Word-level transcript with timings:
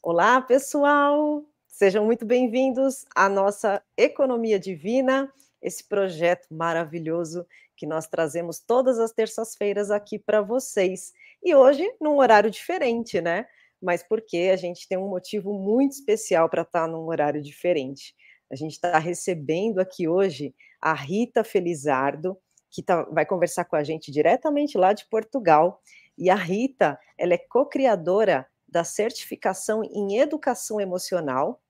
Olá, 0.00 0.40
pessoal! 0.40 1.44
Sejam 1.66 2.04
muito 2.04 2.24
bem-vindos 2.24 3.04
à 3.16 3.28
nossa 3.28 3.82
Economia 3.96 4.56
Divina, 4.58 5.30
esse 5.60 5.82
projeto 5.82 6.46
maravilhoso 6.54 7.44
que 7.76 7.84
nós 7.84 8.06
trazemos 8.06 8.60
todas 8.60 9.00
as 9.00 9.10
terças-feiras 9.10 9.90
aqui 9.90 10.16
para 10.16 10.40
vocês. 10.40 11.12
E 11.42 11.52
hoje, 11.52 11.84
num 12.00 12.18
horário 12.18 12.48
diferente, 12.48 13.20
né? 13.20 13.46
Mas 13.82 14.04
porque 14.04 14.50
a 14.52 14.56
gente 14.56 14.86
tem 14.86 14.96
um 14.96 15.08
motivo 15.08 15.52
muito 15.52 15.92
especial 15.92 16.48
para 16.48 16.62
estar 16.62 16.82
tá 16.82 16.86
num 16.86 17.08
horário 17.08 17.42
diferente. 17.42 18.14
A 18.52 18.54
gente 18.54 18.74
está 18.74 18.98
recebendo 19.00 19.80
aqui 19.80 20.06
hoje 20.06 20.54
a 20.80 20.94
Rita 20.94 21.42
Felizardo, 21.42 22.38
que 22.70 22.84
tá, 22.84 23.02
vai 23.02 23.26
conversar 23.26 23.64
com 23.64 23.74
a 23.74 23.82
gente 23.82 24.12
diretamente 24.12 24.78
lá 24.78 24.92
de 24.92 25.04
Portugal. 25.08 25.82
E 26.16 26.30
a 26.30 26.36
Rita, 26.36 26.98
ela 27.18 27.34
é 27.34 27.38
co-criadora 27.38 28.46
da 28.68 28.84
certificação 28.84 29.82
em 29.82 30.18
educação 30.18 30.80
emocional, 30.80 31.60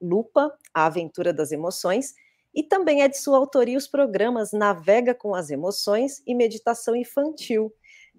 Lupa, 0.00 0.56
a 0.72 0.86
aventura 0.86 1.32
das 1.32 1.52
emoções, 1.52 2.14
e 2.54 2.62
também 2.62 3.02
é 3.02 3.08
de 3.08 3.18
sua 3.18 3.38
autoria 3.38 3.78
os 3.78 3.88
programas 3.88 4.52
Navega 4.52 5.14
com 5.14 5.34
as 5.34 5.50
Emoções 5.50 6.22
e 6.26 6.34
Meditação 6.34 6.94
Infantil. 6.94 7.72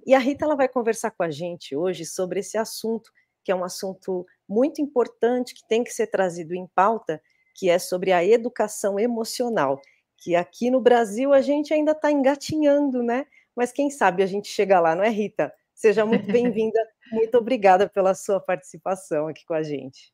E 0.06 0.14
a 0.14 0.20
Rita 0.20 0.46
ela 0.46 0.56
vai 0.56 0.68
conversar 0.68 1.12
com 1.12 1.24
a 1.24 1.32
gente 1.32 1.76
hoje 1.76 2.06
sobre 2.06 2.42
esse 2.42 2.58
assunto, 2.58 3.12
que 3.44 3.52
é 3.52 3.56
um 3.56 3.64
assunto 3.64 4.26
muito 4.48 4.82
importante, 4.82 5.54
que 5.54 5.66
tem 5.68 5.84
que 5.84 5.94
ser 5.94 6.08
trazido 6.08 6.54
em 6.54 6.68
pauta, 6.68 7.22
que 7.54 7.70
é 7.70 7.80
sobre 7.80 8.12
a 8.12 8.24
educação 8.24 9.00
emocional, 9.00 9.80
que 10.18 10.36
aqui 10.36 10.70
no 10.70 10.82
Brasil 10.82 11.32
a 11.32 11.42
gente 11.42 11.74
ainda 11.74 11.92
está 11.92 12.12
engatinhando, 12.12 13.02
né? 13.02 13.26
Mas 13.56 13.72
quem 13.72 13.90
sabe 13.90 14.22
a 14.22 14.26
gente 14.26 14.50
chega 14.50 14.80
lá, 14.80 14.96
não 14.96 15.04
é, 15.04 15.10
Rita? 15.10 15.54
Seja 15.74 16.06
muito 16.06 16.26
bem-vinda, 16.32 16.80
muito 17.12 17.38
obrigada 17.38 17.90
pela 17.90 18.14
sua 18.14 18.40
participação 18.40 19.28
aqui 19.28 19.46
com 19.46 19.54
a 19.54 19.64
gente. 19.64 20.14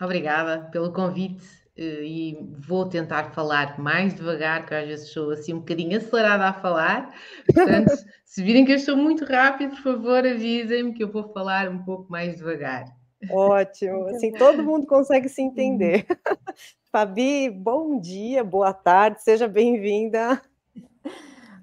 Obrigada 0.00 0.68
pelo 0.70 0.92
convite 0.92 1.42
eh, 1.76 2.04
e 2.04 2.38
vou 2.58 2.88
tentar 2.88 3.32
falar 3.32 3.78
mais 3.78 4.14
devagar, 4.14 4.66
que 4.66 4.74
às 4.74 4.86
vezes 4.86 5.10
sou 5.10 5.30
assim 5.30 5.54
um 5.54 5.60
bocadinho 5.60 5.96
acelerada 5.96 6.44
a 6.46 6.52
falar. 6.52 7.14
Portanto, 7.46 7.92
se 8.24 8.42
virem 8.42 8.64
que 8.64 8.72
eu 8.72 8.76
estou 8.76 8.96
muito 8.96 9.24
rápido, 9.24 9.70
por 9.70 9.82
favor, 9.82 10.26
avisem-me 10.26 10.92
que 10.92 11.02
eu 11.02 11.10
vou 11.10 11.32
falar 11.32 11.68
um 11.68 11.82
pouco 11.82 12.10
mais 12.10 12.36
devagar. 12.36 12.84
Ótimo, 13.30 14.08
assim 14.08 14.32
todo 14.32 14.64
mundo 14.64 14.86
consegue 14.86 15.28
se 15.28 15.40
entender. 15.40 16.04
Fabi, 16.90 17.48
bom 17.48 17.98
dia, 17.98 18.42
boa 18.42 18.74
tarde, 18.74 19.22
seja 19.22 19.46
bem-vinda. 19.46 20.42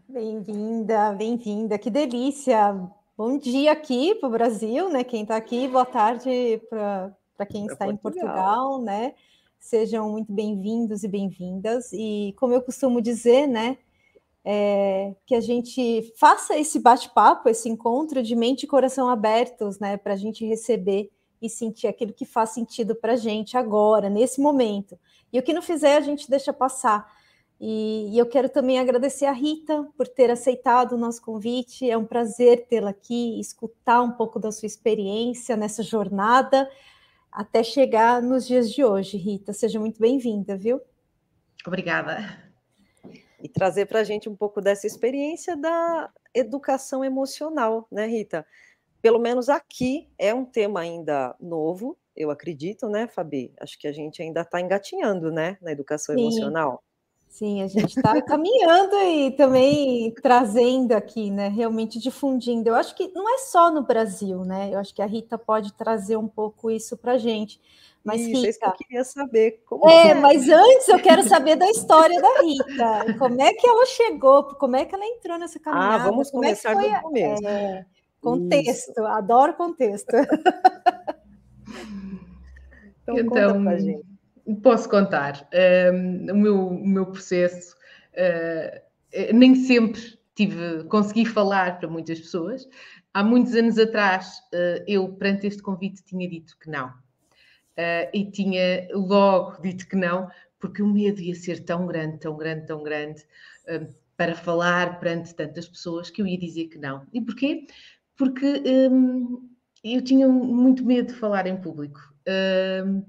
Bem-vinda, 0.07 1.13
bem-vinda, 1.13 1.77
que 1.77 1.89
delícia. 1.91 2.73
Bom 3.19 3.37
dia 3.37 3.73
aqui 3.73 4.15
para 4.15 4.29
o 4.29 4.31
Brasil, 4.31 4.89
né? 4.89 5.03
Quem 5.03 5.23
está 5.23 5.35
aqui, 5.35 5.67
boa 5.67 5.83
tarde 5.83 6.61
para 6.69 7.45
quem 7.49 7.65
está 7.65 7.85
Portugal. 7.85 7.91
em 7.91 7.97
Portugal, 7.97 8.81
né? 8.81 9.13
Sejam 9.59 10.09
muito 10.09 10.31
bem-vindos 10.31 11.03
e 11.03 11.07
bem-vindas. 11.09 11.91
E 11.91 12.33
como 12.37 12.53
eu 12.53 12.61
costumo 12.61 13.01
dizer, 13.01 13.45
né? 13.45 13.77
É, 14.45 15.13
que 15.25 15.35
a 15.35 15.41
gente 15.41 16.13
faça 16.17 16.57
esse 16.57 16.79
bate-papo, 16.79 17.49
esse 17.49 17.67
encontro 17.67 18.23
de 18.23 18.37
mente 18.37 18.63
e 18.63 18.67
coração 18.67 19.09
abertos, 19.09 19.79
né? 19.79 19.97
Para 19.97 20.13
a 20.13 20.15
gente 20.15 20.45
receber 20.45 21.11
e 21.41 21.49
sentir 21.49 21.87
aquilo 21.87 22.13
que 22.13 22.23
faz 22.23 22.51
sentido 22.51 22.95
para 22.95 23.13
a 23.13 23.17
gente 23.17 23.57
agora, 23.57 24.09
nesse 24.09 24.39
momento. 24.39 24.97
E 25.33 25.37
o 25.37 25.43
que 25.43 25.51
não 25.51 25.61
fizer, 25.61 25.97
a 25.97 26.01
gente 26.01 26.29
deixa 26.29 26.53
passar. 26.53 27.18
E, 27.59 28.13
e, 28.13 28.17
eu 28.17 28.25
quero 28.25 28.47
também 28.47 28.79
agradecer 28.79 29.25
a 29.25 29.33
Rita 29.33 29.85
por 29.97 30.07
ter 30.07 30.31
aceitado 30.31 30.93
o 30.93 30.97
nosso 30.97 31.21
convite. 31.21 31.89
É 31.89 31.97
um 31.97 32.05
prazer 32.05 32.65
tê-la 32.67 32.91
aqui, 32.91 33.37
escutar 33.39 34.01
um 34.01 34.11
pouco 34.11 34.39
da 34.39 34.51
sua 34.51 34.65
experiência 34.65 35.57
nessa 35.57 35.83
jornada 35.83 36.69
até 37.31 37.61
chegar 37.61 38.21
nos 38.21 38.47
dias 38.47 38.71
de 38.71 38.83
hoje. 38.83 39.17
Rita, 39.17 39.51
seja 39.51 39.79
muito 39.79 39.99
bem-vinda, 39.99 40.55
viu? 40.55 40.81
Obrigada. 41.67 42.41
E 43.41 43.49
trazer 43.49 43.85
para 43.87 43.99
a 43.99 44.03
gente 44.03 44.29
um 44.29 44.35
pouco 44.35 44.61
dessa 44.61 44.87
experiência 44.87 45.57
da 45.57 46.09
educação 46.33 47.03
emocional, 47.03 47.87
né, 47.91 48.05
Rita? 48.07 48.45
Pelo 49.01 49.19
menos 49.19 49.49
aqui 49.49 50.09
é 50.17 50.33
um 50.33 50.45
tema 50.45 50.81
ainda 50.81 51.35
novo, 51.39 51.97
eu 52.15 52.31
acredito, 52.31 52.89
né, 52.89 53.07
Fabi? 53.07 53.53
Acho 53.59 53.79
que 53.79 53.87
a 53.87 53.93
gente 53.93 54.21
ainda 54.21 54.41
está 54.41 54.59
engatinhando, 54.59 55.31
né, 55.31 55.57
na 55.61 55.71
educação 55.71 56.15
Sim. 56.15 56.21
emocional. 56.21 56.83
Sim, 57.29 57.61
a 57.61 57.67
gente 57.67 57.95
está 57.95 58.19
caminhando 58.21 58.95
e 58.97 59.31
também 59.31 60.11
trazendo 60.21 60.93
aqui, 60.93 61.29
né? 61.29 61.47
Realmente 61.47 61.99
difundindo. 61.99 62.69
Eu 62.69 62.75
acho 62.75 62.95
que 62.95 63.07
não 63.09 63.33
é 63.33 63.37
só 63.37 63.71
no 63.71 63.83
Brasil, 63.83 64.43
né? 64.43 64.73
Eu 64.73 64.79
acho 64.79 64.93
que 64.93 65.01
a 65.01 65.05
Rita 65.05 65.37
pode 65.37 65.71
trazer 65.73 66.17
um 66.17 66.27
pouco 66.27 66.71
isso 66.71 66.97
para 66.97 67.13
a 67.13 67.17
gente. 67.17 67.61
Mas 68.03 68.21
isso, 68.21 68.31
Rita, 68.31 68.49
isso 68.49 68.59
que 68.59 68.65
eu 68.65 68.71
queria 68.73 69.03
saber. 69.03 69.61
Como 69.65 69.87
é, 69.87 70.09
é, 70.09 70.15
mas 70.15 70.49
antes 70.49 70.89
eu 70.89 70.99
quero 70.99 71.21
saber 71.23 71.55
da 71.55 71.69
história 71.69 72.19
da 72.19 72.41
Rita. 72.41 73.17
Como 73.19 73.39
é 73.39 73.53
que 73.53 73.67
ela 73.67 73.85
chegou? 73.85 74.43
Como 74.55 74.75
é 74.75 74.83
que 74.83 74.95
ela 74.95 75.05
entrou 75.05 75.37
nessa 75.37 75.59
ah, 75.59 75.61
caminhada? 75.61 75.95
Ah, 75.95 75.97
vamos 76.09 76.31
como 76.31 76.43
começar 76.43 76.71
é 76.71 76.95
do 76.95 77.01
começo. 77.03 77.47
É, 77.47 77.85
contexto, 78.19 78.91
isso. 78.91 79.05
adoro 79.05 79.53
contexto. 79.53 80.15
então, 83.03 83.17
então 83.17 83.25
conta 83.27 83.53
pra 83.61 83.77
gente. 83.77 84.08
Posso 84.55 84.89
contar. 84.89 85.47
o, 86.31 86.35
meu, 86.35 86.67
o 86.67 86.87
meu 86.87 87.05
processo, 87.05 87.75
uh, 88.13 89.33
nem 89.33 89.55
sempre 89.55 90.17
tive, 90.35 90.83
consegui 90.85 91.25
falar 91.25 91.79
para 91.79 91.89
muitas 91.89 92.19
pessoas. 92.19 92.67
Há 93.13 93.23
muitos 93.23 93.55
anos 93.55 93.77
atrás, 93.77 94.39
uh, 94.53 94.83
eu, 94.87 95.07
perante 95.13 95.47
este 95.47 95.61
convite, 95.61 96.03
tinha 96.03 96.27
dito 96.27 96.57
que 96.59 96.69
não. 96.69 96.87
Uh, 96.87 98.09
e 98.13 98.29
tinha 98.31 98.87
logo 98.91 99.61
dito 99.61 99.87
que 99.87 99.95
não, 99.95 100.29
porque 100.59 100.81
o 100.81 100.87
medo 100.87 101.21
ia 101.21 101.35
ser 101.35 101.63
tão 101.63 101.85
grande, 101.85 102.19
tão 102.19 102.35
grande, 102.35 102.65
tão 102.65 102.83
grande, 102.83 103.25
para 104.17 104.35
falar 104.35 104.99
perante 104.99 105.33
tantas 105.33 105.67
pessoas, 105.67 106.09
que 106.09 106.21
eu 106.21 106.27
ia 106.27 106.37
dizer 106.37 106.65
que 106.65 106.77
não. 106.77 107.05
E 107.13 107.21
porquê? 107.21 107.65
Porque 108.17 108.61
um, 108.91 109.49
eu 109.81 110.01
tinha 110.03 110.27
muito 110.27 110.83
medo 110.83 111.13
de 111.13 111.19
falar 111.19 111.47
em 111.47 111.55
público 111.55 112.13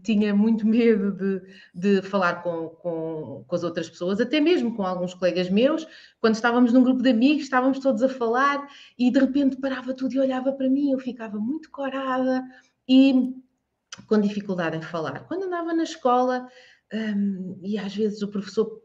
tinha 0.03 0.35
muito 0.35 0.67
medo 0.69 1.13
de, 1.13 1.43
de 1.75 2.03
falar 2.03 2.43
com, 2.43 2.69
com, 2.69 3.45
com, 3.47 3.57
as 3.57 3.63
outras 3.63 3.89
pessoas, 3.89 4.21
até 4.21 4.41
mesmo 4.41 4.75
com 4.75 4.83
alguns 4.85 5.15
colegas 5.15 5.51
meus, 5.51 5.87
quando 6.21 6.35
estávamos 6.35 6.73
num 6.73 6.83
grupo 6.83 7.03
de 7.03 7.11
amigos, 7.11 7.45
estávamos 7.45 7.79
todos 7.79 8.03
a 8.03 8.09
falar 8.09 8.69
e 8.99 9.11
de 9.11 9.19
repente 9.19 9.57
parava 9.57 9.95
tudo 9.95 10.15
e 10.15 10.19
olhava 10.19 10.53
para 10.53 10.69
mim, 10.69 10.93
eu 10.93 10.99
ficava 10.99 11.39
muito 11.39 11.71
corada 11.71 12.43
e 12.89 13.35
com 14.07 14.21
dificuldade 14.21 14.77
em 14.77 14.83
falar. 14.83 15.21
Quando 15.21 15.45
andava 15.45 15.73
na 15.73 15.83
escola 15.83 16.47
um, 16.93 17.59
e 17.63 17.79
às 17.79 17.95
vezes 17.95 18.23
o 18.23 18.29
professor 18.29 18.81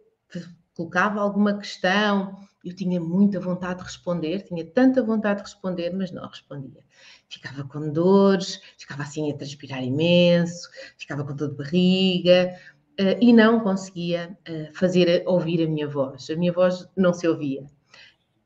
colocava 0.75 1.22
alguma 1.22 1.57
questão, 1.57 2.38
eu 2.65 2.75
tinha 2.75 2.99
muita 2.99 3.39
vontade 3.39 3.79
de 3.79 3.85
responder, 3.85 4.41
tinha 4.41 4.65
tanta 4.65 5.03
vontade 5.03 5.37
de 5.37 5.43
responder, 5.43 5.91
mas 5.93 6.11
não 6.11 6.27
respondia 6.27 6.83
ficava 7.29 7.63
com 7.63 7.91
dores, 7.91 8.61
ficava 8.77 9.03
assim 9.03 9.31
a 9.31 9.35
transpirar 9.35 9.83
imenso, 9.83 10.69
ficava 10.97 11.23
com 11.23 11.35
dor 11.35 11.49
de 11.49 11.55
barriga 11.55 12.55
uh, 12.99 13.17
e 13.21 13.33
não 13.33 13.59
conseguia 13.59 14.37
uh, 14.47 14.73
fazer 14.73 15.23
ouvir 15.25 15.63
a 15.63 15.67
minha 15.67 15.87
voz. 15.87 16.29
A 16.29 16.35
minha 16.35 16.53
voz 16.53 16.87
não 16.95 17.13
se 17.13 17.27
ouvia. 17.27 17.65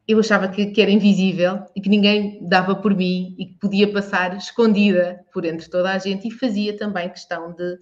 Eu 0.07 0.19
achava 0.19 0.47
que, 0.47 0.67
que, 0.67 0.81
era 0.81 0.89
invisível 0.89 1.63
e 1.75 1.81
que 1.81 1.89
ninguém 1.89 2.39
dava 2.47 2.75
por 2.75 2.95
mim 2.95 3.35
e 3.37 3.45
que 3.45 3.59
podia 3.59 3.91
passar 3.91 4.35
escondida 4.35 5.23
por 5.31 5.45
entre 5.45 5.69
toda 5.69 5.91
a 5.91 5.99
gente 5.99 6.27
e 6.27 6.31
fazia 6.31 6.75
também 6.75 7.09
questão 7.09 7.53
de, 7.53 7.77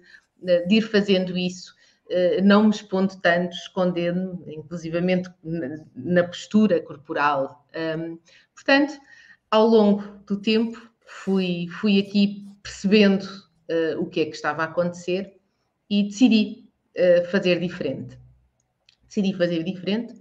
de 0.66 0.74
ir 0.74 0.82
fazendo 0.82 1.38
isso 1.38 1.72
eh, 1.72 1.77
não 2.42 2.64
me 2.64 2.70
expondo 2.70 3.16
tanto, 3.20 3.54
escondendo-me, 3.54 4.56
inclusivamente 4.56 5.28
na, 5.94 6.24
postura 6.24 6.80
corporal. 6.80 7.66
portanto, 8.54 8.98
ao 9.50 9.66
longo 9.66 10.02
do 10.26 10.40
tempo, 10.40 10.90
fui, 11.06 11.66
fui 11.68 11.98
aqui 11.98 12.46
percebendo 12.62 13.24
uh, 13.24 14.00
o 14.00 14.06
que 14.06 14.20
é 14.20 14.24
que 14.26 14.36
estava 14.36 14.62
a 14.62 14.66
acontecer 14.66 15.38
e 15.88 16.04
decidi 16.04 16.68
uh, 16.96 17.24
fazer 17.30 17.58
diferente. 17.58 18.18
Decidi 19.06 19.32
fazer 19.34 19.62
diferente 19.62 20.14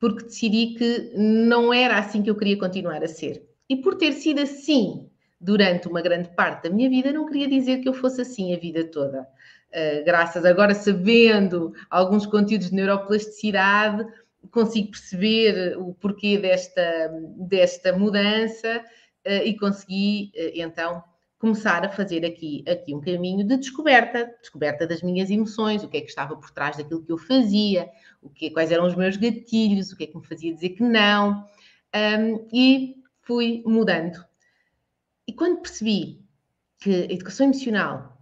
porque 0.00 0.24
decidi 0.24 0.74
que 0.74 1.12
não 1.16 1.72
era 1.72 1.98
assim 1.98 2.22
que 2.22 2.28
eu 2.28 2.36
queria 2.36 2.58
continuar 2.58 3.02
a 3.02 3.08
ser. 3.08 3.48
E 3.68 3.76
por 3.76 3.94
ter 3.94 4.12
sido 4.12 4.40
assim 4.40 5.08
durante 5.40 5.88
uma 5.88 6.02
grande 6.02 6.28
parte 6.30 6.64
da 6.64 6.70
minha 6.74 6.90
vida, 6.90 7.12
não 7.12 7.26
queria 7.26 7.48
dizer 7.48 7.78
que 7.78 7.88
eu 7.88 7.94
fosse 7.94 8.20
assim 8.20 8.54
a 8.54 8.58
vida 8.58 8.84
toda. 8.84 9.26
Uh, 9.74 10.04
graças 10.04 10.44
agora 10.44 10.72
sabendo 10.72 11.74
alguns 11.90 12.24
conteúdos 12.26 12.70
de 12.70 12.76
neuroplasticidade, 12.76 14.06
consigo 14.52 14.92
perceber 14.92 15.76
o 15.76 15.92
porquê 15.94 16.38
desta, 16.38 17.10
desta 17.36 17.92
mudança 17.92 18.84
uh, 19.26 19.44
e 19.44 19.58
consegui 19.58 20.30
uh, 20.36 20.52
então 20.54 21.02
começar 21.38 21.84
a 21.84 21.88
fazer 21.90 22.24
aqui, 22.24 22.64
aqui 22.66 22.94
um 22.94 23.00
caminho 23.00 23.46
de 23.46 23.56
descoberta, 23.56 24.32
descoberta 24.40 24.86
das 24.86 25.02
minhas 25.02 25.28
emoções, 25.28 25.82
o 25.82 25.88
que 25.88 25.96
é 25.96 26.00
que 26.00 26.08
estava 26.08 26.36
por 26.36 26.50
trás 26.52 26.76
daquilo 26.76 27.04
que 27.04 27.12
eu 27.12 27.18
fazia, 27.18 27.90
o 28.22 28.30
que, 28.30 28.50
quais 28.50 28.70
eram 28.70 28.86
os 28.86 28.94
meus 28.94 29.16
gatilhos, 29.16 29.92
o 29.92 29.96
que 29.96 30.04
é 30.04 30.06
que 30.06 30.16
me 30.16 30.24
fazia 30.24 30.54
dizer 30.54 30.70
que 30.70 30.82
não, 30.82 31.44
um, 31.94 32.48
e 32.50 32.94
fui 33.20 33.62
mudando. 33.66 34.24
E 35.26 35.32
quando 35.32 35.60
percebi 35.60 36.24
que 36.78 36.90
a 36.90 37.12
educação 37.12 37.46
emocional 37.46 38.13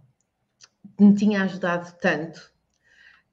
me 1.03 1.15
tinha 1.15 1.43
ajudado 1.43 1.93
tanto, 1.99 2.51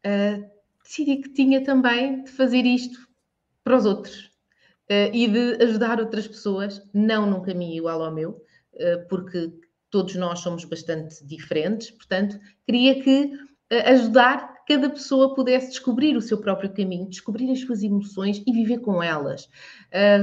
uh, 0.07 0.51
decidi 0.83 1.19
que 1.19 1.31
tinha 1.31 1.63
também 1.63 2.25
de 2.25 2.31
fazer 2.31 2.65
isto 2.65 3.09
para 3.63 3.77
os 3.77 3.85
outros 3.85 4.27
uh, 4.91 5.13
e 5.13 5.29
de 5.29 5.63
ajudar 5.63 6.01
outras 6.01 6.27
pessoas, 6.27 6.83
não 6.93 7.29
num 7.29 7.43
caminho 7.43 7.77
igual 7.77 8.03
ao 8.03 8.13
meu, 8.13 8.31
uh, 8.75 9.09
porque 9.09 9.53
todos 9.91 10.15
nós 10.17 10.41
somos 10.41 10.65
bastante 10.65 11.25
diferentes, 11.25 11.91
portanto, 11.91 12.39
queria 12.65 13.03
que 13.03 13.33
ajudar 13.87 14.61
cada 14.67 14.89
pessoa 14.91 15.35
pudesse 15.35 15.71
descobrir 15.71 16.17
o 16.17 16.21
seu 16.21 16.39
próprio 16.39 16.73
caminho, 16.73 17.09
descobrir 17.09 17.51
as 17.51 17.61
suas 17.61 17.83
emoções 17.83 18.43
e 18.47 18.53
viver 18.53 18.79
com 18.79 19.03
elas. 19.03 19.49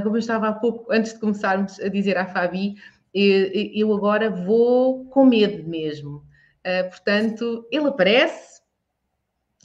como 0.04 0.16
eu 0.16 0.20
estava 0.20 0.48
há 0.48 0.54
pouco, 0.54 0.90
antes 0.90 1.14
de 1.14 1.20
começarmos 1.20 1.80
a 1.82 1.90
dizer 1.90 2.18
à 2.18 2.26
Fabi, 2.26 2.76
eu 3.14 3.94
agora 3.94 4.30
vou 4.30 5.06
com 5.06 5.26
medo 5.26 5.68
mesmo. 5.68 6.24
Uh, 6.68 6.90
portanto, 6.90 7.66
ele 7.72 7.88
aparece 7.88 8.62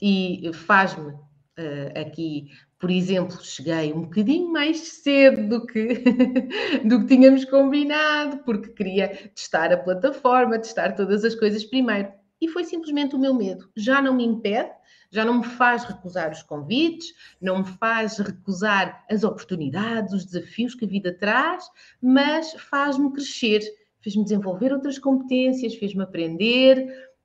e 0.01 0.49
faz-me 0.55 1.13
uh, 1.13 2.01
aqui, 2.01 2.47
por 2.79 2.91
exemplo, 2.91 3.43
cheguei 3.43 3.93
um 3.93 4.03
bocadinho 4.03 4.53
mais 4.53 4.79
cedo 4.79 5.49
do 5.49 5.67
que, 5.67 5.95
do 6.87 7.01
que 7.01 7.07
tínhamos 7.07 7.45
combinado, 7.45 8.39
porque 8.45 8.71
queria 8.71 9.09
testar 9.35 9.73
a 9.73 9.77
plataforma, 9.77 10.61
testar 10.61 10.93
todas 10.93 11.25
as 11.25 11.35
coisas 11.35 11.65
primeiro. 11.65 12.13
E 12.41 12.47
foi 12.47 12.63
simplesmente 12.65 13.17
o 13.17 13.19
meu 13.19 13.35
medo. 13.35 13.69
Já 13.77 14.01
não 14.01 14.15
me 14.15 14.25
impede, 14.25 14.71
já 15.11 15.25
não 15.25 15.39
me 15.39 15.45
faz 15.45 15.85
recusar 15.85 16.31
os 16.31 16.43
convites, 16.43 17.13
não 17.41 17.59
me 17.59 17.65
faz 17.65 18.19
recusar 18.19 19.05
as 19.11 19.25
oportunidades, 19.25 20.15
os 20.15 20.25
desafios 20.25 20.75
que 20.75 20.85
a 20.85 20.89
vida 20.89 21.17
traz, 21.17 21.65
mas 22.01 22.53
faz-me 22.55 23.13
crescer 23.13 23.61
fez-me 24.03 24.25
desenvolver 24.25 24.73
outras 24.73 24.99
competências, 24.99 25.75
fez-me 25.75 26.03
aprender, 26.03 26.79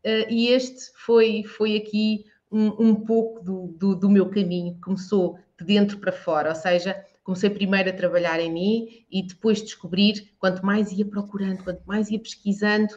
uh, 0.06 0.32
e 0.32 0.48
este 0.50 0.92
foi, 0.96 1.44
foi 1.44 1.76
aqui 1.76 2.26
um, 2.52 2.90
um 2.90 2.96
pouco 2.96 3.44
do, 3.44 3.68
do, 3.78 3.96
do, 3.96 4.10
meu 4.10 4.30
caminho. 4.30 4.78
Começou 4.82 5.38
de 5.60 5.66
dentro 5.66 5.98
para 5.98 6.12
fora, 6.12 6.50
ou 6.50 6.56
seja, 6.56 7.04
comecei 7.24 7.50
primeiro 7.50 7.90
a 7.90 7.94
trabalhar 7.94 8.40
em 8.40 8.52
mim 8.52 9.06
e 9.12 9.24
depois 9.24 9.62
descobrir, 9.62 10.32
quanto 10.40 10.66
mais 10.66 10.92
ia 10.92 11.06
procurando, 11.06 11.64
quanto 11.64 11.84
mais 11.86 12.10
ia 12.10 12.20
pesquisando, 12.20 12.94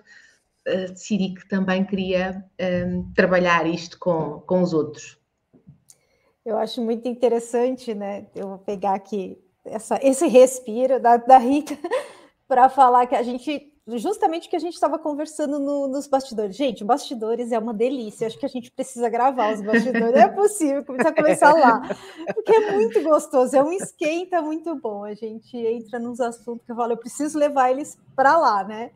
uh, 0.69 0.93
decidi 0.93 1.35
que 1.35 1.49
também 1.49 1.85
queria 1.85 2.45
ehm, 2.59 3.11
trabalhar 3.15 3.67
isto 3.67 3.99
com, 3.99 4.41
com 4.41 4.63
os 4.63 4.73
outros. 4.73 5.19
Eu 6.45 6.59
acho 6.59 6.83
muito 6.83 7.07
interessante, 7.07 7.95
né? 7.95 8.27
Eu 8.35 8.49
vou 8.49 8.59
pegar 8.59 8.95
aqui 8.95 9.39
essa, 9.65 9.99
esse 10.03 10.27
respiro 10.27 11.01
da, 11.01 11.17
da 11.17 11.39
Rita 11.39 11.77
para 12.49 12.69
falar 12.69 13.07
que 13.07 13.15
a 13.15 13.23
gente 13.23 13.70
justamente 13.99 14.47
o 14.47 14.51
que 14.51 14.57
a 14.57 14.61
gente 14.61 14.75
estava 14.75 14.99
conversando 14.99 15.59
no, 15.59 15.89
nos 15.89 16.07
bastidores. 16.07 16.57
Gente, 16.57 16.85
bastidores 16.85 17.53
é 17.53 17.59
uma 17.59 17.75
delícia. 17.75 18.27
Acho 18.27 18.39
que 18.39 18.47
a 18.47 18.49
gente 18.49 18.71
precisa 18.71 19.09
gravar 19.09 19.55
os 19.55 19.61
bastidores. 19.61 20.15
é 20.15 20.29
possível 20.29 20.85
começar 20.85 21.09
a 21.09 21.15
começar 21.15 21.53
lá, 21.55 21.83
porque 22.35 22.53
é 22.53 22.73
muito 22.73 23.03
gostoso. 23.03 23.57
É 23.57 23.63
um 23.63 23.73
esquenta 23.73 24.41
muito 24.43 24.75
bom. 24.77 25.05
A 25.05 25.15
gente 25.15 25.57
entra 25.57 25.99
nos 25.99 26.21
assuntos 26.21 26.65
que 26.65 26.73
eu 26.73 26.77
falo, 26.77 26.93
eu 26.93 26.99
preciso 26.99 27.39
levar 27.39 27.71
eles 27.71 27.99
para 28.15 28.37
lá, 28.37 28.65
né? 28.65 28.91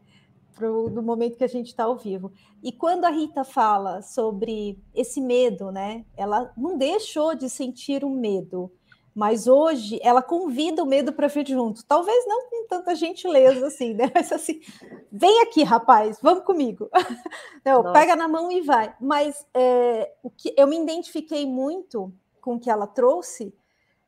Pro, 0.54 0.88
do 0.88 1.02
momento 1.02 1.36
que 1.36 1.44
a 1.44 1.48
gente 1.48 1.66
está 1.66 1.84
ao 1.84 1.96
vivo. 1.96 2.32
E 2.62 2.70
quando 2.70 3.04
a 3.04 3.10
Rita 3.10 3.42
fala 3.42 4.02
sobre 4.02 4.78
esse 4.94 5.20
medo, 5.20 5.72
né? 5.72 6.04
Ela 6.16 6.52
não 6.56 6.78
deixou 6.78 7.34
de 7.34 7.50
sentir 7.50 8.04
o 8.04 8.08
um 8.08 8.14
medo 8.14 8.70
mas 9.14 9.46
hoje 9.46 10.00
ela 10.02 10.20
convida 10.20 10.82
o 10.82 10.86
medo 10.86 11.12
para 11.12 11.28
vir 11.28 11.46
junto. 11.46 11.84
Talvez 11.84 12.26
não 12.26 12.50
com 12.50 12.66
tanta 12.66 12.94
gentileza 12.96 13.68
assim, 13.68 13.94
né? 13.94 14.10
Mas 14.12 14.32
assim, 14.32 14.60
vem 15.12 15.42
aqui, 15.42 15.62
rapaz, 15.62 16.18
vamos 16.20 16.44
comigo. 16.44 16.90
Não, 17.64 17.92
pega 17.92 18.16
na 18.16 18.26
mão 18.26 18.50
e 18.50 18.60
vai. 18.60 18.94
Mas 19.00 19.46
é, 19.54 20.12
o 20.22 20.28
que 20.28 20.52
eu 20.56 20.66
me 20.66 20.78
identifiquei 20.78 21.46
muito 21.46 22.12
com 22.40 22.56
o 22.56 22.60
que 22.60 22.68
ela 22.68 22.86
trouxe. 22.86 23.54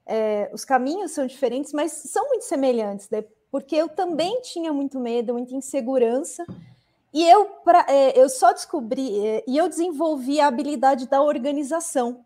É, 0.05 0.51
os 0.53 0.65
caminhos 0.65 1.13
são 1.13 1.27
diferentes, 1.27 1.73
mas 1.73 1.93
são 1.93 2.29
muito 2.29 2.45
semelhantes, 2.45 3.09
né? 3.09 3.25
Porque 3.51 3.75
eu 3.75 3.89
também 3.89 4.41
tinha 4.43 4.73
muito 4.73 5.01
medo, 5.01 5.33
muita 5.33 5.55
insegurança. 5.55 6.45
E 7.15 7.27
eu, 7.27 7.47
pra, 7.65 7.87
é, 7.89 8.21
eu 8.21 8.29
só 8.29 8.53
descobri, 8.53 9.27
é, 9.27 9.45
e 9.47 9.57
eu 9.57 9.69
desenvolvi 9.69 10.39
a 10.39 10.49
habilidade 10.49 11.09
da 11.09 11.23
organização 11.23 12.26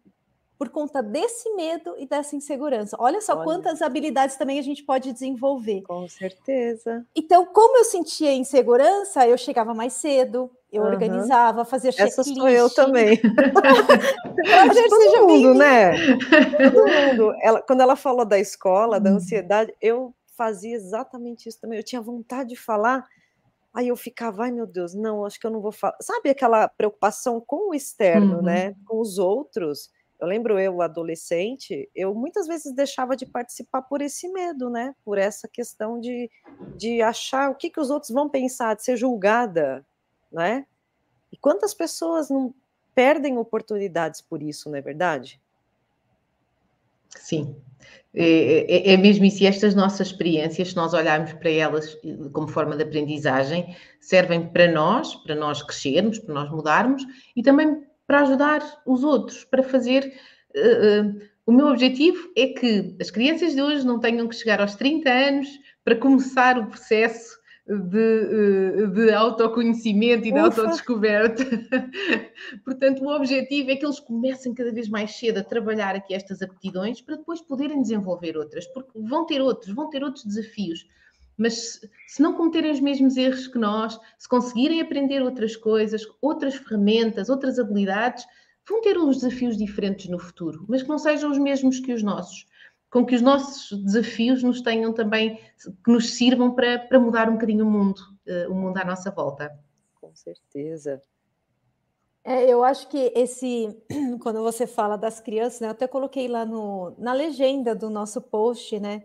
por 0.60 0.68
conta 0.68 1.02
desse 1.02 1.48
medo 1.54 1.94
e 1.96 2.06
dessa 2.06 2.36
insegurança. 2.36 2.94
Olha 3.00 3.18
só 3.22 3.32
Olha. 3.34 3.44
quantas 3.44 3.80
habilidades 3.80 4.36
também 4.36 4.58
a 4.58 4.62
gente 4.62 4.82
pode 4.82 5.10
desenvolver. 5.10 5.80
Com 5.80 6.06
certeza. 6.06 7.02
Então, 7.16 7.46
como 7.46 7.78
eu 7.78 7.84
sentia 7.84 8.30
insegurança, 8.34 9.26
eu 9.26 9.38
chegava 9.38 9.72
mais 9.72 9.94
cedo, 9.94 10.50
eu 10.70 10.82
uhum. 10.82 10.90
organizava, 10.90 11.64
fazia 11.64 11.90
checklist. 11.90 12.18
Essa 12.18 12.34
sou 12.34 12.46
eu 12.46 12.68
também. 12.68 13.18
Todo 14.90 15.28
mundo, 15.28 15.54
né? 15.54 15.92
Todo 16.70 16.88
mundo. 16.88 17.34
Ela, 17.40 17.62
quando 17.62 17.80
ela 17.80 17.96
falou 17.96 18.26
da 18.26 18.38
escola, 18.38 19.00
da 19.00 19.08
uhum. 19.08 19.16
ansiedade, 19.16 19.74
eu 19.80 20.14
fazia 20.36 20.76
exatamente 20.76 21.48
isso 21.48 21.58
também. 21.58 21.78
Eu 21.78 21.84
tinha 21.84 22.02
vontade 22.02 22.50
de 22.50 22.56
falar, 22.56 23.08
aí 23.72 23.88
eu 23.88 23.96
ficava, 23.96 24.42
ai 24.42 24.50
meu 24.50 24.66
Deus, 24.66 24.92
não, 24.92 25.24
acho 25.24 25.40
que 25.40 25.46
eu 25.46 25.50
não 25.50 25.62
vou 25.62 25.72
falar. 25.72 25.96
Sabe 26.02 26.28
aquela 26.28 26.68
preocupação 26.68 27.40
com 27.40 27.70
o 27.70 27.74
externo, 27.74 28.36
uhum. 28.36 28.42
né? 28.42 28.74
Com 28.84 29.00
os 29.00 29.16
outros. 29.16 29.88
Eu 30.20 30.26
lembro 30.26 30.58
eu, 30.58 30.82
adolescente, 30.82 31.88
eu 31.94 32.14
muitas 32.14 32.46
vezes 32.46 32.74
deixava 32.74 33.16
de 33.16 33.24
participar 33.24 33.80
por 33.82 34.02
esse 34.02 34.28
medo, 34.28 34.68
né? 34.68 34.94
Por 35.02 35.16
essa 35.16 35.48
questão 35.48 35.98
de, 35.98 36.30
de 36.76 37.00
achar 37.00 37.50
o 37.50 37.54
que, 37.54 37.70
que 37.70 37.80
os 37.80 37.88
outros 37.88 38.12
vão 38.12 38.28
pensar, 38.28 38.76
de 38.76 38.84
ser 38.84 38.96
julgada, 38.96 39.84
né? 40.30 40.66
E 41.32 41.38
quantas 41.38 41.72
pessoas 41.72 42.28
não 42.28 42.54
perdem 42.94 43.38
oportunidades 43.38 44.20
por 44.20 44.42
isso, 44.42 44.68
não 44.68 44.76
é 44.76 44.82
verdade? 44.82 45.40
Sim, 47.16 47.56
é, 48.14 48.90
é, 48.90 48.92
é, 48.92 48.96
mesmo 48.96 49.24
isso. 49.24 49.42
E 49.42 49.46
estas 49.46 49.74
nossas 49.74 50.08
experiências, 50.08 50.68
se 50.68 50.76
nós 50.76 50.92
olharmos 50.92 51.32
para 51.32 51.50
elas 51.50 51.96
como 52.32 52.46
forma 52.46 52.76
de 52.76 52.82
aprendizagem, 52.82 53.74
servem 54.00 54.48
para 54.48 54.70
nós, 54.70 55.14
para 55.14 55.34
nós 55.34 55.62
crescermos, 55.62 56.18
para 56.18 56.34
nós 56.34 56.50
mudarmos 56.50 57.04
e 57.34 57.42
também 57.42 57.88
para 58.10 58.22
ajudar 58.22 58.82
os 58.84 59.04
outros, 59.04 59.44
para 59.44 59.62
fazer. 59.62 60.12
Uh, 60.52 61.06
uh, 61.06 61.20
o 61.46 61.52
meu 61.52 61.68
objetivo 61.68 62.28
é 62.36 62.48
que 62.48 62.96
as 63.00 63.08
crianças 63.08 63.54
de 63.54 63.62
hoje 63.62 63.86
não 63.86 64.00
tenham 64.00 64.26
que 64.26 64.34
chegar 64.34 64.60
aos 64.60 64.74
30 64.74 65.08
anos 65.08 65.48
para 65.84 65.94
começar 65.94 66.58
o 66.58 66.66
processo 66.66 67.38
de, 67.68 68.88
de 68.88 69.12
autoconhecimento 69.12 70.26
e 70.26 70.32
de 70.32 70.40
Ufa. 70.40 70.62
autodescoberta. 70.62 71.44
Portanto, 72.64 73.04
o 73.04 73.14
objetivo 73.14 73.70
é 73.70 73.76
que 73.76 73.86
eles 73.86 74.00
comecem 74.00 74.52
cada 74.54 74.72
vez 74.72 74.88
mais 74.88 75.16
cedo 75.16 75.38
a 75.38 75.44
trabalhar 75.44 75.94
aqui 75.94 76.12
estas 76.12 76.42
aptidões 76.42 77.00
para 77.00 77.14
depois 77.14 77.40
poderem 77.40 77.80
desenvolver 77.80 78.36
outras, 78.36 78.66
porque 78.66 78.90
vão 78.98 79.24
ter 79.24 79.40
outros, 79.40 79.72
vão 79.72 79.88
ter 79.88 80.02
outros 80.02 80.24
desafios 80.24 80.84
mas 81.40 81.80
se 82.06 82.20
não 82.20 82.34
cometerem 82.34 82.70
os 82.70 82.80
mesmos 82.80 83.16
erros 83.16 83.48
que 83.48 83.58
nós, 83.58 83.98
se 84.18 84.28
conseguirem 84.28 84.80
aprender 84.80 85.22
outras 85.22 85.56
coisas, 85.56 86.02
outras 86.20 86.54
ferramentas, 86.54 87.30
outras 87.30 87.58
habilidades, 87.58 88.26
vão 88.68 88.82
ter 88.82 88.98
uns 88.98 89.16
desafios 89.16 89.56
diferentes 89.56 90.08
no 90.08 90.18
futuro, 90.18 90.66
mas 90.68 90.82
que 90.82 90.88
não 90.88 90.98
sejam 90.98 91.30
os 91.30 91.38
mesmos 91.38 91.80
que 91.80 91.92
os 91.92 92.02
nossos. 92.02 92.46
Com 92.90 93.06
que 93.06 93.14
os 93.14 93.22
nossos 93.22 93.82
desafios 93.84 94.42
nos 94.42 94.60
tenham 94.60 94.92
também, 94.92 95.36
que 95.84 95.90
nos 95.90 96.14
sirvam 96.14 96.54
para, 96.54 96.78
para 96.78 97.00
mudar 97.00 97.28
um 97.28 97.34
bocadinho 97.34 97.66
o 97.66 97.70
mundo, 97.70 98.00
uh, 98.26 98.52
o 98.52 98.54
mundo 98.54 98.76
à 98.76 98.84
nossa 98.84 99.10
volta. 99.10 99.50
Com 100.00 100.14
certeza. 100.14 101.00
É, 102.22 102.44
eu 102.44 102.62
acho 102.62 102.88
que 102.88 103.12
esse, 103.16 103.74
quando 104.20 104.42
você 104.42 104.66
fala 104.66 104.98
das 104.98 105.20
crianças, 105.20 105.60
né, 105.60 105.68
eu 105.68 105.72
até 105.72 105.86
coloquei 105.86 106.28
lá 106.28 106.44
no, 106.44 106.94
na 106.98 107.12
legenda 107.12 107.74
do 107.74 107.88
nosso 107.88 108.20
post, 108.20 108.78
né? 108.78 109.04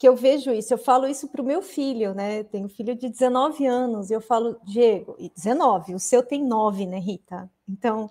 Que 0.00 0.08
eu 0.08 0.16
vejo 0.16 0.50
isso, 0.50 0.72
eu 0.72 0.78
falo 0.78 1.06
isso 1.06 1.28
para 1.28 1.42
o 1.42 1.44
meu 1.44 1.60
filho, 1.60 2.14
né? 2.14 2.42
Tenho 2.44 2.64
um 2.64 2.70
filho 2.70 2.96
de 2.96 3.10
19 3.10 3.66
anos, 3.66 4.10
e 4.10 4.14
eu 4.14 4.20
falo, 4.22 4.58
Diego, 4.64 5.14
e 5.18 5.28
19, 5.28 5.94
o 5.94 5.98
seu 5.98 6.22
tem 6.22 6.42
9, 6.42 6.86
né, 6.86 6.98
Rita? 6.98 7.50
Então, 7.68 8.08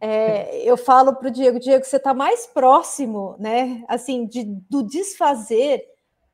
é, 0.00 0.62
eu 0.62 0.78
falo 0.78 1.14
para 1.14 1.28
o 1.28 1.30
Diego, 1.30 1.60
Diego, 1.60 1.84
você 1.84 1.98
está 1.98 2.14
mais 2.14 2.46
próximo, 2.46 3.36
né? 3.38 3.84
Assim, 3.86 4.24
de, 4.24 4.44
do 4.44 4.82
desfazer 4.82 5.84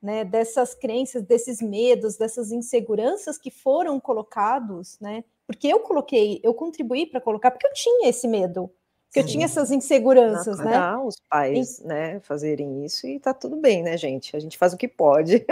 né, 0.00 0.24
dessas 0.24 0.72
crenças, 0.72 1.24
desses 1.24 1.60
medos, 1.60 2.16
dessas 2.16 2.52
inseguranças 2.52 3.36
que 3.36 3.50
foram 3.50 3.98
colocados, 3.98 5.00
né? 5.00 5.24
Porque 5.48 5.66
eu 5.66 5.80
coloquei, 5.80 6.40
eu 6.44 6.54
contribuí 6.54 7.06
para 7.06 7.20
colocar, 7.20 7.50
porque 7.50 7.66
eu 7.66 7.72
tinha 7.72 8.08
esse 8.08 8.28
medo 8.28 8.70
que 9.12 9.20
eu 9.20 9.26
tinha 9.26 9.44
essas 9.44 9.70
inseguranças, 9.70 10.58
né? 10.58 10.96
Os 10.96 11.16
pais, 11.28 11.78
e... 11.78 11.86
né, 11.86 12.20
fazerem 12.20 12.84
isso 12.84 13.06
e 13.06 13.20
tá 13.20 13.34
tudo 13.34 13.56
bem, 13.56 13.82
né, 13.82 13.96
gente? 13.96 14.34
A 14.34 14.40
gente 14.40 14.56
faz 14.56 14.72
o 14.72 14.76
que 14.76 14.88
pode. 14.88 15.44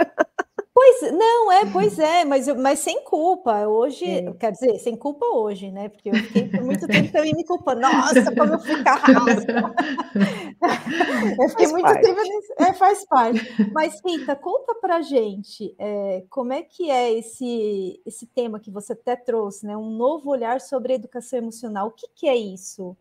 Pois 0.73 1.11
não, 1.11 1.51
é, 1.51 1.65
pois 1.71 1.99
é, 1.99 2.25
mas, 2.25 2.47
mas 2.47 2.79
sem 2.79 3.03
culpa. 3.03 3.67
Hoje, 3.67 4.05
Sim. 4.05 4.33
quer 4.33 4.51
dizer, 4.51 4.79
sem 4.79 4.95
culpa 4.95 5.25
hoje, 5.27 5.69
né? 5.69 5.89
Porque 5.89 6.09
eu 6.09 6.15
fiquei 6.15 6.47
por 6.49 6.61
muito 6.63 6.87
tempo 6.87 7.11
também 7.13 7.35
me 7.35 7.45
culpando. 7.45 7.81
Nossa, 7.81 8.33
como 8.35 8.53
eu 8.53 8.59
fui 8.59 8.83
carrasco. 8.83 9.51
eu 11.39 11.49
fiquei 11.49 11.67
faz 11.67 11.71
muito 11.71 11.85
parte. 11.85 12.01
tempo. 12.01 12.21
É, 12.57 12.73
faz 12.73 13.05
parte. 13.05 13.71
Mas, 13.71 14.01
Rita, 14.03 14.35
conta 14.35 14.73
pra 14.75 15.01
gente 15.01 15.75
é, 15.77 16.23
como 16.29 16.51
é 16.51 16.63
que 16.63 16.89
é 16.89 17.13
esse, 17.13 18.01
esse 18.03 18.25
tema 18.25 18.59
que 18.59 18.71
você 18.71 18.93
até 18.93 19.15
trouxe, 19.15 19.67
né? 19.67 19.77
Um 19.77 19.91
novo 19.91 20.31
olhar 20.31 20.59
sobre 20.59 20.93
a 20.93 20.95
educação 20.95 21.37
emocional. 21.37 21.89
O 21.89 21.91
que, 21.91 22.07
que 22.07 22.27
é 22.27 22.35
isso? 22.35 22.97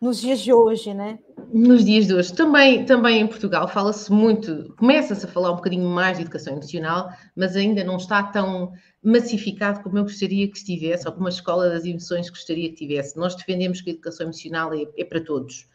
Nos 0.00 0.20
dias 0.20 0.40
de 0.40 0.52
hoje, 0.52 0.94
né? 0.94 1.18
Nos 1.52 1.84
dias 1.84 2.06
de 2.06 2.14
hoje. 2.14 2.32
Também, 2.32 2.84
também 2.84 3.22
em 3.22 3.26
Portugal 3.26 3.66
fala-se 3.66 4.12
muito, 4.12 4.72
começa-se 4.76 5.26
a 5.26 5.28
falar 5.28 5.52
um 5.52 5.56
bocadinho 5.56 5.88
mais 5.88 6.16
de 6.16 6.22
educação 6.22 6.52
emocional, 6.52 7.10
mas 7.34 7.56
ainda 7.56 7.82
não 7.82 7.96
está 7.96 8.22
tão 8.22 8.72
massificado 9.02 9.80
como 9.80 9.98
eu 9.98 10.04
gostaria 10.04 10.48
que 10.48 10.56
estivesse, 10.56 11.06
ou 11.06 11.12
como 11.12 11.26
a 11.26 11.30
Escola 11.30 11.68
das 11.68 11.84
Emoções 11.84 12.30
gostaria 12.30 12.68
que 12.68 12.76
tivesse. 12.76 13.16
Nós 13.16 13.34
defendemos 13.34 13.80
que 13.80 13.90
a 13.90 13.92
educação 13.92 14.26
emocional 14.26 14.72
é, 14.72 14.86
é 14.96 15.04
para 15.04 15.20
todos. 15.20 15.66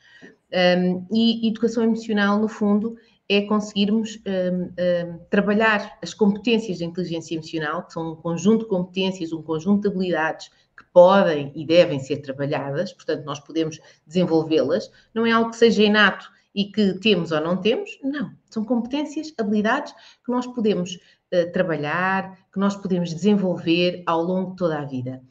Um, 0.53 1.05
e 1.11 1.47
educação 1.47 1.83
emocional, 1.83 2.39
no 2.39 2.47
fundo, 2.47 2.95
é 3.27 3.41
conseguirmos 3.41 4.19
um, 4.25 4.63
um, 4.63 5.19
trabalhar 5.29 5.97
as 6.01 6.13
competências 6.13 6.79
da 6.79 6.85
inteligência 6.85 7.35
emocional, 7.35 7.83
que 7.83 7.93
são 7.93 8.11
um 8.11 8.15
conjunto 8.15 8.63
de 8.63 8.69
competências, 8.69 9.33
um 9.33 9.41
conjunto 9.41 9.81
de 9.81 9.87
habilidades 9.87 10.51
podem 10.93 11.51
e 11.55 11.65
devem 11.65 11.99
ser 11.99 12.17
trabalhadas, 12.17 12.93
portanto, 12.93 13.25
nós 13.25 13.39
podemos 13.39 13.79
desenvolvê-las, 14.05 14.91
não 15.13 15.25
é 15.25 15.31
algo 15.31 15.49
que 15.49 15.57
seja 15.57 15.83
inato 15.83 16.29
e 16.55 16.65
que 16.65 16.93
temos 16.99 17.31
ou 17.31 17.41
não 17.41 17.57
temos, 17.57 17.99
não. 18.03 18.31
São 18.49 18.63
competências, 18.63 19.33
habilidades 19.37 19.91
que 20.23 20.31
nós 20.31 20.45
podemos 20.45 20.95
uh, 20.95 21.51
trabalhar, 21.51 22.37
que 22.53 22.59
nós 22.59 22.75
podemos 22.75 23.13
desenvolver 23.13 24.03
ao 24.05 24.21
longo 24.21 24.51
de 24.51 24.57
toda 24.57 24.77
a 24.77 24.85
vida. 24.85 25.21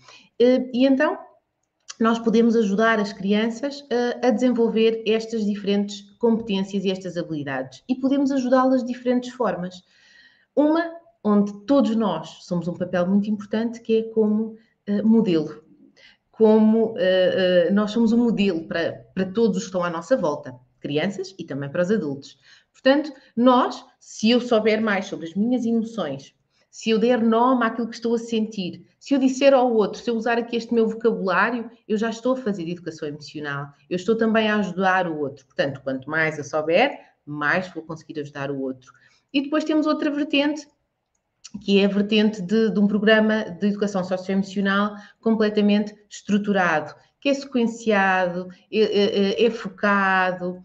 Uh, 0.40 0.69
e 0.75 0.85
então, 0.85 1.16
nós 2.00 2.19
podemos 2.19 2.57
ajudar 2.57 2.99
as 2.99 3.12
crianças 3.12 3.81
uh, 3.83 4.26
a 4.26 4.31
desenvolver 4.31 5.04
estas 5.07 5.45
diferentes 5.45 6.02
competências 6.19 6.85
e 6.85 6.90
estas 6.90 7.16
habilidades 7.16 7.85
e 7.88 7.95
podemos 7.95 8.33
ajudá-las 8.33 8.83
de 8.83 8.92
diferentes 8.92 9.33
formas. 9.33 9.83
Uma 10.57 10.90
onde 11.25 11.52
todos 11.66 11.95
nós 11.95 12.38
somos 12.40 12.66
um 12.66 12.75
papel 12.75 13.07
muito 13.07 13.31
importante, 13.31 13.81
que 13.81 13.99
é 13.99 14.02
como 14.02 14.57
modelo. 15.05 15.62
Como 16.31 16.87
uh, 16.87 16.93
uh, 16.93 17.73
nós 17.73 17.91
somos 17.91 18.12
um 18.12 18.25
modelo 18.25 18.67
para, 18.67 18.93
para 19.15 19.27
todos 19.27 19.59
os 19.59 19.62
que 19.65 19.69
estão 19.69 19.85
à 19.85 19.91
nossa 19.91 20.17
volta, 20.17 20.59
crianças 20.81 21.35
e 21.39 21.45
também 21.45 21.71
para 21.71 21.83
os 21.83 21.91
adultos. 21.91 22.39
Portanto, 22.73 23.12
nós, 23.37 23.85
se 24.01 24.31
eu 24.31 24.41
souber 24.41 24.83
mais 24.83 25.07
sobre 25.07 25.27
as 25.27 25.35
minhas 25.35 25.65
emoções, 25.65 26.35
se 26.73 26.89
eu 26.89 26.99
der 26.99 27.23
nome 27.23 27.65
àquilo 27.67 27.87
que 27.87 27.95
estou 27.95 28.15
a 28.15 28.19
sentir, 28.19 28.87
se 28.99 29.12
eu 29.15 29.19
disser 29.19 29.53
ao 29.53 29.73
outro, 29.73 30.01
se 30.01 30.09
eu 30.09 30.17
usar 30.17 30.39
aqui 30.39 30.57
este 30.57 30.73
meu 30.73 30.89
vocabulário, 30.89 31.71
eu 31.87 31.99
já 31.99 32.09
estou 32.09 32.33
a 32.33 32.37
fazer 32.37 32.67
educação 32.67 33.07
emocional. 33.07 33.69
Eu 33.91 33.97
estou 33.97 34.17
também 34.17 34.49
a 34.49 34.57
ajudar 34.57 35.07
o 35.07 35.19
outro. 35.19 35.45
Portanto, 35.45 35.83
quanto 35.85 36.09
mais 36.09 36.39
eu 36.39 36.45
souber, 36.45 36.99
mais 37.27 37.69
vou 37.69 37.83
conseguir 37.83 38.19
ajudar 38.21 38.51
o 38.51 38.59
outro. 38.61 38.91
E 39.33 39.43
depois 39.43 39.65
temos 39.65 39.87
outra 39.87 40.11
vertente, 40.11 40.67
que 41.61 41.80
é 41.80 41.85
a 41.85 41.88
vertente 41.88 42.40
de, 42.40 42.71
de 42.71 42.78
um 42.78 42.87
programa 42.87 43.44
de 43.44 43.68
educação 43.68 44.02
socioemocional 44.02 44.94
completamente 45.21 45.94
estruturado, 46.09 46.94
que 47.21 47.28
é 47.28 47.35
sequenciado, 47.35 48.49
é, 48.73 48.78
é, 48.80 49.44
é 49.44 49.50
focado, 49.50 50.62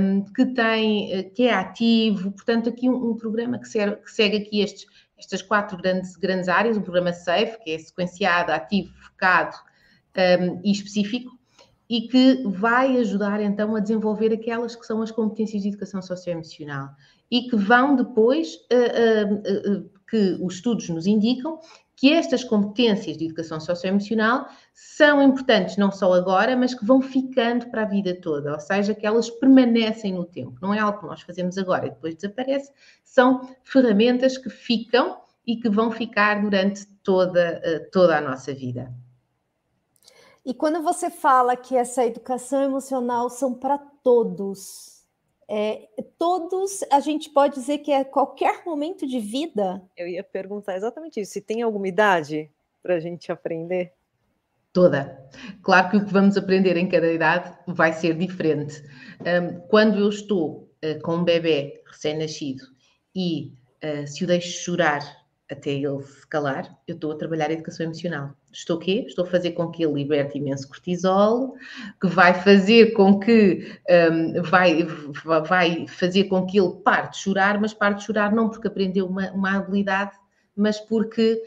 um, 0.00 0.24
que 0.32 0.46
tem, 0.46 1.30
que 1.34 1.44
é 1.44 1.54
ativo, 1.54 2.32
portanto, 2.32 2.68
aqui 2.68 2.88
um, 2.88 3.10
um 3.10 3.16
programa 3.16 3.58
que, 3.58 3.68
que, 3.68 4.10
segue 4.10 4.38
aqui 4.38 4.60
estes, 4.60 4.86
estas 5.18 5.42
quatro 5.42 5.76
grandes, 5.76 6.16
grandes 6.16 6.48
áreas, 6.48 6.76
um 6.76 6.82
programa 6.82 7.12
SAFE, 7.12 7.58
que 7.62 7.72
é 7.72 7.78
sequenciado, 7.78 8.52
ativo, 8.52 8.92
focado 9.00 9.56
um, 10.16 10.60
e 10.64 10.72
específico, 10.72 11.38
e 11.88 12.02
que 12.02 12.42
vai 12.46 12.98
ajudar 12.98 13.40
então 13.40 13.74
a 13.74 13.80
desenvolver 13.80 14.32
aquelas 14.32 14.76
que 14.76 14.86
são 14.86 15.00
as 15.00 15.10
competências 15.10 15.62
de 15.62 15.68
educação 15.68 16.02
socioemocional 16.02 16.90
e 17.30 17.42
que 17.42 17.56
vão 17.56 17.96
depois 17.96 18.56
uh, 18.72 19.34
uh, 19.34 19.78
uh, 19.78 19.90
que 20.08 20.36
os 20.40 20.54
estudos 20.54 20.88
nos 20.88 21.06
indicam 21.06 21.60
que 21.98 22.12
estas 22.12 22.44
competências 22.44 23.16
de 23.16 23.24
educação 23.24 23.58
socioemocional 23.58 24.46
são 24.72 25.20
importantes 25.20 25.76
não 25.76 25.90
só 25.90 26.12
agora, 26.12 26.56
mas 26.56 26.72
que 26.72 26.84
vão 26.84 27.02
ficando 27.02 27.68
para 27.70 27.82
a 27.82 27.86
vida 27.86 28.14
toda, 28.20 28.52
ou 28.52 28.60
seja, 28.60 28.94
que 28.94 29.04
elas 29.04 29.28
permanecem 29.28 30.12
no 30.12 30.24
tempo. 30.24 30.56
Não 30.62 30.72
é 30.72 30.78
algo 30.78 31.00
que 31.00 31.06
nós 31.06 31.22
fazemos 31.22 31.58
agora 31.58 31.88
e 31.88 31.90
depois 31.90 32.14
desaparece, 32.14 32.72
são 33.02 33.50
ferramentas 33.64 34.38
que 34.38 34.48
ficam 34.48 35.20
e 35.44 35.56
que 35.56 35.68
vão 35.68 35.90
ficar 35.90 36.40
durante 36.40 36.86
toda, 37.02 37.60
eh, 37.64 37.80
toda 37.90 38.16
a 38.16 38.20
nossa 38.20 38.54
vida. 38.54 38.94
E 40.46 40.54
quando 40.54 40.80
você 40.82 41.10
fala 41.10 41.56
que 41.56 41.74
essa 41.74 42.06
educação 42.06 42.62
emocional 42.62 43.28
são 43.28 43.52
para 43.52 43.76
todos, 43.76 44.97
é, 45.48 45.88
todos 46.18 46.84
a 46.92 47.00
gente 47.00 47.30
pode 47.30 47.54
dizer 47.54 47.78
que 47.78 47.90
é 47.90 48.04
qualquer 48.04 48.62
momento 48.66 49.06
de 49.06 49.18
vida. 49.18 49.82
Eu 49.96 50.06
ia 50.06 50.22
perguntar 50.22 50.76
exatamente 50.76 51.20
isso. 51.20 51.32
Se 51.32 51.40
tem 51.40 51.62
alguma 51.62 51.88
idade 51.88 52.50
para 52.82 52.96
a 52.96 53.00
gente 53.00 53.32
aprender? 53.32 53.92
Toda. 54.72 55.26
Claro 55.62 55.90
que 55.90 55.96
o 55.96 56.04
que 56.04 56.12
vamos 56.12 56.36
aprender 56.36 56.76
em 56.76 56.88
cada 56.88 57.10
idade 57.10 57.56
vai 57.66 57.92
ser 57.94 58.14
diferente. 58.14 58.82
Um, 59.20 59.60
quando 59.68 59.98
eu 59.98 60.08
estou 60.10 60.70
uh, 60.84 61.00
com 61.02 61.16
um 61.16 61.24
bebê 61.24 61.82
recém-nascido 61.86 62.64
e 63.16 63.54
uh, 63.82 64.06
se 64.06 64.24
o 64.24 64.26
deixo 64.26 64.64
chorar 64.64 65.00
até 65.50 65.70
ele 65.70 66.02
se 66.02 66.26
calar, 66.26 66.78
eu 66.86 66.94
estou 66.94 67.12
a 67.12 67.16
trabalhar 67.16 67.48
a 67.48 67.52
educação 67.52 67.86
emocional. 67.86 68.34
Estou 68.52 68.76
o 68.76 68.78
quê? 68.78 69.04
Estou 69.06 69.24
a 69.24 69.28
fazer 69.28 69.52
com 69.52 69.70
que 69.70 69.82
ele 69.82 69.94
liberte 69.94 70.38
imenso 70.38 70.68
cortisol, 70.68 71.54
que 72.00 72.06
vai 72.06 72.34
fazer 72.34 72.92
com 72.92 73.18
que 73.18 73.78
um, 74.12 74.42
vai, 74.42 74.86
vai 75.46 75.86
fazer 75.86 76.24
com 76.24 76.46
que 76.46 76.58
ele 76.58 76.74
pare 76.84 77.10
de 77.10 77.18
chorar, 77.18 77.60
mas 77.60 77.72
pare 77.72 77.94
de 77.94 78.04
chorar 78.04 78.32
não 78.32 78.50
porque 78.50 78.68
aprendeu 78.68 79.06
uma, 79.06 79.30
uma 79.32 79.56
habilidade, 79.56 80.12
mas 80.54 80.80
porque 80.80 81.42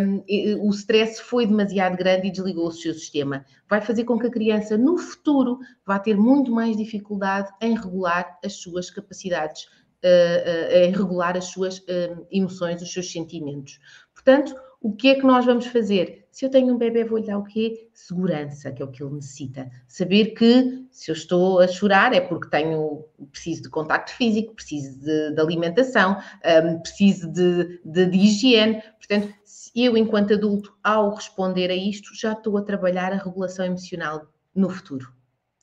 um, 0.00 0.66
o 0.66 0.70
stress 0.70 1.20
foi 1.22 1.46
demasiado 1.46 1.96
grande 1.96 2.28
e 2.28 2.32
desligou 2.32 2.66
o 2.66 2.72
seu 2.72 2.92
sistema. 2.92 3.44
Vai 3.68 3.80
fazer 3.80 4.04
com 4.04 4.18
que 4.18 4.26
a 4.26 4.30
criança, 4.30 4.76
no 4.76 4.98
futuro, 4.98 5.58
vá 5.86 5.98
ter 5.98 6.16
muito 6.16 6.50
mais 6.50 6.76
dificuldade 6.76 7.50
em 7.62 7.74
regular 7.74 8.38
as 8.44 8.54
suas 8.54 8.90
capacidades 8.90 9.68
uh, 10.04 10.96
regular 10.96 11.36
as 11.36 11.46
suas 11.46 11.78
uh, 11.78 12.26
emoções, 12.30 12.82
os 12.82 12.92
seus 12.92 13.10
sentimentos. 13.10 13.78
Portanto, 14.14 14.54
o 14.80 14.92
que 14.92 15.08
é 15.08 15.14
que 15.16 15.26
nós 15.26 15.44
vamos 15.44 15.66
fazer? 15.66 16.28
Se 16.30 16.44
eu 16.44 16.50
tenho 16.50 16.72
um 16.72 16.78
bebê, 16.78 17.02
vou-lhe 17.02 17.26
dar 17.26 17.38
o 17.38 17.42
quê? 17.42 17.88
Segurança, 17.92 18.70
que 18.70 18.80
é 18.80 18.84
o 18.84 18.90
que 18.90 19.02
ele 19.02 19.14
necessita. 19.14 19.68
Saber 19.88 20.34
que 20.34 20.86
se 20.92 21.10
eu 21.10 21.14
estou 21.14 21.58
a 21.58 21.66
chorar 21.66 22.12
é 22.14 22.20
porque 22.20 22.48
tenho, 22.48 23.04
preciso 23.32 23.62
de 23.62 23.70
contacto 23.70 24.12
físico, 24.12 24.54
preciso 24.54 25.00
de, 25.00 25.32
de 25.32 25.40
alimentação, 25.40 26.16
um, 26.64 26.78
preciso 26.78 27.28
de, 27.32 27.80
de, 27.84 28.06
de 28.06 28.18
higiene. 28.18 28.80
Portanto, 28.98 29.34
eu, 29.74 29.96
enquanto 29.96 30.34
adulto, 30.34 30.72
ao 30.84 31.12
responder 31.12 31.70
a 31.72 31.74
isto, 31.74 32.14
já 32.14 32.32
estou 32.32 32.56
a 32.56 32.62
trabalhar 32.62 33.12
a 33.12 33.16
regulação 33.16 33.66
emocional 33.66 34.28
no 34.54 34.70
futuro. 34.70 35.12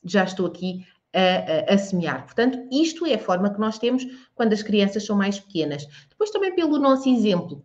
Já 0.03 0.25
estou 0.25 0.45
aqui 0.45 0.85
a, 1.15 1.71
a, 1.71 1.73
a, 1.73 1.77
semear. 1.77 2.25
Portanto, 2.25 2.59
isto 2.71 3.05
é 3.05 3.13
a 3.13 3.19
forma 3.19 3.49
que 3.49 3.59
nós 3.59 3.79
temos 3.79 4.05
quando 4.35 4.51
as 4.51 4.61
crianças 4.61 5.05
são 5.05 5.15
mais 5.15 5.39
pequenas. 5.39 5.87
Depois, 6.09 6.29
também 6.29 6.53
pelo 6.53 6.77
nosso 6.77 7.07
exemplo. 7.07 7.63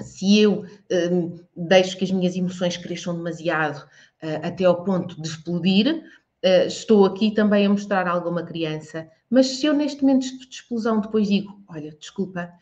Se 0.00 0.40
eu 0.40 0.66
um, 1.12 1.38
deixo 1.56 1.96
que 1.96 2.02
as 2.02 2.10
minhas 2.10 2.34
emoções 2.34 2.76
cresçam 2.76 3.14
demasiado 3.14 3.78
uh, 3.78 4.46
até 4.46 4.64
ao 4.64 4.82
ponto 4.82 5.22
de 5.22 5.28
explodir, 5.28 6.02
uh, 6.44 6.66
estou 6.66 7.04
aqui 7.04 7.32
também 7.32 7.64
a 7.64 7.70
mostrar 7.70 8.08
algo 8.08 8.36
a 8.36 8.42
criança. 8.42 9.08
Mas 9.30 9.46
se 9.46 9.66
eu, 9.66 9.72
neste 9.72 10.02
momento 10.02 10.22
de 10.22 10.48
explosão, 10.52 11.00
depois 11.00 11.28
digo: 11.28 11.62
Olha, 11.68 11.92
desculpa, 11.92 12.52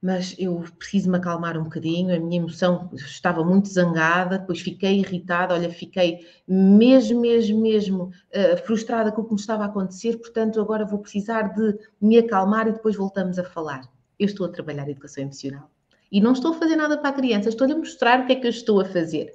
mas 0.00 0.34
eu 0.38 0.64
preciso 0.78 1.10
me 1.10 1.18
acalmar 1.18 1.58
um 1.58 1.64
bocadinho. 1.64 2.14
A 2.14 2.20
minha 2.20 2.40
emoção 2.40 2.88
estava 2.94 3.44
muito 3.44 3.68
zangada, 3.68 4.38
depois 4.38 4.60
fiquei 4.60 5.00
irritada, 5.00 5.54
olha, 5.54 5.70
fiquei 5.70 6.20
mesmo, 6.46 7.20
mesmo, 7.20 7.60
mesmo 7.60 8.04
uh, 8.04 8.56
frustrada 8.64 9.10
com 9.10 9.22
o 9.22 9.24
que 9.24 9.34
me 9.34 9.40
estava 9.40 9.64
a 9.64 9.66
acontecer, 9.66 10.16
portanto, 10.18 10.60
agora 10.60 10.84
vou 10.84 11.00
precisar 11.00 11.54
de 11.54 11.76
me 12.00 12.18
acalmar 12.18 12.68
e 12.68 12.72
depois 12.72 12.96
voltamos 12.96 13.38
a 13.38 13.44
falar. 13.44 13.82
Eu 14.18 14.26
estou 14.26 14.46
a 14.46 14.50
trabalhar 14.50 14.84
a 14.84 14.90
educação 14.90 15.24
emocional 15.24 15.70
e 16.10 16.20
não 16.20 16.32
estou 16.32 16.52
a 16.52 16.54
fazer 16.54 16.76
nada 16.76 16.96
para 16.96 17.10
a 17.10 17.12
criança, 17.12 17.48
estou-lhe 17.48 17.72
a 17.72 17.76
mostrar 17.76 18.20
o 18.20 18.26
que 18.26 18.32
é 18.32 18.36
que 18.36 18.46
eu 18.46 18.50
estou 18.50 18.80
a 18.80 18.84
fazer. 18.84 19.34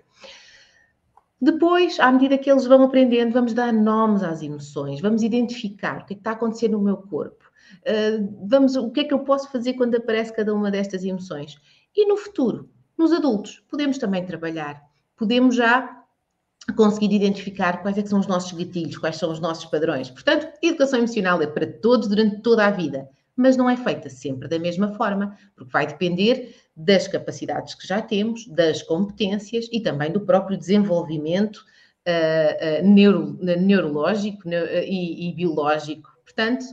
Depois, 1.40 2.00
à 2.00 2.10
medida 2.10 2.38
que 2.38 2.50
eles 2.50 2.66
vão 2.66 2.84
aprendendo, 2.84 3.34
vamos 3.34 3.54
dar 3.54 3.74
nomes 3.74 4.24
às 4.24 4.42
emoções, 4.42 5.02
vamos 5.02 5.24
identificar 5.24 6.02
o 6.02 6.06
que 6.06 6.14
é 6.14 6.16
que 6.16 6.22
está 6.22 6.32
a 6.32 6.34
acontecer 6.34 6.70
no 6.70 6.82
meu 6.82 6.96
corpo 6.96 7.52
Uh, 7.82 8.48
vamos, 8.48 8.76
o 8.76 8.92
que 8.92 9.02
é 9.02 9.04
que 9.04 9.14
eu 9.14 9.20
posso 9.20 9.52
fazer 9.52 9.74
quando 9.74 9.96
aparece 9.96 10.34
cada 10.34 10.54
uma 10.54 10.72
destas 10.72 11.04
emoções? 11.04 11.58
E 11.96 12.06
no 12.08 12.18
futuro, 12.18 12.70
nos 12.98 13.12
adultos, 13.12 13.64
podemos 13.70 13.98
também 13.98 14.26
trabalhar, 14.26 14.82
podemos 15.16 15.56
já 15.56 16.04
conseguir 16.78 17.14
identificar 17.14 17.82
quais 17.82 17.98
é 17.98 18.06
são 18.06 18.20
os 18.20 18.28
nossos 18.28 18.54
gatilhos, 18.54 18.98
quais 18.98 19.18
são 19.18 19.32
os 19.32 19.40
nossos 19.40 19.66
padrões. 19.66 20.10
Portanto, 20.10 20.48
educação 20.62 21.00
emocional 21.00 21.42
é 21.42 21.48
para 21.48 21.68
todos 21.68 22.08
durante 22.08 22.42
toda 22.42 22.66
a 22.66 22.72
vida. 22.72 23.10
mas 23.36 23.58
não 23.58 23.70
é 23.70 23.76
feita 23.76 24.10
sempre 24.10 24.48
da 24.48 24.60
mesma 24.60 24.94
forma, 24.94 25.36
porque 25.56 25.72
vai 25.72 25.88
depender 25.88 26.56
das 26.76 27.08
capacidades 27.08 27.74
que 27.76 27.88
já 27.88 28.02
temos, 28.02 28.48
das 28.48 28.84
competências 28.84 29.68
e 29.72 29.82
também 29.82 30.12
do 30.12 30.22
próprio 30.22 30.58
desenvolvimento 30.58 31.58
uh, 31.58 32.84
uh, 32.84 32.88
neuro, 32.88 33.38
neurológico 33.42 34.48
uh, 34.48 34.84
e, 34.86 35.30
e 35.30 35.34
biológico. 35.34 36.12
Portanto, 36.24 36.64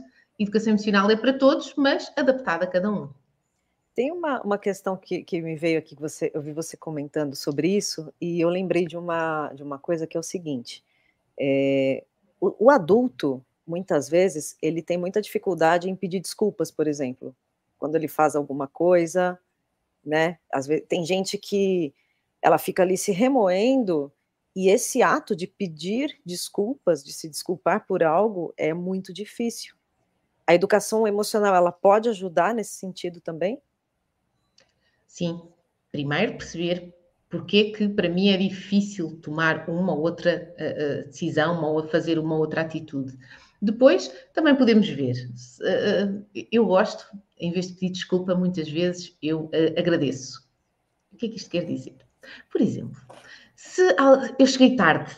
educação 0.43 0.71
emocional 0.71 1.09
é 1.09 1.15
para 1.15 1.33
todos, 1.33 1.73
mas 1.75 2.11
adaptada 2.15 2.65
a 2.65 2.67
cada 2.67 2.91
um. 2.91 3.09
Tem 3.93 4.11
uma, 4.11 4.41
uma 4.41 4.57
questão 4.57 4.95
que, 4.95 5.23
que 5.23 5.41
me 5.41 5.55
veio 5.55 5.79
aqui, 5.79 5.95
que 5.95 6.01
você, 6.01 6.31
eu 6.33 6.41
vi 6.41 6.53
você 6.53 6.77
comentando 6.77 7.35
sobre 7.35 7.75
isso, 7.75 8.13
e 8.21 8.39
eu 8.39 8.49
lembrei 8.49 8.85
de 8.85 8.97
uma, 8.97 9.51
de 9.53 9.63
uma 9.63 9.77
coisa 9.77 10.07
que 10.07 10.15
é 10.15 10.19
o 10.19 10.23
seguinte: 10.23 10.83
é, 11.37 12.03
o, 12.39 12.65
o 12.65 12.69
adulto, 12.69 13.43
muitas 13.67 14.07
vezes, 14.09 14.55
ele 14.61 14.81
tem 14.81 14.97
muita 14.97 15.21
dificuldade 15.21 15.89
em 15.89 15.95
pedir 15.95 16.19
desculpas, 16.19 16.71
por 16.71 16.87
exemplo, 16.87 17.35
quando 17.77 17.95
ele 17.95 18.07
faz 18.07 18.35
alguma 18.35 18.67
coisa, 18.67 19.37
né? 20.03 20.39
Às 20.51 20.67
vezes, 20.67 20.85
tem 20.87 21.05
gente 21.05 21.37
que 21.37 21.93
ela 22.41 22.57
fica 22.57 22.81
ali 22.83 22.97
se 22.97 23.11
remoendo 23.11 24.11
e 24.55 24.69
esse 24.69 25.01
ato 25.01 25.35
de 25.35 25.47
pedir 25.47 26.19
desculpas, 26.25 27.03
de 27.03 27.13
se 27.13 27.29
desculpar 27.29 27.85
por 27.85 28.03
algo, 28.03 28.53
é 28.57 28.73
muito 28.73 29.13
difícil. 29.13 29.75
A 30.45 30.53
educação 30.53 31.07
emocional, 31.07 31.55
ela 31.55 31.71
pode 31.71 32.09
ajudar 32.09 32.53
nesse 32.53 32.75
sentido 32.75 33.21
também? 33.21 33.61
Sim. 35.07 35.41
Primeiro 35.91 36.37
perceber 36.37 36.93
porque 37.31 37.71
que 37.71 37.87
para 37.87 38.09
mim 38.09 38.29
é 38.29 38.37
difícil 38.37 39.17
tomar 39.21 39.67
uma 39.69 39.93
ou 39.93 40.01
outra 40.01 40.53
uh, 40.53 41.07
decisão 41.07 41.63
ou 41.63 41.87
fazer 41.87 42.19
uma 42.19 42.35
outra 42.35 42.61
atitude. 42.61 43.17
Depois 43.61 44.09
também 44.33 44.55
podemos 44.55 44.89
ver. 44.89 45.15
Uh, 45.61 46.25
eu 46.51 46.65
gosto, 46.65 47.05
em 47.39 47.51
vez 47.51 47.67
de 47.67 47.73
pedir 47.73 47.93
desculpa, 47.93 48.35
muitas 48.35 48.69
vezes 48.69 49.17
eu 49.23 49.45
uh, 49.45 49.79
agradeço. 49.79 50.45
O 51.13 51.15
que 51.15 51.27
é 51.27 51.29
que 51.29 51.37
isto 51.37 51.49
quer 51.49 51.65
dizer? 51.65 51.95
Por 52.51 52.61
exemplo, 52.61 53.01
se 53.55 53.81
eu 54.37 54.45
cheguei 54.45 54.75
tarde, 54.75 55.15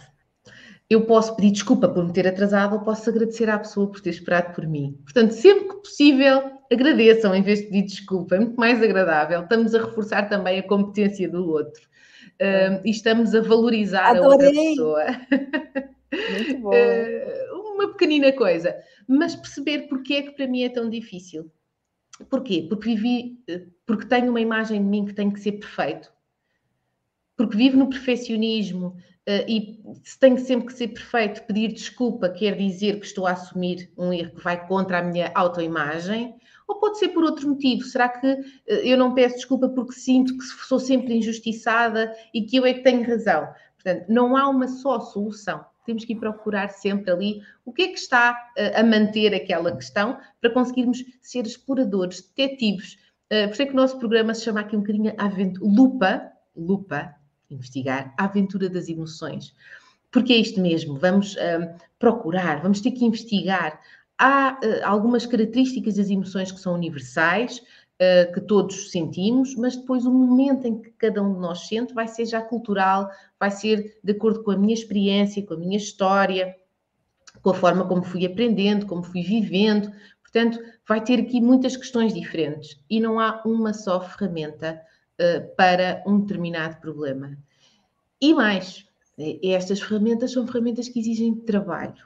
eu 0.94 1.06
posso 1.06 1.36
pedir 1.36 1.52
desculpa 1.52 1.88
por 1.88 2.06
me 2.06 2.14
ter 2.14 2.28
atrasado 2.28 2.74
ou 2.74 2.82
posso 2.82 3.10
agradecer 3.10 3.50
à 3.50 3.60
pessoa 3.60 3.90
por 3.90 4.02
ter 4.02 4.12
esperado 4.12 4.54
por 4.54 4.66
mim. 4.66 4.98
Portanto, 5.04 5.32
sempre 5.32 5.70
que 5.70 5.76
possível, 5.76 6.52
agradeçam 6.72 7.34
em 7.36 7.42
vez 7.42 7.60
de 7.60 7.66
pedir 7.68 7.84
desculpa, 7.84 8.36
é 8.36 8.40
muito 8.40 8.56
mais 8.56 8.82
agradável. 8.82 9.42
Estamos 9.42 9.74
a 9.76 9.84
reforçar 9.84 10.30
também 10.30 10.60
a 10.60 10.64
competência 10.64 11.30
do 11.30 11.48
outro 11.48 11.82
uh, 12.42 12.82
e 12.86 12.90
estamos 12.90 13.34
a 13.36 13.42
valorizar 13.42 14.16
Adorei. 14.16 14.24
a 14.24 14.32
outra 14.32 14.52
pessoa. 14.52 15.06
Muito 16.32 16.58
bom. 16.62 16.72
Uh, 16.72 17.74
uma 17.74 17.88
pequenina 17.90 18.32
coisa, 18.32 18.76
mas 19.08 19.36
perceber 19.36 19.88
porque 19.88 20.14
é 20.14 20.22
que 20.22 20.32
para 20.32 20.48
mim 20.48 20.64
é 20.64 20.70
tão 20.70 20.90
difícil. 20.90 21.52
Porquê? 22.30 22.66
Porque 22.70 22.94
vivi, 22.94 23.40
porque 23.86 24.06
tenho 24.06 24.30
uma 24.30 24.40
imagem 24.40 24.82
de 24.82 24.88
mim 24.88 25.06
que 25.06 25.14
tem 25.14 25.32
que 25.32 25.40
ser 25.40 25.54
perfeito, 25.54 26.14
porque 27.36 27.58
vivo 27.58 27.78
no 27.78 27.90
perfeccionismo, 27.90 28.96
Uh, 29.28 29.48
e 29.48 29.82
se 30.04 30.20
tenho 30.20 30.38
sempre 30.38 30.68
que 30.68 30.74
ser 30.74 30.90
perfeito, 30.90 31.44
pedir 31.44 31.72
desculpa 31.72 32.28
quer 32.28 32.58
dizer 32.58 33.00
que 33.00 33.06
estou 33.06 33.26
a 33.26 33.32
assumir 33.32 33.90
um 33.98 34.12
erro 34.12 34.36
que 34.36 34.44
vai 34.44 34.68
contra 34.68 35.00
a 35.00 35.02
minha 35.02 35.32
autoimagem, 35.34 36.36
ou 36.68 36.78
pode 36.78 37.00
ser 37.00 37.10
por 37.10 37.24
outro 37.24 37.48
motivo. 37.48 37.84
Será 37.84 38.10
que 38.10 38.28
uh, 38.28 38.42
eu 38.68 38.98
não 38.98 39.14
peço 39.14 39.36
desculpa 39.36 39.70
porque 39.70 39.94
sinto 39.94 40.38
que 40.38 40.44
sou 40.44 40.78
sempre 40.78 41.16
injustiçada 41.16 42.14
e 42.34 42.42
que 42.42 42.58
eu 42.58 42.66
é 42.66 42.74
que 42.74 42.84
tenho 42.84 43.08
razão? 43.08 43.48
Portanto, 43.76 44.06
não 44.10 44.36
há 44.36 44.50
uma 44.50 44.68
só 44.68 45.00
solução. 45.00 45.64
Temos 45.86 46.04
que 46.04 46.12
ir 46.14 46.20
procurar 46.20 46.70
sempre 46.70 47.12
ali 47.12 47.42
o 47.66 47.72
que 47.72 47.84
é 47.84 47.88
que 47.88 48.00
está 48.00 48.34
uh, 48.58 48.80
a 48.80 48.84
manter 48.84 49.34
aquela 49.34 49.74
questão 49.74 50.18
para 50.42 50.50
conseguirmos 50.50 51.02
ser 51.22 51.46
exploradores, 51.46 52.30
detetives. 52.36 52.98
por 53.30 53.52
isso 53.54 53.62
é 53.62 53.66
que 53.68 53.74
o 53.74 53.78
nosso 53.78 53.98
programa 53.98 54.34
se 54.34 54.44
chama 54.44 54.60
aqui 54.60 54.76
um 54.76 54.82
bocadinho 54.82 55.14
Lupa, 55.62 56.30
Lupa, 56.56 57.16
investigar 57.50 58.14
a 58.18 58.26
aventura 58.26 58.70
das 58.70 58.90
emoções. 58.90 59.54
Porque 60.12 60.34
é 60.34 60.38
isto 60.38 60.62
mesmo, 60.62 60.98
vamos 60.98 61.36
uh, 61.36 61.74
procurar, 61.98 62.62
vamos 62.62 62.82
ter 62.82 62.92
que 62.92 63.04
investigar. 63.04 63.80
Há 64.18 64.60
uh, 64.64 64.86
algumas 64.86 65.26
características 65.26 65.96
das 65.96 66.10
emoções 66.10 66.52
que 66.52 66.60
são 66.60 66.76
universais, 66.76 67.58
uh, 67.60 68.32
que 68.32 68.42
todos 68.42 68.92
sentimos, 68.92 69.56
mas 69.56 69.76
depois 69.76 70.06
o 70.06 70.12
momento 70.12 70.68
em 70.68 70.80
que 70.80 70.92
cada 70.92 71.22
um 71.22 71.34
de 71.34 71.40
nós 71.40 71.68
sente 71.68 71.94
vai 71.94 72.08
ser 72.08 72.26
já 72.26 72.42
cultural, 72.42 73.10
vai 73.40 73.50
ser 73.50 74.00
de 74.04 74.12
acordo 74.12 74.44
com 74.44 74.52
a 74.52 74.58
minha 74.58 74.74
experiência, 74.74 75.44
com 75.44 75.56
a 75.56 75.58
minha 75.58 75.78
história, 75.78 76.56
com 77.42 77.50
a 77.50 77.54
forma 77.54 77.88
como 77.88 78.04
fui 78.04 78.26
aprendendo, 78.26 78.86
como 78.86 79.04
fui 79.04 79.24
vivendo. 79.24 79.92
Portanto, 80.22 80.60
vai 80.88 81.04
ter 81.04 81.20
aqui 81.20 81.42
muitas 81.42 81.76
questões 81.76 82.14
diferentes 82.14 82.80
e 82.90 83.00
não 83.00 83.20
há 83.20 83.42
uma 83.46 83.74
só 83.74 84.00
ferramenta 84.02 84.82
eh, 85.18 85.40
para 85.40 86.04
um 86.08 86.20
determinado 86.20 86.78
problema. 86.82 87.38
E 88.20 88.34
mais, 88.34 88.86
eh, 89.18 89.40
estas 89.44 89.82
ferramentas 89.82 90.32
são 90.32 90.48
ferramentas 90.48 90.90
que 90.90 91.00
exigem 91.00 91.36
trabalho. 91.36 92.04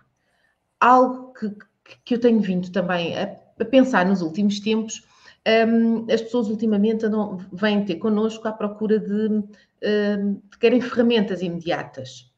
Algo 0.79 1.33
que, 1.33 1.55
que 2.03 2.15
eu 2.15 2.19
tenho 2.19 2.41
vindo 2.41 2.71
também 2.71 3.17
a, 3.17 3.37
a 3.59 3.65
pensar 3.65 4.05
nos 4.05 4.21
últimos 4.21 4.59
tempos, 4.59 5.01
um, 5.45 5.49
ehm, 5.49 6.05
as 6.11 6.21
pessoas 6.21 6.49
ultimamente 6.49 7.05
andam, 7.05 7.37
vêm 7.51 7.85
ter 7.85 7.95
connosco 7.95 8.47
à 8.47 8.51
procura 8.51 8.99
de, 8.99 9.13
um, 9.13 9.47
ehm, 9.81 10.33
de 10.51 10.57
querem 10.59 10.81
ferramentas 10.81 11.41
imediatas 11.41 12.31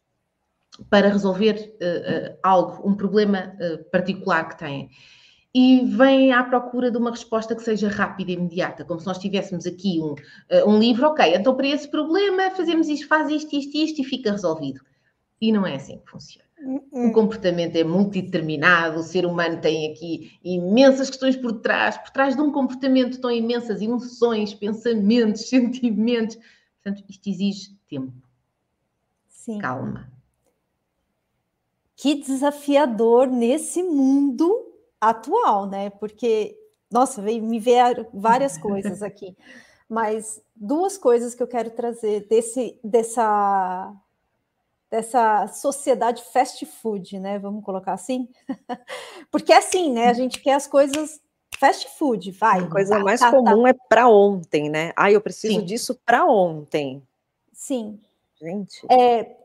para 0.89 1.09
resolver 1.09 1.55
uh, 1.81 2.33
uh, 2.33 2.37
algo, 2.43 2.87
um 2.87 2.95
problema 2.95 3.53
uh, 3.59 3.83
particular 3.91 4.47
que 4.49 4.59
têm 4.59 4.89
e 5.53 5.83
vêm 5.85 6.31
à 6.31 6.43
procura 6.43 6.91
de 6.91 6.97
uma 6.97 7.09
resposta 7.09 7.55
que 7.55 7.63
seja 7.63 7.89
rápida 7.89 8.31
e 8.31 8.35
imediata, 8.35 8.85
como 8.85 8.99
se 8.99 9.07
nós 9.07 9.17
tivéssemos 9.17 9.65
aqui 9.65 9.99
um, 9.99 10.15
eh, 10.47 10.63
um 10.63 10.77
livro, 10.77 11.07
ok, 11.07 11.33
então 11.35 11.55
para 11.55 11.67
esse 11.67 11.89
problema 11.89 12.51
fazemos 12.51 12.87
isto, 12.87 13.07
faz 13.07 13.29
isto, 13.29 13.55
isto, 13.55 13.75
isto 13.75 14.01
e 14.01 14.03
fica 14.03 14.31
resolvido. 14.31 14.81
E 15.41 15.51
não 15.51 15.65
é 15.65 15.75
assim 15.75 15.97
que 15.97 16.11
funciona. 16.11 16.47
O 16.91 17.11
comportamento 17.13 17.77
é 17.77 17.83
multideterminado, 17.85 18.99
o 18.99 19.03
ser 19.03 19.25
humano 19.25 19.61
tem 19.61 19.91
aqui 19.91 20.37
imensas 20.43 21.09
questões 21.09 21.37
por 21.37 21.53
trás, 21.61 21.97
por 21.97 22.09
trás 22.09 22.35
de 22.35 22.41
um 22.41 22.51
comportamento 22.51 23.13
estão 23.13 23.31
imensas 23.31 23.81
emoções, 23.81 24.53
pensamentos, 24.53 25.47
sentimentos. 25.49 26.37
Portanto, 26.83 27.03
isto 27.09 27.29
exige 27.29 27.69
tempo. 27.89 28.13
Sim. 29.27 29.57
Calma. 29.57 30.11
Que 31.95 32.15
desafiador 32.15 33.27
nesse 33.27 33.81
mundo 33.81 34.68
atual, 34.99 35.65
né? 35.65 35.89
Porque, 35.89 36.57
nossa, 36.91 37.21
me 37.21 37.59
vieram 37.59 38.05
várias 38.13 38.57
coisas 38.59 39.01
aqui, 39.01 39.35
mas 39.87 40.41
duas 40.55 40.97
coisas 40.97 41.33
que 41.33 41.41
eu 41.41 41.47
quero 41.47 41.71
trazer 41.71 42.27
desse, 42.27 42.79
dessa, 42.83 43.93
dessa 44.89 45.47
sociedade 45.47 46.23
fast 46.31 46.65
food, 46.65 47.19
né? 47.19 47.39
Vamos 47.39 47.63
colocar 47.63 47.93
assim? 47.93 48.27
Porque 49.31 49.53
é 49.53 49.57
assim, 49.57 49.91
né? 49.91 50.09
A 50.09 50.13
gente 50.13 50.41
quer 50.41 50.53
as 50.53 50.67
coisas 50.67 51.21
fast 51.57 51.89
food, 51.97 52.31
vai. 52.31 52.59
A 52.61 52.69
coisa 52.69 52.97
tá, 52.97 53.03
mais 53.03 53.19
tá, 53.19 53.31
comum 53.31 53.63
tá. 53.63 53.69
é 53.69 53.73
para 53.87 54.07
ontem, 54.07 54.69
né? 54.69 54.93
Ah, 54.95 55.11
eu 55.11 55.21
preciso 55.21 55.59
Sim. 55.59 55.65
disso 55.65 55.99
para 56.05 56.25
ontem. 56.25 57.03
Sim. 57.51 57.99
Gente. 58.41 58.85
É, 58.89 59.35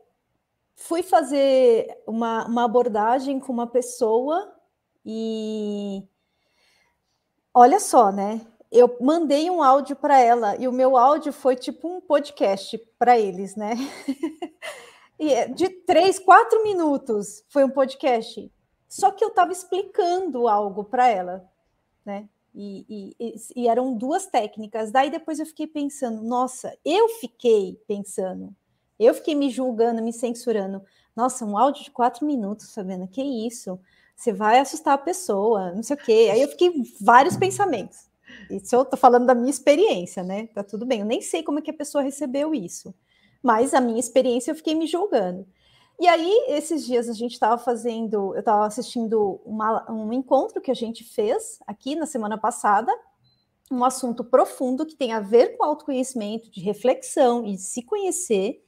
fui 0.75 1.03
fazer 1.03 2.01
uma, 2.07 2.47
uma 2.47 2.63
abordagem 2.63 3.39
com 3.39 3.51
uma 3.51 3.67
pessoa 3.67 4.54
e 5.05 6.03
olha 7.53 7.79
só, 7.79 8.11
né? 8.11 8.41
Eu 8.71 8.97
mandei 8.99 9.49
um 9.49 9.61
áudio 9.61 9.95
para 9.95 10.19
ela 10.19 10.55
e 10.57 10.67
o 10.67 10.71
meu 10.71 10.97
áudio 10.97 11.31
foi 11.31 11.55
tipo 11.55 11.87
um 11.87 12.01
podcast 12.01 12.77
para 12.97 13.17
eles, 13.19 13.55
né? 13.55 13.75
é 15.19 15.47
de 15.47 15.69
três, 15.69 16.17
quatro 16.17 16.63
minutos 16.63 17.43
foi 17.49 17.63
um 17.63 17.69
podcast. 17.69 18.51
Só 18.87 19.11
que 19.11 19.23
eu 19.23 19.29
estava 19.29 19.51
explicando 19.51 20.47
algo 20.47 20.83
para 20.83 21.07
ela, 21.07 21.47
né? 22.05 22.27
E, 22.53 23.13
e, 23.19 23.35
e, 23.55 23.67
eram 23.67 23.93
duas 23.93 24.27
técnicas. 24.27 24.89
Daí 24.89 25.09
depois 25.09 25.39
eu 25.39 25.45
fiquei 25.45 25.67
pensando, 25.67 26.23
nossa, 26.23 26.77
eu 26.85 27.09
fiquei 27.19 27.77
pensando, 27.85 28.55
eu 28.97 29.13
fiquei 29.13 29.35
me 29.35 29.49
julgando, 29.49 30.01
me 30.01 30.13
censurando. 30.13 30.81
Nossa, 31.13 31.45
um 31.45 31.57
áudio 31.57 31.83
de 31.83 31.91
quatro 31.91 32.25
minutos, 32.25 32.69
sabendo 32.69 33.07
que 33.07 33.21
isso? 33.21 33.77
Você 34.15 34.31
vai 34.31 34.59
assustar 34.59 34.93
a 34.93 34.97
pessoa, 34.97 35.71
não 35.73 35.83
sei 35.83 35.95
o 35.95 35.99
quê. 35.99 36.29
Aí 36.31 36.41
eu 36.41 36.47
fiquei 36.47 36.71
vários 37.01 37.35
pensamentos. 37.35 38.09
Isso 38.49 38.75
eu 38.75 38.85
tô 38.85 38.97
falando 38.97 39.25
da 39.25 39.35
minha 39.35 39.49
experiência, 39.49 40.23
né? 40.23 40.47
Tá 40.47 40.63
tudo 40.63 40.85
bem. 40.85 41.01
Eu 41.01 41.05
nem 41.05 41.21
sei 41.21 41.43
como 41.43 41.59
é 41.59 41.61
que 41.61 41.71
a 41.71 41.75
pessoa 41.75 42.03
recebeu 42.03 42.53
isso, 42.53 42.93
mas 43.43 43.73
a 43.73 43.81
minha 43.81 43.99
experiência 43.99 44.51
eu 44.51 44.55
fiquei 44.55 44.73
me 44.73 44.87
julgando. 44.87 45.45
E 45.99 46.07
aí, 46.07 46.45
esses 46.49 46.85
dias 46.85 47.07
a 47.07 47.13
gente 47.13 47.33
estava 47.33 47.57
fazendo, 47.57 48.33
eu 48.33 48.39
estava 48.39 48.65
assistindo 48.65 49.39
uma, 49.45 49.89
um 49.89 50.11
encontro 50.11 50.61
que 50.61 50.69
a 50.69 50.75
gente 50.75 51.03
fez 51.05 51.59
aqui 51.65 51.95
na 51.95 52.05
semana 52.05 52.37
passada, 52.37 52.91
um 53.71 53.83
assunto 53.83 54.23
profundo 54.23 54.85
que 54.85 54.95
tem 54.95 55.13
a 55.13 55.21
ver 55.21 55.55
com 55.55 55.63
autoconhecimento, 55.63 56.51
de 56.51 56.59
reflexão 56.59 57.45
e 57.45 57.53
de 57.53 57.61
se 57.61 57.81
conhecer. 57.81 58.61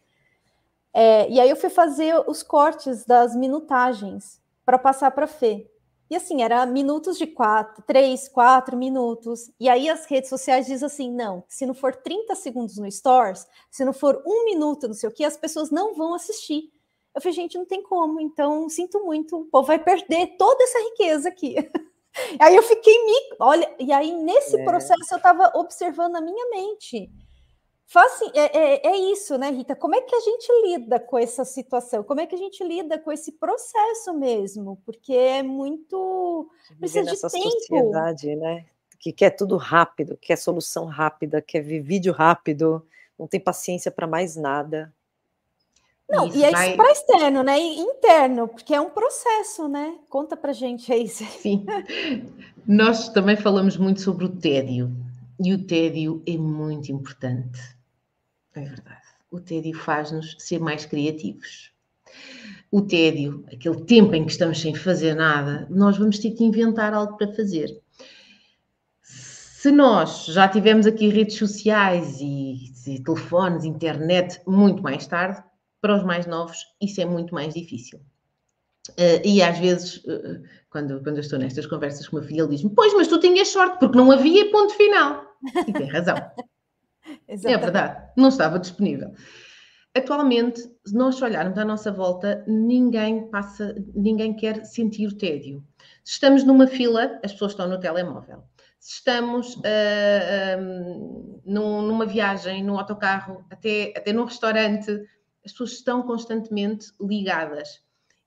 É, 0.94 1.30
e 1.30 1.40
aí 1.40 1.50
eu 1.50 1.56
fui 1.58 1.70
fazer 1.70 2.16
os 2.28 2.42
cortes 2.42 3.06
das 3.06 3.36
minutagens 3.36 4.37
para 4.68 4.78
passar 4.78 5.12
para 5.12 5.24
a 5.24 5.30
Fê. 5.30 5.66
E 6.10 6.16
assim, 6.16 6.42
era 6.42 6.66
minutos 6.66 7.18
de 7.18 7.26
quatro, 7.26 7.82
três, 7.88 8.28
quatro 8.28 8.76
minutos. 8.76 9.50
E 9.58 9.70
aí 9.70 9.90
as 9.90 10.06
redes 10.06 10.30
sociais 10.30 10.66
dizem 10.66 10.86
assim: 10.86 11.10
não, 11.10 11.44
se 11.48 11.66
não 11.66 11.74
for 11.74 11.96
30 11.96 12.36
segundos 12.36 12.78
no 12.78 12.92
Stores, 12.92 13.48
se 13.72 13.86
não 13.86 13.94
for 13.94 14.22
um 14.26 14.44
minuto, 14.44 14.88
não 14.88 14.94
sei 14.94 15.08
o 15.08 15.12
que, 15.12 15.24
as 15.24 15.38
pessoas 15.38 15.72
não 15.72 15.96
vão 15.96 16.14
assistir. 16.14 16.70
Eu 17.16 17.22
falei, 17.22 17.34
gente, 17.34 17.58
não 17.58 17.66
tem 17.66 17.82
como, 17.82 18.20
então 18.20 18.70
sinto 18.70 19.04
muito, 19.04 19.40
o 19.40 19.46
povo 19.46 19.68
vai 19.68 19.80
perder 19.80 20.36
toda 20.38 20.64
essa 20.64 20.80
riqueza 20.80 21.30
aqui. 21.30 21.56
aí 22.40 22.56
eu 22.56 22.64
fiquei 22.64 23.06
me. 23.06 23.36
Olha, 23.40 23.74
e 23.80 23.94
aí 23.94 24.12
nesse 24.12 24.60
é. 24.60 24.64
processo 24.66 25.14
eu 25.14 25.18
estava 25.18 25.52
observando 25.56 26.18
a 26.18 26.22
minha 26.22 26.50
mente. 26.50 27.10
Assim, 27.96 28.30
é, 28.34 28.58
é, 28.58 28.88
é, 28.88 28.98
isso, 29.12 29.38
né, 29.38 29.50
Rita? 29.50 29.76
Como 29.76 29.96
é 29.96 30.02
que 30.02 30.14
a 30.14 30.20
gente 30.20 30.48
lida 30.66 31.00
com 31.00 31.18
essa 31.18 31.46
situação? 31.46 32.04
Como 32.04 32.20
é 32.20 32.28
que 32.28 32.36
a 32.36 32.38
gente 32.38 32.62
lida 32.64 33.00
com 33.00 33.12
esse 33.12 33.32
processo 33.32 34.14
mesmo? 34.14 34.82
Porque 34.86 35.14
é 35.14 35.42
muito. 35.42 36.50
Precisa 36.80 37.04
de 37.04 37.12
nessa 37.12 37.30
tempo. 37.30 37.50
sociedade, 37.50 38.36
né? 38.36 38.66
Que 39.00 39.14
quer 39.14 39.30
tudo 39.30 39.56
rápido, 39.56 40.18
quer 40.18 40.36
solução 40.36 40.86
rápida, 40.86 41.42
quer 41.42 41.62
ver 41.62 41.80
vídeo 41.80 42.12
rápido, 42.12 42.86
não 43.18 43.26
tem 43.26 43.40
paciência 43.40 43.90
para 43.90 44.06
mais 44.06 44.36
nada. 44.36 44.94
Não, 46.10 46.28
isso 46.28 46.38
e 46.38 46.44
é 46.44 46.52
isso 46.52 46.78
para 46.78 46.92
externo, 46.92 47.44
né? 47.44 47.60
E 47.60 47.80
interno, 47.80 48.48
porque 48.48 48.74
é 48.76 48.82
um 48.82 48.90
processo, 48.90 49.68
né? 49.68 49.98
Conta 50.10 50.36
para 50.36 50.52
gente 50.52 50.92
aí. 50.92 51.08
Sim. 51.08 51.66
Nós 52.66 53.10
também 53.10 53.38
falamos 53.38 53.78
muito 53.78 54.02
sobre 54.02 54.26
o 54.26 54.30
tédio. 54.30 54.92
E 55.40 55.54
o 55.54 55.66
tédio 55.66 56.22
é 56.26 56.36
muito 56.36 56.92
importante. 56.92 57.77
É 58.58 58.66
verdade. 58.66 59.02
O 59.30 59.40
tédio 59.40 59.78
faz-nos 59.78 60.36
ser 60.40 60.60
mais 60.60 60.86
criativos. 60.86 61.72
O 62.72 62.82
tédio, 62.82 63.46
aquele 63.54 63.84
tempo 63.86 64.16
em 64.16 64.26
que 64.26 64.32
estamos 64.32 64.60
sem 64.60 64.74
fazer 64.74 65.14
nada, 65.14 65.68
nós 65.70 65.98
vamos 65.98 66.18
ter 66.18 66.32
que 66.32 66.44
inventar 66.44 66.94
algo 66.94 67.18
para 67.18 67.32
fazer. 67.34 67.70
Se 69.02 69.72
nós 69.72 70.26
já 70.26 70.48
tivemos 70.48 70.88
aqui 70.88 71.08
redes 71.10 71.38
sociais 71.38 72.20
e, 72.20 72.74
e 72.88 73.04
telefones, 73.04 73.64
internet, 73.64 74.42
muito 74.48 74.82
mais 74.82 75.06
tarde, 75.06 75.44
para 75.80 75.96
os 75.96 76.04
mais 76.04 76.26
novos, 76.26 76.66
isso 76.82 77.00
é 77.00 77.06
muito 77.06 77.34
mais 77.34 77.54
difícil. 77.54 78.00
Uh, 78.92 79.22
e 79.24 79.42
às 79.42 79.60
vezes, 79.60 79.98
uh, 79.98 80.42
quando, 80.70 81.04
quando 81.04 81.18
eu 81.18 81.22
estou 81.22 81.38
nestas 81.38 81.66
conversas 81.66 82.08
com 82.08 82.16
meu 82.16 82.26
filho, 82.26 82.46
ele 82.46 82.56
diz-me: 82.56 82.74
Pois, 82.74 82.94
mas 82.94 83.08
tu 83.08 83.20
tinhas 83.20 83.50
sorte, 83.50 83.80
porque 83.80 83.98
não 83.98 84.12
havia 84.12 84.50
ponto 84.50 84.74
final. 84.74 85.26
E 85.68 85.74
tem 85.74 85.88
razão. 85.88 86.16
é 87.28 87.58
verdade, 87.58 88.12
não 88.16 88.30
estava 88.30 88.60
disponível. 88.60 89.14
Atualmente, 89.98 90.62
se 90.86 90.94
nós 90.94 91.20
olharmos 91.22 91.58
à 91.58 91.66
nossa 91.66 91.92
volta, 91.92 92.44
ninguém 92.48 93.30
passa, 93.32 93.76
ninguém 93.96 94.36
quer 94.36 94.64
sentir 94.64 95.08
o 95.08 95.18
tédio. 95.18 95.66
Se 96.04 96.14
estamos 96.14 96.44
numa 96.44 96.68
fila, 96.68 97.20
as 97.24 97.32
pessoas 97.32 97.54
estão 97.54 97.68
no 97.68 97.80
telemóvel. 97.80 98.44
Se 98.80 98.96
estamos 98.98 99.56
uh, 99.56 99.64
ah, 99.66 100.62
um, 100.62 101.42
num, 101.44 101.82
numa 101.82 102.06
viagem, 102.06 102.64
num 102.64 102.78
autocarro, 102.78 103.44
até, 103.50 103.92
até 103.98 104.14
num 104.14 104.26
restaurante, 104.26 104.92
as 105.44 105.52
pessoas 105.52 105.72
estão 105.72 106.04
constantemente 106.04 106.92
ligadas. 107.02 107.82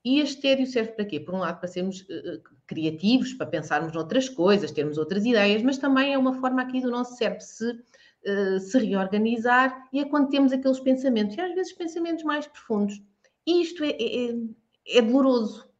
E 0.04 0.18
este 0.20 0.40
tédio 0.42 0.66
serve 0.66 0.92
para 0.92 1.04
quê? 1.04 1.20
Por 1.20 1.34
um 1.34 1.38
lado, 1.38 1.60
para 1.60 1.68
sermos 1.68 2.00
uh, 2.00 2.42
criativos, 2.66 3.32
para 3.34 3.46
pensarmos 3.46 3.92
noutras 3.92 4.28
coisas, 4.28 4.72
termos 4.72 4.98
outras 4.98 5.24
ideias, 5.24 5.62
mas 5.62 5.78
também 5.78 6.14
é 6.14 6.18
uma 6.18 6.40
forma 6.40 6.62
aqui 6.62 6.80
do 6.80 6.90
nosso 6.90 7.16
cérebro 7.16 7.44
se 7.44 7.78
uh, 8.26 8.58
se 8.60 8.78
reorganizar 8.78 9.88
e 9.92 10.00
é 10.00 10.04
quando 10.04 10.28
temos 10.28 10.52
aqueles 10.52 10.80
pensamentos, 10.80 11.36
e 11.36 11.40
às 11.40 11.54
vezes 11.54 11.72
pensamentos 11.72 12.24
mais 12.24 12.46
profundos. 12.46 13.00
E 13.46 13.62
isto 13.62 13.82
é, 13.84 13.90
é, 13.90 14.98
é 14.98 15.02
doloroso. 15.02 15.70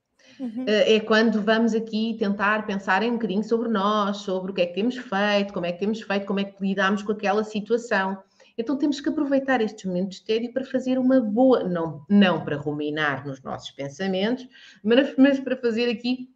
Uhum. 0.40 0.64
Eh, 0.66 0.96
é 0.96 1.00
quando 1.00 1.42
vamos 1.42 1.74
aqui 1.74 2.16
tentar 2.18 2.66
pensar 2.66 3.02
um 3.02 3.12
bocadinho 3.12 3.44
sobre 3.44 3.68
nós, 3.68 4.18
sobre 4.18 4.50
o 4.50 4.54
que 4.54 4.62
é 4.62 4.66
que 4.66 4.74
temos 4.74 4.96
feito, 4.96 5.52
como 5.52 5.66
é 5.66 5.72
que 5.72 5.78
temos 5.78 6.00
feito, 6.00 6.26
como 6.26 6.40
é 6.40 6.44
que 6.44 6.56
lidamos 6.60 7.02
com 7.02 7.12
aquela 7.12 7.44
situação. 7.44 8.18
Então 8.56 8.76
temos 8.76 9.00
que 9.00 9.08
aproveitar 9.08 9.60
estes 9.60 9.84
momentos 9.84 10.18
de 10.18 10.24
tédio 10.24 10.52
para 10.52 10.64
fazer 10.64 10.98
uma 10.98 11.20
boa, 11.20 11.64
não, 11.64 12.04
não 12.08 12.42
para 12.42 12.56
ruminar 12.56 13.26
nos 13.26 13.42
nossos 13.42 13.70
pensamentos, 13.70 14.46
mas, 14.82 15.14
mas 15.16 15.40
para 15.40 15.56
fazer 15.56 15.90
aqui 15.90 16.30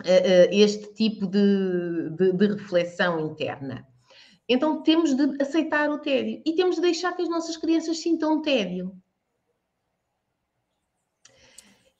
uh, 0.00 0.04
uh, 0.04 0.48
este 0.50 0.92
tipo 0.94 1.26
de, 1.26 2.10
de, 2.16 2.32
de 2.32 2.46
reflexão 2.46 3.20
interna. 3.20 3.86
Então 4.48 4.82
temos 4.82 5.14
de 5.14 5.42
aceitar 5.42 5.90
o 5.90 5.98
tédio 5.98 6.42
e 6.44 6.54
temos 6.54 6.76
de 6.76 6.82
deixar 6.82 7.14
que 7.14 7.22
as 7.22 7.28
nossas 7.28 7.56
crianças 7.56 7.98
sintam 7.98 8.42
tédio. 8.42 8.94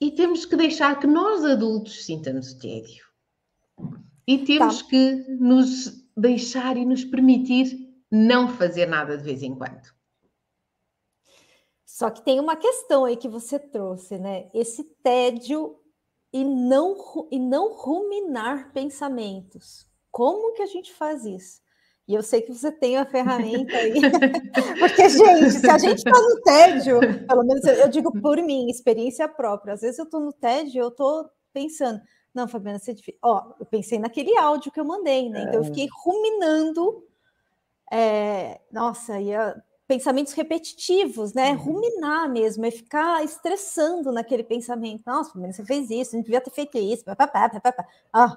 E 0.00 0.10
temos 0.10 0.44
que 0.44 0.56
deixar 0.56 0.98
que 1.00 1.06
nós 1.06 1.44
adultos 1.44 2.04
sintamos 2.04 2.52
o 2.52 2.58
tédio. 2.58 3.06
E 4.26 4.38
temos 4.44 4.82
tá. 4.82 4.88
que 4.88 5.14
nos 5.40 6.04
deixar 6.16 6.76
e 6.76 6.84
nos 6.84 7.04
permitir 7.04 7.84
não 8.10 8.48
fazer 8.48 8.86
nada 8.86 9.16
de 9.16 9.24
vez 9.24 9.42
em 9.42 9.54
quando. 9.54 9.94
Só 11.86 12.10
que 12.10 12.22
tem 12.22 12.40
uma 12.40 12.56
questão 12.56 13.04
aí 13.04 13.16
que 13.16 13.28
você 13.28 13.58
trouxe, 13.58 14.18
né? 14.18 14.50
Esse 14.52 14.84
tédio 15.02 15.80
e 16.32 16.44
não, 16.44 16.96
e 17.30 17.38
não 17.38 17.72
ruminar 17.72 18.72
pensamentos. 18.72 19.86
Como 20.10 20.52
que 20.54 20.62
a 20.62 20.66
gente 20.66 20.92
faz 20.92 21.24
isso? 21.24 21.63
E 22.06 22.14
eu 22.14 22.22
sei 22.22 22.42
que 22.42 22.52
você 22.52 22.70
tem 22.70 22.98
a 22.98 23.06
ferramenta 23.06 23.74
aí. 23.76 23.94
Porque, 24.78 25.08
gente, 25.08 25.50
se 25.50 25.70
a 25.70 25.78
gente 25.78 25.98
está 25.98 26.10
no 26.10 26.40
tédio, 26.42 27.00
pelo 27.26 27.44
menos 27.44 27.64
eu, 27.64 27.88
digo 27.88 28.12
por 28.20 28.36
mim, 28.38 28.68
experiência 28.68 29.26
própria. 29.26 29.74
Às 29.74 29.80
vezes 29.80 29.98
eu 29.98 30.04
estou 30.04 30.20
no 30.20 30.32
tédio, 30.32 30.82
eu 30.82 30.88
estou 30.88 31.30
pensando, 31.52 32.00
não, 32.34 32.46
Fabiana, 32.46 32.78
você 32.78 32.90
é 32.90 32.94
difícil. 32.94 33.18
Ó, 33.22 33.54
eu 33.58 33.66
pensei 33.66 33.98
naquele 33.98 34.36
áudio 34.36 34.70
que 34.70 34.80
eu 34.80 34.84
mandei, 34.84 35.30
né? 35.30 35.44
Então 35.44 35.54
eu 35.54 35.62
é. 35.62 35.64
fiquei 35.64 35.88
ruminando. 36.04 37.04
É, 37.90 38.60
nossa, 38.72 39.20
ia 39.20 39.62
pensamentos 39.86 40.32
repetitivos, 40.32 41.32
né? 41.34 41.52
Uhum. 41.52 41.56
Ruminar 41.56 42.30
mesmo, 42.30 42.64
é 42.64 42.70
ficar 42.70 43.22
estressando 43.22 44.10
naquele 44.10 44.42
pensamento. 44.42 45.02
Nossa, 45.06 45.30
você 45.38 45.64
fez 45.64 45.90
isso, 45.90 46.12
gente 46.12 46.24
devia 46.24 46.40
ter 46.40 46.50
feito 46.50 46.76
isso. 46.78 47.04
Papapá, 47.04 47.48
papapá. 47.48 47.86
Ó, 48.12 48.36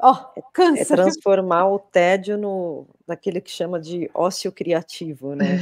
oh, 0.00 0.40
cansa. 0.52 0.94
É 0.94 0.96
transformar 0.96 1.66
o 1.68 1.78
tédio 1.78 2.36
no, 2.36 2.86
naquele 3.06 3.40
que 3.40 3.50
chama 3.50 3.80
de 3.80 4.10
ócio 4.14 4.52
criativo, 4.52 5.34
né? 5.34 5.58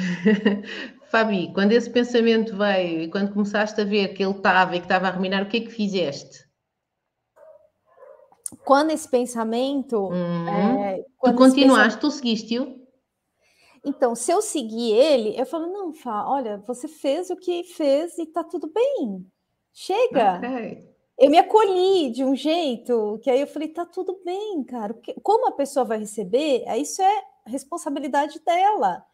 Fabi, 1.10 1.52
quando 1.52 1.72
esse 1.72 1.88
pensamento 1.88 2.56
veio 2.56 3.02
e 3.02 3.10
quando 3.10 3.32
começaste 3.32 3.80
a 3.80 3.84
ver 3.84 4.08
que 4.14 4.22
ele 4.22 4.32
estava 4.32 4.74
e 4.74 4.80
que 4.80 4.86
estava 4.86 5.08
a 5.08 5.10
ruminar, 5.10 5.42
o 5.42 5.48
que 5.48 5.58
é 5.58 5.60
que 5.60 5.70
fizeste? 5.70 6.44
Quando 8.64 8.90
esse 8.90 9.08
pensamento. 9.08 10.08
Uhum. 10.08 10.84
É, 10.84 10.98
tu 11.22 11.34
continuaste, 11.34 11.96
pensamento... 11.96 12.00
tu 12.00 12.10
seguiste-o? 12.10 12.84
Então, 13.84 14.14
se 14.14 14.32
eu 14.32 14.40
seguir 14.40 14.92
ele, 14.92 15.38
eu 15.38 15.44
falo, 15.44 15.66
não, 15.66 15.92
Fá, 15.92 16.24
olha, 16.26 16.56
você 16.66 16.88
fez 16.88 17.28
o 17.28 17.36
que 17.36 17.64
fez 17.64 18.16
e 18.16 18.22
está 18.22 18.42
tudo 18.42 18.72
bem. 18.72 19.26
Chega. 19.72 20.38
Okay 20.38 20.93
eu 21.18 21.30
me 21.30 21.38
acolhi 21.38 22.10
de 22.10 22.24
um 22.24 22.34
jeito 22.34 23.18
que 23.22 23.30
aí 23.30 23.40
eu 23.40 23.46
falei, 23.46 23.68
tá 23.68 23.86
tudo 23.86 24.20
bem, 24.24 24.64
cara. 24.64 24.94
Como 25.22 25.48
a 25.48 25.52
pessoa 25.52 25.84
vai 25.84 25.98
receber, 25.98 26.64
isso 26.76 27.02
é 27.02 27.22
responsabilidade 27.46 28.40
dela. 28.40 29.04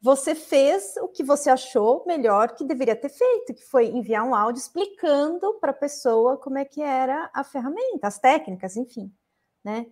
Você 0.00 0.34
fez 0.34 0.96
o 0.98 1.08
que 1.08 1.24
você 1.24 1.50
achou 1.50 2.04
melhor 2.06 2.54
que 2.54 2.64
deveria 2.64 2.94
ter 2.94 3.08
feito, 3.08 3.54
que 3.54 3.64
foi 3.64 3.86
enviar 3.86 4.24
um 4.24 4.34
áudio 4.34 4.60
explicando 4.60 5.54
para 5.54 5.72
a 5.72 5.74
pessoa 5.74 6.36
como 6.36 6.58
é 6.58 6.64
que 6.64 6.80
era 6.80 7.28
a 7.34 7.42
ferramenta, 7.42 8.06
as 8.06 8.18
técnicas, 8.18 8.76
enfim, 8.76 9.12
né? 9.64 9.86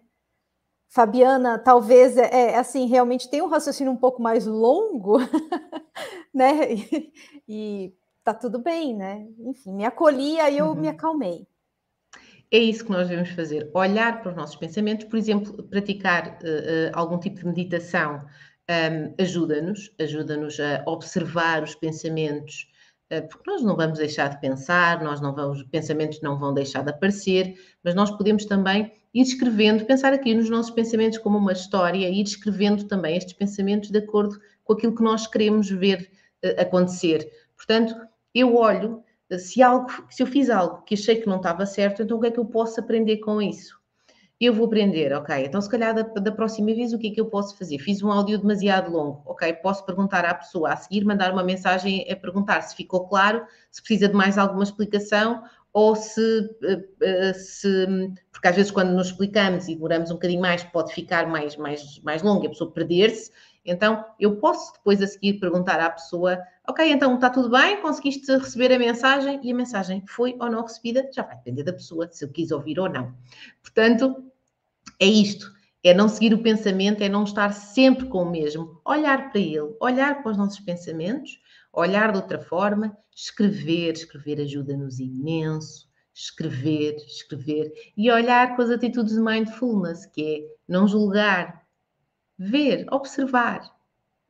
Fabiana, 0.88 1.58
talvez 1.58 2.16
é, 2.16 2.52
é 2.52 2.56
assim, 2.56 2.86
realmente 2.86 3.28
tem 3.28 3.42
um 3.42 3.48
raciocínio 3.48 3.92
um 3.92 3.96
pouco 3.96 4.22
mais 4.22 4.46
longo, 4.46 5.18
né? 6.32 6.72
E, 6.72 7.12
e 7.48 7.94
tá 8.26 8.34
tudo 8.34 8.58
bem, 8.58 8.92
né? 8.92 9.24
Enfim, 9.38 9.72
me 9.72 9.84
acolhi, 9.84 10.40
aí 10.40 10.58
eu 10.58 10.66
uhum. 10.66 10.74
me 10.74 10.88
acalmei. 10.88 11.46
É 12.50 12.58
isso 12.58 12.84
que 12.84 12.90
nós 12.90 13.08
devemos 13.08 13.30
fazer, 13.30 13.70
olhar 13.72 14.20
para 14.20 14.30
os 14.30 14.36
nossos 14.36 14.56
pensamentos, 14.56 15.06
por 15.06 15.16
exemplo, 15.16 15.62
praticar 15.64 16.38
uh, 16.42 16.46
uh, 16.46 16.90
algum 16.92 17.18
tipo 17.18 17.36
de 17.36 17.46
meditação 17.46 18.24
um, 18.68 19.14
ajuda-nos, 19.22 19.92
ajuda-nos 20.00 20.58
a 20.58 20.82
observar 20.86 21.62
os 21.62 21.76
pensamentos, 21.76 22.68
uh, 23.12 23.28
porque 23.28 23.48
nós 23.48 23.62
não 23.62 23.76
vamos 23.76 23.98
deixar 23.98 24.28
de 24.28 24.40
pensar, 24.40 25.04
nós 25.04 25.20
não 25.20 25.32
vamos, 25.32 25.58
os 25.58 25.66
pensamentos 25.68 26.20
não 26.20 26.36
vão 26.36 26.52
deixar 26.52 26.82
de 26.82 26.90
aparecer, 26.90 27.54
mas 27.84 27.94
nós 27.94 28.10
podemos 28.10 28.44
também 28.44 28.92
ir 29.14 29.22
escrevendo, 29.22 29.84
pensar 29.84 30.12
aqui 30.12 30.34
nos 30.34 30.50
nossos 30.50 30.72
pensamentos 30.72 31.18
como 31.18 31.38
uma 31.38 31.52
história, 31.52 32.08
ir 32.08 32.24
escrevendo 32.24 32.88
também 32.88 33.16
estes 33.16 33.34
pensamentos 33.34 33.90
de 33.90 33.98
acordo 33.98 34.36
com 34.64 34.72
aquilo 34.72 34.96
que 34.96 35.02
nós 35.02 35.28
queremos 35.28 35.70
ver 35.70 36.10
acontecer. 36.58 37.28
Portanto, 37.56 37.96
eu 38.36 38.54
olho 38.54 39.02
se 39.38 39.62
algo, 39.62 39.88
se 40.10 40.22
eu 40.22 40.26
fiz 40.26 40.50
algo 40.50 40.82
que 40.82 40.94
achei 40.94 41.16
que 41.16 41.26
não 41.26 41.38
estava 41.38 41.64
certo, 41.66 42.02
então 42.02 42.18
o 42.18 42.20
que 42.20 42.28
é 42.28 42.30
que 42.30 42.38
eu 42.38 42.44
posso 42.44 42.78
aprender 42.78 43.16
com 43.18 43.40
isso? 43.40 43.76
Eu 44.38 44.52
vou 44.52 44.66
aprender, 44.66 45.14
ok, 45.14 45.46
então 45.46 45.60
se 45.62 45.70
calhar 45.70 45.94
da, 45.94 46.02
da, 46.02 46.30
próxima 46.30 46.66
vez 46.66 46.92
o 46.92 46.98
que 46.98 47.08
é 47.08 47.10
que 47.10 47.20
eu 47.20 47.24
posso 47.24 47.56
fazer? 47.56 47.78
Fiz 47.78 48.02
um 48.02 48.12
áudio 48.12 48.38
demasiado 48.38 48.92
longo, 48.92 49.22
ok, 49.24 49.50
posso 49.54 49.84
perguntar 49.86 50.26
à 50.26 50.34
pessoa 50.34 50.74
a 50.74 50.76
seguir, 50.76 51.06
mandar 51.06 51.32
uma 51.32 51.42
mensagem 51.42 52.06
a 52.10 52.14
perguntar 52.14 52.60
se 52.60 52.76
ficou 52.76 53.08
claro, 53.08 53.46
se 53.70 53.82
precisa 53.82 54.08
de 54.08 54.14
mais 54.14 54.36
alguma 54.36 54.62
explicação, 54.62 55.42
ou 55.72 55.96
se, 55.96 56.50
se, 57.34 57.86
porque 58.30 58.48
às 58.48 58.56
vezes 58.56 58.70
quando 58.70 58.92
nos 58.92 59.08
explicamos 59.08 59.68
e 59.68 59.74
demoramos 59.74 60.10
um 60.10 60.14
bocadinho 60.14 60.40
mais, 60.40 60.62
pode 60.64 60.92
ficar 60.92 61.26
mais, 61.26 61.56
mais, 61.56 61.98
mais 62.02 62.22
longo 62.22 62.46
a 62.46 62.48
pessoa 62.48 62.70
perder-se. 62.70 63.30
Então, 63.66 64.04
eu 64.18 64.36
posso 64.36 64.72
depois 64.74 65.02
a 65.02 65.06
seguir 65.06 65.34
perguntar 65.40 65.80
à 65.80 65.90
pessoa: 65.90 66.38
Ok, 66.66 66.88
então 66.88 67.16
está 67.16 67.28
tudo 67.28 67.50
bem? 67.50 67.82
Conseguiste 67.82 68.30
receber 68.36 68.72
a 68.72 68.78
mensagem? 68.78 69.40
E 69.42 69.50
a 69.50 69.54
mensagem 69.54 70.04
foi 70.06 70.36
ou 70.40 70.50
não 70.50 70.62
recebida? 70.62 71.08
Já 71.12 71.22
vai 71.22 71.36
depender 71.36 71.64
da 71.64 71.72
pessoa, 71.72 72.08
se 72.10 72.24
eu 72.24 72.28
quis 72.28 72.50
ouvir 72.50 72.78
ou 72.78 72.88
não. 72.88 73.12
Portanto, 73.62 74.24
é 75.00 75.06
isto. 75.06 75.54
É 75.82 75.94
não 75.94 76.08
seguir 76.08 76.34
o 76.34 76.42
pensamento, 76.42 77.02
é 77.02 77.08
não 77.08 77.24
estar 77.24 77.52
sempre 77.52 78.06
com 78.06 78.22
o 78.22 78.30
mesmo. 78.30 78.80
Olhar 78.84 79.30
para 79.30 79.40
ele, 79.40 79.76
olhar 79.80 80.22
para 80.22 80.32
os 80.32 80.36
nossos 80.36 80.58
pensamentos, 80.60 81.40
olhar 81.72 82.10
de 82.10 82.18
outra 82.18 82.38
forma, 82.38 82.96
escrever. 83.14 83.92
Escrever 83.92 84.40
ajuda-nos 84.40 84.98
imenso. 84.98 85.88
Escrever, 86.12 86.96
escrever. 87.06 87.72
E 87.96 88.10
olhar 88.10 88.56
com 88.56 88.62
as 88.62 88.70
atitudes 88.70 89.14
de 89.14 89.20
mindfulness, 89.20 90.06
que 90.06 90.22
é 90.22 90.56
não 90.66 90.88
julgar, 90.88 91.65
ver, 92.38 92.86
observar. 92.90 93.70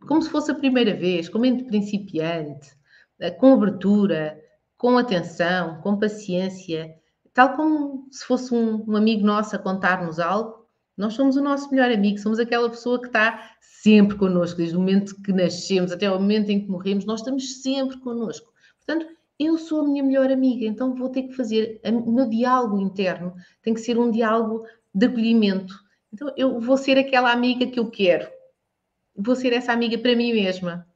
Como 0.06 0.22
se 0.22 0.30
fosse 0.30 0.50
a 0.50 0.54
primeira 0.54 0.94
vez, 0.94 1.28
com 1.28 1.38
mente 1.38 1.64
principiante, 1.64 2.76
eh, 3.18 3.30
com 3.30 3.54
abertura, 3.54 4.40
com 4.76 4.98
atenção, 4.98 5.80
com 5.80 5.98
paciência, 5.98 6.94
tal 7.32 7.56
como 7.56 8.08
se 8.10 8.24
fosse 8.24 8.54
um, 8.54 8.84
um 8.88 8.96
amigo 8.96 9.26
nosso 9.26 9.56
a 9.56 9.58
contar-nos 9.58 10.18
algo 10.18 10.66
nós 10.96 11.12
somos 11.12 11.36
o 11.36 11.42
nosso 11.42 11.70
melhor 11.70 11.90
amigo, 11.90 12.18
somos 12.18 12.38
aquela 12.38 12.70
pessoa 12.70 12.98
que 12.98 13.08
está 13.08 13.50
sempre 13.60 14.16
connosco, 14.16 14.56
desde 14.56 14.74
o 14.76 14.80
momento 14.80 15.20
que 15.22 15.30
nascemos 15.30 15.92
até 15.92 16.10
o 16.10 16.14
momento 16.14 16.48
em 16.48 16.60
que 16.60 16.70
morremos, 16.70 17.04
nós 17.04 17.20
estamos 17.20 17.60
sempre 17.60 17.98
connosco. 18.00 18.50
Portanto, 18.78 19.06
eu 19.38 19.58
sou 19.58 19.82
a 19.82 19.84
minha 19.84 20.02
melhor 20.02 20.30
amiga, 20.30 20.64
então 20.64 20.94
vou 20.94 21.10
ter 21.10 21.24
que 21.24 21.34
fazer 21.34 21.80
o 21.84 22.10
meu 22.10 22.26
diálogo 22.26 22.80
interno, 22.80 23.34
tem 23.62 23.74
que 23.74 23.80
ser 23.80 23.98
um 23.98 24.10
diálogo 24.10 24.64
de 24.94 25.04
acolhimento. 25.04 25.74
Então, 26.12 26.32
eu 26.36 26.60
vou 26.60 26.76
ser 26.76 26.98
aquela 26.98 27.32
amiga 27.32 27.66
que 27.66 27.78
eu 27.78 27.90
quero, 27.90 28.28
vou 29.16 29.34
ser 29.34 29.52
essa 29.52 29.72
amiga 29.72 29.98
para 29.98 30.14
mim 30.14 30.32
mesma. 30.32 30.86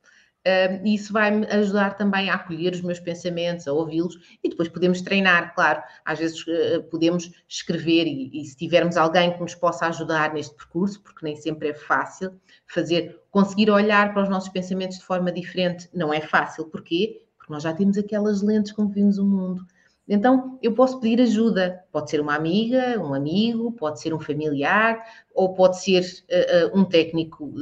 Uh, 0.40 0.86
isso 0.86 1.12
vai-me 1.12 1.44
ajudar 1.48 1.98
também 1.98 2.30
a 2.30 2.34
acolher 2.34 2.72
os 2.72 2.80
meus 2.80 2.98
pensamentos, 2.98 3.68
a 3.68 3.74
ouvi-los 3.74 4.16
e 4.42 4.48
depois 4.48 4.70
podemos 4.70 5.02
treinar, 5.02 5.54
claro. 5.54 5.82
Às 6.02 6.18
vezes 6.18 6.40
uh, 6.46 6.82
podemos 6.90 7.30
escrever 7.46 8.06
e, 8.06 8.30
e, 8.32 8.44
se 8.46 8.56
tivermos 8.56 8.96
alguém 8.96 9.34
que 9.34 9.40
nos 9.40 9.54
possa 9.54 9.86
ajudar 9.88 10.32
neste 10.32 10.54
percurso, 10.54 11.02
porque 11.02 11.26
nem 11.26 11.36
sempre 11.36 11.68
é 11.68 11.74
fácil 11.74 12.40
fazer, 12.66 13.20
conseguir 13.30 13.70
olhar 13.70 14.14
para 14.14 14.22
os 14.22 14.30
nossos 14.30 14.48
pensamentos 14.48 14.98
de 14.98 15.04
forma 15.04 15.30
diferente, 15.30 15.90
não 15.92 16.12
é 16.12 16.22
fácil. 16.22 16.64
Porquê? 16.70 17.22
Porque 17.36 17.52
nós 17.52 17.62
já 17.62 17.74
temos 17.74 17.98
aquelas 17.98 18.40
lentes 18.40 18.72
com 18.72 18.88
que 18.88 18.94
vimos 18.94 19.18
o 19.18 19.26
mundo. 19.26 19.62
Então, 20.08 20.58
eu 20.60 20.74
posso 20.74 20.98
pedir 20.98 21.22
ajuda. 21.22 21.84
Pode 21.92 22.10
ser 22.10 22.20
uma 22.20 22.34
amiga, 22.34 22.98
um 23.00 23.14
amigo, 23.14 23.72
pode 23.72 24.00
ser 24.00 24.12
um 24.12 24.18
familiar, 24.18 25.00
ou 25.32 25.54
pode 25.54 25.80
ser 25.80 26.02
uh, 26.02 26.78
um 26.78 26.84
técnico 26.84 27.52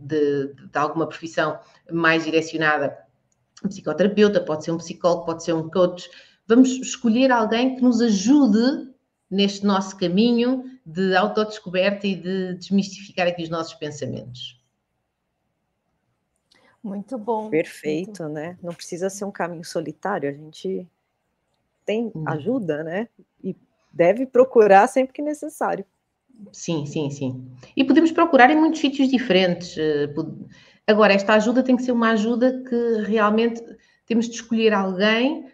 de, 0.00 0.54
de, 0.54 0.78
alguma 0.78 1.08
profissão 1.08 1.58
mais 1.90 2.24
direcionada, 2.24 2.96
um 3.64 3.68
psicoterapeuta, 3.68 4.40
pode 4.40 4.64
ser 4.64 4.70
um 4.70 4.78
psicólogo, 4.78 5.26
pode 5.26 5.42
ser 5.42 5.54
um 5.54 5.68
coach. 5.68 6.08
Vamos 6.46 6.70
escolher 6.70 7.32
alguém 7.32 7.74
que 7.74 7.82
nos 7.82 8.00
ajude 8.00 8.92
neste 9.30 9.64
nosso 9.64 9.96
caminho 9.96 10.64
de 10.84 11.16
autodescoberta 11.16 12.06
e 12.06 12.14
de 12.14 12.54
desmistificar 12.54 13.26
aqui 13.26 13.42
os 13.42 13.48
nossos 13.48 13.74
pensamentos. 13.74 14.60
Muito 16.82 17.16
bom. 17.16 17.48
Perfeito, 17.48 18.24
Muito... 18.24 18.34
né? 18.34 18.58
Não 18.62 18.74
precisa 18.74 19.08
ser 19.08 19.24
um 19.24 19.30
caminho 19.30 19.64
solitário, 19.64 20.28
a 20.28 20.32
gente 20.32 20.86
tem 21.84 22.12
hum. 22.14 22.24
ajuda, 22.26 22.82
né? 22.82 23.08
E 23.42 23.56
deve 23.92 24.26
procurar 24.26 24.86
sempre 24.86 25.12
que 25.12 25.22
necessário. 25.22 25.84
Sim, 26.52 26.86
sim, 26.86 27.10
sim. 27.10 27.46
E 27.76 27.84
podemos 27.84 28.10
procurar 28.10 28.50
em 28.50 28.56
muitos 28.56 28.80
sítios 28.80 29.08
diferentes. 29.08 29.76
Eh, 29.78 30.12
agora, 30.86 31.12
esta 31.12 31.34
ajuda 31.34 31.62
tem 31.62 31.76
que 31.76 31.82
ser 31.82 31.92
uma 31.92 32.10
ajuda 32.10 32.62
que 32.68 33.02
realmente 33.02 33.62
temos 34.06 34.26
de 34.28 34.34
escolher 34.34 34.72
alguém 34.72 35.46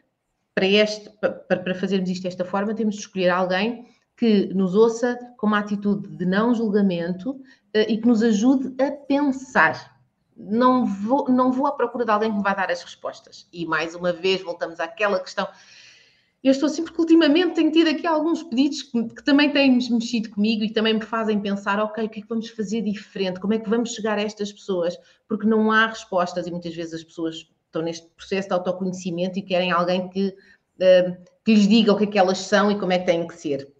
para, 0.54 0.66
este, 0.66 1.10
para 1.20 1.74
fazermos 1.74 2.10
isto 2.10 2.22
desta 2.22 2.44
forma, 2.44 2.74
temos 2.74 2.96
de 2.96 3.02
escolher 3.02 3.28
alguém 3.28 3.86
que 4.16 4.52
nos 4.52 4.74
ouça 4.74 5.16
com 5.36 5.46
uma 5.46 5.60
atitude 5.60 6.08
de 6.16 6.26
não 6.26 6.52
julgamento 6.52 7.40
eh, 7.72 7.92
e 7.92 7.98
que 7.98 8.08
nos 8.08 8.22
ajude 8.22 8.74
a 8.82 8.90
pensar. 8.90 9.96
Não 10.36 10.84
vou, 10.84 11.28
não 11.28 11.52
vou 11.52 11.66
à 11.66 11.72
procura 11.72 12.04
de 12.04 12.10
alguém 12.10 12.30
que 12.30 12.36
me 12.36 12.42
vá 12.42 12.54
dar 12.54 12.70
as 12.70 12.82
respostas. 12.82 13.48
E 13.52 13.64
mais 13.66 13.94
uma 13.94 14.12
vez 14.12 14.42
voltamos 14.42 14.80
àquela 14.80 15.20
questão 15.20 15.46
eu 16.42 16.52
estou 16.52 16.68
assim, 16.68 16.84
porque 16.84 17.00
ultimamente 17.00 17.54
tenho 17.54 17.72
tido 17.72 17.88
aqui 17.88 18.06
alguns 18.06 18.42
pedidos 18.44 18.82
que, 18.82 19.08
que, 19.08 19.24
também 19.24 19.50
têm 19.52 19.76
mexido 19.90 20.30
comigo 20.30 20.62
e 20.62 20.72
também 20.72 20.94
me 20.94 21.02
fazem 21.02 21.40
pensar, 21.40 21.80
ok, 21.80 22.04
o 22.04 22.08
que 22.08 22.20
é 22.20 22.22
que 22.22 22.28
vamos 22.28 22.48
fazer 22.50 22.82
diferente? 22.82 23.40
Como 23.40 23.54
é 23.54 23.58
que 23.58 23.68
vamos 23.68 23.92
chegar 23.92 24.18
a 24.18 24.22
estas 24.22 24.52
pessoas? 24.52 24.96
Porque 25.26 25.46
não 25.46 25.72
há 25.72 25.86
respostas 25.86 26.46
e 26.46 26.50
muitas 26.50 26.74
vezes 26.74 26.94
as 26.94 27.04
pessoas 27.04 27.48
estão 27.66 27.82
neste 27.82 28.06
processo 28.16 28.48
de 28.48 28.54
autoconhecimento 28.54 29.38
e 29.38 29.42
querem 29.42 29.72
alguém 29.72 30.08
que, 30.08 30.28
uh, 30.28 31.16
que 31.44 31.54
lhes 31.54 31.66
diga 31.66 31.92
o 31.92 31.96
que 31.96 32.04
é 32.04 32.06
que 32.06 32.18
elas 32.18 32.38
são 32.38 32.70
e 32.70 32.78
como 32.78 32.92
é 32.92 32.98
que 33.00 33.06
têm 33.06 33.26
que 33.26 33.34
ser. 33.34 33.72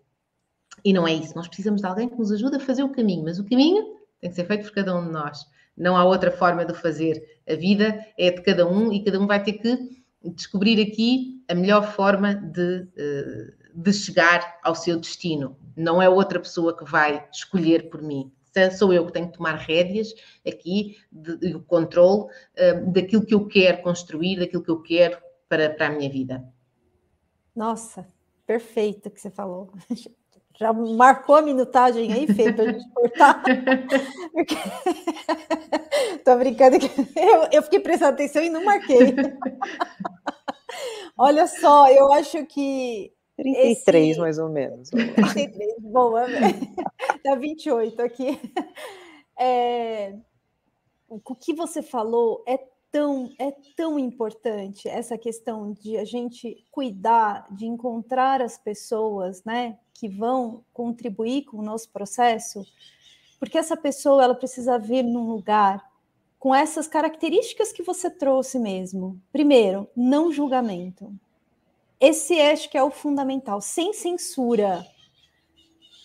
E 0.85 0.92
não 0.92 1.07
é 1.07 1.12
isso. 1.12 1.35
Nós 1.37 1.47
precisamos 1.47 1.81
de 1.81 1.87
alguém 1.87 2.09
que 2.09 2.18
nos 2.18 2.33
ajude 2.33 2.57
a 2.57 2.61
fazer 2.61 2.83
o 2.83 2.90
caminho, 2.90 3.25
mas 3.25 3.38
o 3.38 3.44
caminho 3.44 3.85
tem 4.21 4.31
que 4.31 4.37
ser 4.37 4.44
feito 4.44 4.64
por 4.64 4.75
cada 4.75 4.97
um 4.97 5.07
de 5.07 5.12
nós. 5.12 5.47
Não 5.77 5.97
há 5.97 6.05
outra 6.05 6.31
forma 6.31 6.64
de 6.64 6.75
fazer. 6.75 7.23
A 7.49 7.55
vida 7.55 8.05
é 8.18 8.33
de 8.33 8.42
cada 8.42 8.68
um 8.68 8.92
e 8.92 9.05
cada 9.05 9.21
um 9.21 9.27
vai 9.27 9.42
ter 9.42 9.55
que 9.55 10.03
descobrir 10.35 10.81
aqui 10.81 11.43
a 11.49 11.55
melhor 11.55 11.93
forma 11.93 12.35
de, 12.35 12.88
eh, 12.97 13.55
de 13.75 13.93
chegar 13.93 14.59
ao 14.62 14.75
seu 14.75 14.99
destino. 14.99 15.57
Não 15.77 16.03
é 16.03 16.09
outra 16.09 16.41
pessoa 16.41 16.77
que 16.77 16.85
vai 16.85 17.27
escolher 17.33 17.88
por 17.88 18.03
mim. 18.03 18.33
Sou 18.77 18.93
eu 18.93 19.07
que 19.07 19.12
tenho 19.12 19.31
que 19.31 19.37
tomar 19.37 19.55
rédeas 19.55 20.12
aqui, 20.47 20.97
de, 21.12 21.55
o 21.55 21.62
controle 21.62 22.25
uh, 22.25 22.93
daquilo 22.93 23.25
que 23.25 23.33
eu 23.33 23.47
quero 23.47 23.83
construir, 23.83 24.41
daquilo 24.41 24.64
que 24.64 24.71
eu 24.71 24.83
quero 24.83 25.17
para, 25.49 25.71
para 25.71 25.87
a 25.87 25.91
minha 25.91 26.11
vida. 26.11 26.45
Nossa, 27.55 28.05
perfeito 28.45 29.11
que 29.11 29.21
você 29.21 29.31
falou. 29.31 29.73
Já 30.59 30.73
marcou 30.73 31.37
a 31.37 31.42
minutagem 31.42 32.12
aí, 32.12 32.27
Fê, 32.27 32.53
para 32.53 32.64
a 32.64 32.73
gente 32.73 32.90
cortar? 32.92 33.42
Estou 36.16 36.37
brincando 36.38 36.81
que 36.81 36.88
eu, 37.16 37.49
eu 37.53 37.62
fiquei 37.62 37.79
prestando 37.79 38.14
atenção 38.14 38.42
e 38.42 38.51
não 38.51 38.64
marquei. 38.64 39.14
Olha 41.16 41.47
só, 41.47 41.88
eu 41.90 42.12
acho 42.12 42.44
que. 42.47 43.12
33, 43.37 44.11
esse... 44.11 44.21
mais 44.21 44.37
ou 44.38 44.49
menos. 44.49 44.90
33, 44.90 45.77
boa, 45.79 46.27
tá 47.23 47.37
28 47.37 48.03
aqui. 48.03 48.37
É... 49.38 50.12
O 51.09 51.37
que 51.37 51.55
você 51.55 51.83
falou 51.83 52.42
é 52.49 52.59
tão, 52.90 53.33
é 53.38 53.51
tão 53.77 53.98
importante 53.98 54.88
essa 54.88 55.16
questão 55.16 55.72
de 55.72 55.96
a 55.96 56.05
gente 56.05 56.64
cuidar, 56.70 57.46
de 57.51 57.66
encontrar 57.66 58.42
as 58.42 58.57
pessoas, 58.59 59.44
né, 59.44 59.79
que 59.94 60.09
vão 60.09 60.64
contribuir 60.72 61.44
com 61.44 61.59
o 61.59 61.62
nosso 61.62 61.90
processo, 61.90 62.64
porque 63.38 63.59
essa 63.59 63.77
pessoa 63.77 64.22
ela 64.22 64.35
precisa 64.35 64.79
vir 64.79 65.03
num 65.03 65.31
lugar 65.31 65.85
com 66.38 66.55
essas 66.55 66.87
características 66.87 67.72
que 67.72 67.83
você 67.83 68.09
trouxe 68.09 68.59
mesmo. 68.59 69.20
Primeiro, 69.33 69.88
não 69.96 70.33
julgamento. 70.33 71.12
Esse 72.01 72.40
acho 72.40 72.70
que 72.70 72.79
é 72.79 72.83
o 72.83 72.90
fundamental, 72.90 73.61
sem 73.61 73.92
censura. 73.92 74.87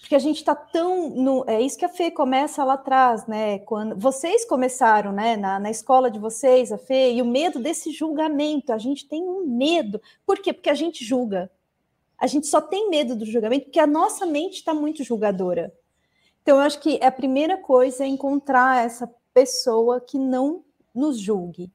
Porque 0.03 0.15
a 0.15 0.19
gente 0.19 0.39
está 0.39 0.53
tão. 0.53 1.11
No, 1.11 1.45
é 1.47 1.61
isso 1.61 1.77
que 1.77 1.85
a 1.85 1.89
Fê 1.89 2.11
começa 2.11 2.61
lá 2.65 2.73
atrás, 2.73 3.25
né? 3.25 3.59
Quando 3.59 3.95
vocês 3.95 4.43
começaram, 4.43 5.13
né? 5.13 5.37
Na, 5.37 5.57
na 5.61 5.71
escola 5.71 6.11
de 6.11 6.19
vocês, 6.19 6.73
a 6.73 6.77
Fê, 6.77 7.13
e 7.13 7.21
o 7.21 7.25
medo 7.25 7.57
desse 7.57 7.89
julgamento. 7.89 8.73
A 8.73 8.77
gente 8.77 9.07
tem 9.07 9.23
um 9.23 9.47
medo. 9.47 10.01
Por 10.25 10.39
quê? 10.39 10.51
Porque 10.51 10.69
a 10.69 10.73
gente 10.73 11.05
julga. 11.05 11.49
A 12.17 12.27
gente 12.27 12.47
só 12.47 12.59
tem 12.59 12.89
medo 12.89 13.15
do 13.15 13.25
julgamento 13.25 13.67
porque 13.67 13.79
a 13.79 13.87
nossa 13.87 14.25
mente 14.25 14.55
está 14.55 14.73
muito 14.73 15.05
julgadora. 15.05 15.73
Então, 16.41 16.57
eu 16.57 16.63
acho 16.63 16.81
que 16.81 17.01
a 17.01 17.09
primeira 17.09 17.55
coisa 17.57 18.03
é 18.03 18.07
encontrar 18.07 18.83
essa 18.83 19.09
pessoa 19.33 20.01
que 20.01 20.19
não 20.19 20.65
nos 20.93 21.17
julgue, 21.17 21.71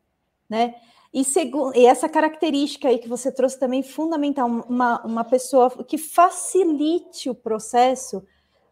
né? 0.51 0.75
E, 1.13 1.25
segundo, 1.25 1.75
e 1.75 1.87
essa 1.87 2.09
característica 2.09 2.89
aí 2.89 2.99
que 2.99 3.09
você 3.09 3.33
trouxe 3.33 3.59
também 3.59 3.83
fundamental, 3.83 4.47
uma, 4.47 5.05
uma 5.05 5.25
pessoa 5.25 5.71
que 5.85 5.97
facilite 5.97 7.31
o 7.31 7.35
processo, 7.35 8.23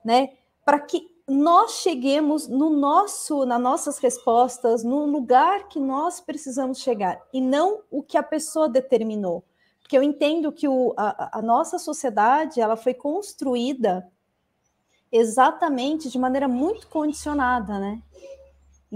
né? 0.04 0.30
Para 0.64 0.80
que 0.80 1.08
nós 1.26 1.80
cheguemos 1.80 2.46
no 2.46 2.70
nosso, 2.70 3.44
nas 3.44 3.60
nossas 3.60 3.98
respostas, 3.98 4.84
no 4.84 5.06
lugar 5.06 5.68
que 5.68 5.80
nós 5.80 6.20
precisamos 6.20 6.78
chegar, 6.78 7.20
e 7.32 7.40
não 7.40 7.80
o 7.90 8.02
que 8.02 8.16
a 8.16 8.22
pessoa 8.22 8.68
determinou. 8.68 9.42
Porque 9.80 9.96
eu 9.96 10.02
entendo 10.02 10.52
que 10.52 10.68
o, 10.68 10.94
a, 10.96 11.38
a 11.38 11.42
nossa 11.42 11.78
sociedade 11.78 12.60
ela 12.60 12.76
foi 12.76 12.92
construída 12.92 14.06
exatamente 15.10 16.10
de 16.10 16.18
maneira 16.18 16.48
muito 16.48 16.88
condicionada, 16.88 17.78
né? 17.78 18.02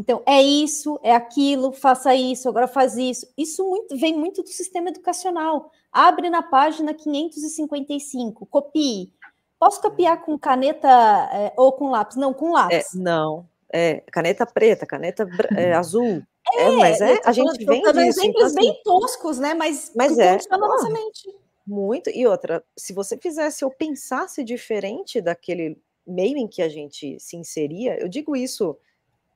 Então, 0.00 0.22
é 0.24 0.42
isso, 0.42 0.98
é 1.02 1.14
aquilo, 1.14 1.72
faça 1.72 2.14
isso, 2.14 2.48
agora 2.48 2.66
faz 2.66 2.96
isso. 2.96 3.30
Isso 3.36 3.68
muito, 3.68 3.94
vem 3.98 4.16
muito 4.16 4.42
do 4.42 4.48
sistema 4.48 4.88
educacional. 4.88 5.70
Abre 5.92 6.30
na 6.30 6.42
página 6.42 6.94
555, 6.94 8.46
copie. 8.46 9.12
Posso 9.58 9.78
copiar 9.82 10.24
com 10.24 10.38
caneta 10.38 10.88
é, 11.34 11.52
ou 11.54 11.70
com 11.72 11.90
lápis? 11.90 12.16
Não, 12.16 12.32
com 12.32 12.52
lápis. 12.52 12.94
É, 12.94 12.98
não, 12.98 13.46
é 13.70 14.02
caneta 14.10 14.46
preta, 14.46 14.86
caneta 14.86 15.28
é, 15.54 15.74
azul. 15.76 16.22
É, 16.54 16.62
é, 16.62 16.70
mas 16.70 16.98
é, 17.02 17.20
a 17.22 17.32
gente 17.32 17.62
vem 17.62 17.82
disso. 17.82 18.00
Exemplos 18.00 18.22
então, 18.24 18.46
assim, 18.46 18.54
bem 18.54 18.80
toscos, 18.82 19.38
né? 19.38 19.52
Mas, 19.52 19.92
mas 19.94 20.18
é. 20.18 20.38
na 20.48 20.56
nossa 20.56 20.88
mente. 20.88 21.28
Muito. 21.66 22.08
E 22.08 22.26
outra, 22.26 22.64
se 22.74 22.94
você 22.94 23.18
fizesse 23.18 23.66
ou 23.66 23.70
pensasse 23.70 24.42
diferente 24.42 25.20
daquele 25.20 25.76
meio 26.06 26.38
em 26.38 26.48
que 26.48 26.62
a 26.62 26.70
gente 26.70 27.20
se 27.20 27.36
inseria, 27.36 28.00
eu 28.00 28.08
digo 28.08 28.34
isso, 28.34 28.78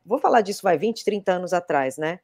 vou 0.04 0.18
falar 0.18 0.40
disso, 0.40 0.62
vai, 0.62 0.76
20, 0.76 1.04
30 1.04 1.32
anos 1.32 1.52
atrás, 1.52 1.96
né? 1.96 2.20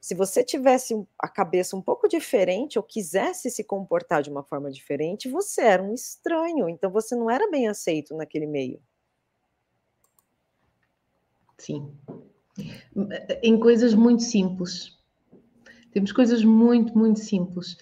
Se 0.00 0.14
você 0.14 0.44
tivesse 0.44 0.94
a 1.18 1.28
cabeça 1.28 1.76
um 1.76 1.82
pouco 1.82 2.08
diferente 2.08 2.78
ou 2.78 2.84
quisesse 2.84 3.50
se 3.50 3.64
comportar 3.64 4.22
de 4.22 4.30
uma 4.30 4.44
forma 4.44 4.70
diferente, 4.70 5.28
você 5.28 5.62
era 5.62 5.82
um 5.82 5.92
estranho, 5.92 6.68
então 6.68 6.90
você 6.90 7.16
não 7.16 7.28
era 7.28 7.50
bem 7.50 7.66
aceito 7.66 8.16
naquele 8.16 8.46
meio. 8.46 8.80
Sim. 11.58 11.92
Em 13.42 13.58
coisas 13.58 13.92
muito 13.92 14.22
simples. 14.22 14.96
Temos 15.92 16.12
coisas 16.12 16.44
muito, 16.44 16.96
muito 16.96 17.18
simples. 17.18 17.76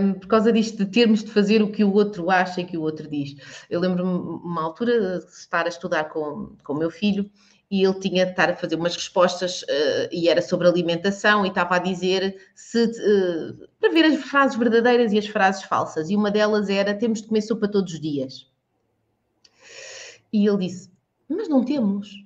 Um, 0.00 0.14
por 0.14 0.28
causa 0.28 0.52
disto, 0.52 0.84
de 0.84 0.90
termos 0.90 1.24
de 1.24 1.32
fazer 1.32 1.62
o 1.62 1.72
que 1.72 1.82
o 1.82 1.92
outro 1.92 2.30
acha 2.30 2.60
e 2.60 2.64
que 2.64 2.76
o 2.76 2.82
outro 2.82 3.08
diz. 3.08 3.34
Eu 3.68 3.80
lembro-me 3.80 4.10
uma 4.10 4.62
altura 4.62 5.18
de 5.18 5.24
estar 5.26 5.66
a 5.66 5.68
estudar 5.68 6.04
com, 6.04 6.56
o 6.68 6.74
meu 6.74 6.90
filho 6.90 7.28
e 7.70 7.84
ele 7.84 8.00
tinha 8.00 8.24
de 8.24 8.30
estar 8.30 8.50
a 8.50 8.56
fazer 8.56 8.76
umas 8.76 8.94
respostas 8.94 9.62
uh, 9.62 10.08
e 10.10 10.28
era 10.28 10.40
sobre 10.40 10.66
alimentação 10.66 11.44
e 11.44 11.48
estava 11.48 11.76
a 11.76 11.78
dizer 11.78 12.36
se 12.54 12.84
uh, 12.84 13.68
para 13.78 13.92
ver 13.92 14.06
as 14.06 14.16
frases 14.22 14.56
verdadeiras 14.56 15.12
e 15.12 15.18
as 15.18 15.26
frases 15.26 15.62
falsas. 15.62 16.08
E 16.08 16.16
uma 16.16 16.30
delas 16.30 16.70
era 16.70 16.94
temos 16.94 17.20
de 17.20 17.28
comer 17.28 17.42
sopa 17.42 17.68
todos 17.68 17.92
os 17.92 18.00
dias. 18.00 18.50
E 20.32 20.46
ele 20.46 20.58
disse: 20.58 20.90
Mas 21.28 21.48
não 21.48 21.62
temos. 21.62 22.24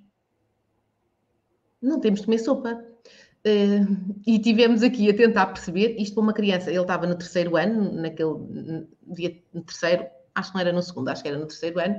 Não 1.81 1.99
temos 1.99 2.21
de 2.21 2.27
comer 2.27 2.39
sopa. 2.39 2.85
Uh, 3.45 4.15
e 4.25 4.39
tivemos 4.39 4.85
aqui 4.85 5.11
a 5.11 5.17
tentar 5.17 5.47
perceber 5.47 5.97
isto 5.99 6.15
para 6.15 6.23
uma 6.23 6.33
criança. 6.33 6.71
Ele 6.71 6.81
estava 6.81 7.05
no 7.05 7.17
terceiro 7.17 7.57
ano, 7.57 8.01
naquele 8.01 8.87
dia 9.03 9.43
terceiro, 9.67 10.07
acho 10.37 10.51
que 10.51 10.55
não 10.55 10.61
era 10.61 10.73
no 10.73 10.81
segundo, 10.81 11.09
acho 11.09 11.21
que 11.21 11.29
era 11.29 11.39
no 11.39 11.47
terceiro 11.47 11.81
ano. 11.81 11.97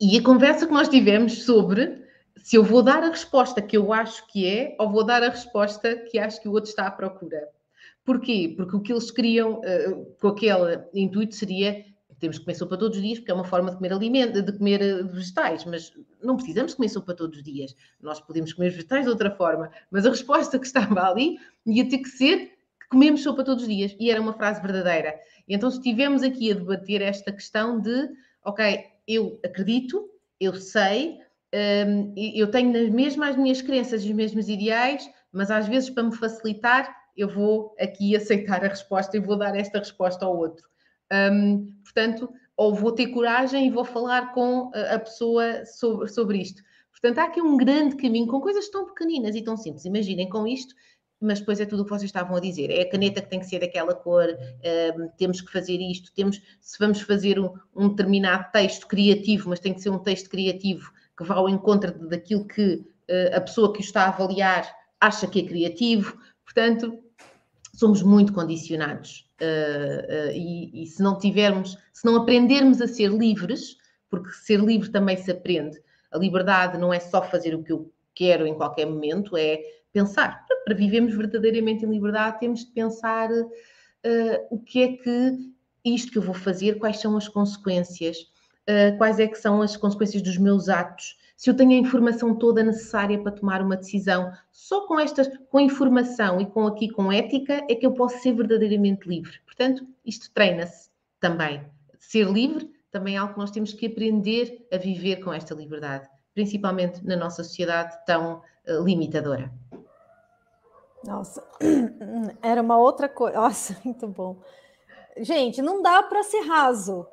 E 0.00 0.18
a 0.18 0.22
conversa 0.22 0.66
que 0.66 0.72
nós 0.72 0.88
tivemos 0.88 1.44
sobre 1.44 2.04
se 2.36 2.56
eu 2.56 2.62
vou 2.62 2.82
dar 2.82 3.02
a 3.02 3.08
resposta 3.08 3.62
que 3.62 3.76
eu 3.76 3.92
acho 3.92 4.26
que 4.28 4.46
é 4.46 4.76
ou 4.78 4.90
vou 4.90 5.04
dar 5.04 5.22
a 5.22 5.30
resposta 5.30 5.96
que 5.96 6.18
acho 6.18 6.40
que 6.40 6.48
o 6.48 6.52
outro 6.52 6.68
está 6.68 6.86
à 6.86 6.90
procura. 6.90 7.48
Porquê? 8.04 8.54
Porque 8.56 8.76
o 8.76 8.80
que 8.80 8.92
eles 8.92 9.10
queriam 9.10 9.60
uh, 9.60 10.16
com 10.20 10.28
aquele 10.28 10.84
intuito 10.94 11.34
seria 11.34 11.84
temos 12.18 12.38
que 12.38 12.44
comer 12.44 12.54
sopa 12.54 12.76
todos 12.76 12.96
os 12.96 13.02
dias, 13.02 13.18
porque 13.18 13.30
é 13.30 13.34
uma 13.34 13.44
forma 13.44 13.70
de 13.70 13.76
comer 13.76 13.92
alimento, 13.92 14.42
de 14.42 14.52
comer 14.52 14.80
eh, 14.80 15.02
vegetais, 15.02 15.64
mas 15.64 15.92
não 16.22 16.36
precisamos 16.36 16.74
comer 16.74 16.88
sopa 16.88 17.14
todos 17.14 17.36
os 17.36 17.44
dias. 17.44 17.76
Nós 18.00 18.20
podemos 18.20 18.52
comer 18.52 18.70
vegetais 18.70 19.04
de 19.04 19.10
outra 19.10 19.30
forma, 19.30 19.70
mas 19.90 20.06
a 20.06 20.10
resposta 20.10 20.58
que 20.58 20.66
estava 20.66 21.00
ali 21.10 21.38
ia 21.66 21.86
ter 21.88 21.98
que 21.98 22.08
ser 22.08 22.52
que 22.80 22.88
comemos 22.88 23.22
sopa 23.22 23.44
todos 23.44 23.64
os 23.64 23.68
dias, 23.68 23.94
e 23.98 24.10
era 24.10 24.20
uma 24.20 24.32
frase 24.32 24.62
verdadeira. 24.62 25.14
E 25.46 25.54
então 25.54 25.68
estivemos 25.68 26.22
aqui 26.22 26.52
a 26.52 26.54
debater 26.54 27.02
esta 27.02 27.32
questão 27.32 27.80
de, 27.80 28.08
ok, 28.46 28.84
eu 29.08 29.40
acredito, 29.44 30.08
eu 30.40 30.54
sei, 30.54 31.18
um, 31.86 32.14
eu 32.16 32.48
tenho 32.50 32.72
nas 32.72 32.88
mesmas 32.88 33.30
as 33.30 33.36
minhas 33.36 33.60
crenças 33.60 34.04
e 34.04 34.10
os 34.10 34.14
mesmos 34.14 34.48
ideais, 34.48 35.08
mas 35.32 35.50
às 35.50 35.66
vezes 35.66 35.90
para 35.90 36.04
me 36.04 36.16
facilitar, 36.16 36.96
eu 37.16 37.28
vou 37.28 37.74
aqui 37.78 38.14
aceitar 38.16 38.64
a 38.64 38.68
resposta 38.68 39.16
e 39.16 39.20
vou 39.20 39.36
dar 39.36 39.56
esta 39.56 39.78
resposta 39.78 40.24
ao 40.24 40.36
outro. 40.36 40.64
Um, 41.12 41.66
portanto, 41.82 42.32
ou 42.56 42.74
vou 42.74 42.92
ter 42.92 43.08
coragem 43.08 43.66
e 43.66 43.70
vou 43.70 43.84
falar 43.84 44.32
com 44.32 44.70
a 44.74 44.98
pessoa 44.98 45.64
sobre, 45.66 46.08
sobre 46.08 46.38
isto. 46.38 46.62
Portanto, 46.92 47.18
há 47.18 47.24
aqui 47.24 47.42
um 47.42 47.56
grande 47.56 47.96
caminho 47.96 48.26
com 48.26 48.40
coisas 48.40 48.68
tão 48.70 48.86
pequeninas 48.86 49.36
e 49.36 49.42
tão 49.42 49.56
simples. 49.56 49.84
Imaginem 49.84 50.28
com 50.28 50.46
isto, 50.46 50.74
mas 51.20 51.40
depois 51.40 51.60
é 51.60 51.66
tudo 51.66 51.82
o 51.82 51.84
que 51.84 51.90
vocês 51.90 52.04
estavam 52.08 52.36
a 52.36 52.40
dizer. 52.40 52.70
É 52.70 52.82
a 52.82 52.90
caneta 52.90 53.22
que 53.22 53.28
tem 53.28 53.40
que 53.40 53.46
ser 53.46 53.60
daquela 53.60 53.94
cor, 53.94 54.26
um, 54.28 55.08
temos 55.16 55.40
que 55.40 55.50
fazer 55.50 55.78
isto, 55.78 56.12
temos, 56.12 56.40
se 56.60 56.78
vamos 56.78 57.00
fazer 57.00 57.38
um, 57.38 57.54
um, 57.74 57.88
determinado 57.88 58.50
texto 58.52 58.86
criativo, 58.86 59.48
mas 59.48 59.60
tem 59.60 59.72
que 59.72 59.80
ser 59.80 59.90
um 59.90 59.98
texto 59.98 60.28
criativo 60.28 60.92
que 61.16 61.24
vá 61.24 61.36
ao 61.36 61.48
encontro 61.48 61.92
daquilo 62.08 62.46
que 62.46 62.74
uh, 62.74 63.36
a 63.36 63.40
pessoa 63.40 63.72
que 63.72 63.80
o 63.80 63.82
está 63.82 64.04
a 64.04 64.08
avaliar 64.08 64.70
acha 65.00 65.26
que 65.26 65.40
é 65.40 65.46
criativo. 65.46 66.18
Portanto, 66.44 66.98
somos 67.74 68.02
muito 68.02 68.32
condicionados. 68.32 69.26
Uh, 69.40 70.30
e, 70.32 70.82
e, 70.82 70.86
se 70.86 71.02
não 71.02 71.18
tivermos, 71.18 71.76
se 71.92 72.04
não 72.04 72.16
aprendermos 72.16 72.80
a 72.80 72.88
ser 72.88 73.10
livres, 73.10 73.76
porque 74.08 74.30
ser 74.30 74.60
livre 74.60 74.90
também 74.90 75.16
se 75.16 75.30
aprende, 75.30 75.78
a 76.10 76.18
liberdade 76.18 76.78
não 76.78 76.92
é 76.92 77.00
só 77.00 77.22
fazer 77.22 77.54
o 77.54 77.62
que 77.62 77.72
eu 77.72 77.92
quero 78.14 78.46
em 78.46 78.54
qualquer 78.54 78.86
momento, 78.86 79.36
é 79.36 79.60
pensar. 79.98 80.44
Para, 80.64 80.74
vivermos 80.74 81.14
verdadeiramente 81.14 81.84
em 81.84 81.90
liberdade, 81.90 82.40
temos 82.40 82.64
de 82.64 82.72
pensar 82.72 83.30
uh, 83.30 84.46
o 84.50 84.58
que 84.58 84.82
é 84.82 84.92
que 84.96 85.38
isto 85.84 86.12
que 86.12 86.18
eu 86.18 86.22
vou 86.22 86.34
fazer, 86.34 86.78
quais 86.78 86.98
são 86.98 87.16
as 87.16 87.28
consequências, 87.28 88.16
quais 88.98 89.20
é 89.20 89.28
que 89.28 89.38
são 89.38 89.62
as 89.62 89.76
consequências 89.76 90.20
dos 90.20 90.36
meus 90.36 90.68
atos, 90.68 91.16
se 91.36 91.50
eu 91.50 91.54
tenho 91.54 91.72
a 91.72 91.74
informação 91.74 92.34
toda 92.34 92.62
necessária 92.62 93.22
para 93.22 93.30
tomar 93.30 93.60
uma 93.60 93.76
decisão, 93.76 94.32
só 94.50 94.86
com 94.86 94.98
estas, 94.98 95.28
com 95.50 95.60
informação 95.60 96.40
e 96.40 96.46
com 96.46 96.66
aqui 96.66 96.88
com 96.88 97.12
ética 97.12 97.62
é 97.68 97.74
que 97.74 97.84
eu 97.84 97.92
posso 97.92 98.18
ser 98.20 98.32
verdadeiramente 98.32 99.06
livre. 99.06 99.38
Portanto, 99.44 99.86
isto 100.04 100.30
treina-se 100.32 100.88
também. 101.20 101.62
Ser 101.98 102.26
livre 102.30 102.70
também 102.90 103.16
é 103.16 103.18
algo 103.18 103.34
que 103.34 103.38
nós 103.38 103.50
temos 103.50 103.74
que 103.74 103.86
aprender 103.86 104.66
a 104.72 104.78
viver 104.78 105.16
com 105.16 105.30
esta 105.30 105.54
liberdade, 105.54 106.08
principalmente 106.32 107.04
na 107.04 107.16
nossa 107.16 107.44
sociedade 107.44 107.94
tão 108.06 108.42
uh, 108.66 108.82
limitadora. 108.82 109.52
Nossa, 111.06 111.42
era 112.42 112.60
uma 112.60 112.78
outra 112.78 113.08
coisa. 113.08 113.36
Nossa, 113.38 113.76
muito 113.84 114.06
bom. 114.08 114.36
Gente, 115.18 115.62
não 115.62 115.80
dá 115.80 116.02
para 116.02 116.22
ser 116.22 116.40
raso 116.40 117.06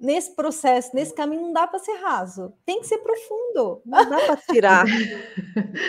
nesse 0.00 0.34
processo, 0.34 0.90
nesse 0.94 1.14
caminho, 1.14 1.42
não 1.42 1.52
dá 1.52 1.66
para 1.66 1.78
ser 1.78 1.96
raso. 1.96 2.52
Tem 2.64 2.80
que 2.80 2.86
ser 2.86 2.98
profundo. 2.98 3.82
Não 3.84 4.08
dá 4.08 4.18
para 4.18 4.36
tirar. 4.36 4.86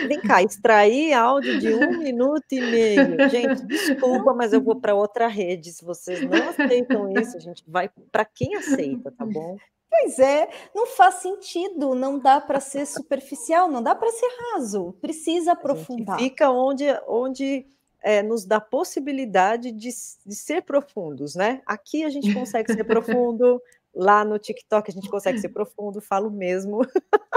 Vem 0.06 0.20
cá, 0.20 0.42
extrair 0.42 1.14
áudio 1.14 1.58
de 1.58 1.72
um 1.72 1.98
minuto 1.98 2.44
e 2.52 2.60
meio. 2.60 3.28
Gente, 3.30 3.64
desculpa, 3.64 4.34
mas 4.34 4.52
eu 4.52 4.60
vou 4.60 4.78
para 4.78 4.94
outra 4.94 5.26
rede. 5.28 5.72
Se 5.72 5.84
vocês 5.84 6.20
não 6.28 6.50
aceitam 6.50 7.10
isso, 7.12 7.36
a 7.36 7.40
gente 7.40 7.64
vai 7.66 7.88
para 8.10 8.24
quem 8.24 8.54
aceita, 8.54 9.10
tá 9.10 9.24
bom? 9.24 9.56
Pois 9.94 10.18
é, 10.18 10.48
não 10.74 10.86
faz 10.86 11.16
sentido, 11.16 11.94
não 11.94 12.18
dá 12.18 12.40
para 12.40 12.60
ser 12.60 12.86
superficial, 12.86 13.70
não 13.70 13.82
dá 13.82 13.94
para 13.94 14.10
ser 14.10 14.28
raso, 14.52 14.94
precisa 15.02 15.52
aprofundar. 15.52 16.18
fica 16.18 16.50
onde, 16.50 16.86
onde 17.06 17.66
é, 18.02 18.22
nos 18.22 18.46
dá 18.46 18.58
possibilidade 18.58 19.70
de, 19.70 19.90
de 20.26 20.34
ser 20.34 20.62
profundos, 20.62 21.34
né? 21.34 21.60
Aqui 21.66 22.04
a 22.04 22.08
gente 22.08 22.32
consegue 22.32 22.72
ser 22.72 22.84
profundo, 22.84 23.60
Lá 23.94 24.24
no 24.24 24.38
TikTok 24.38 24.90
a 24.90 24.94
gente 24.94 25.08
consegue 25.10 25.38
ser 25.38 25.50
profundo, 25.50 26.00
falo 26.00 26.30
mesmo. 26.30 26.80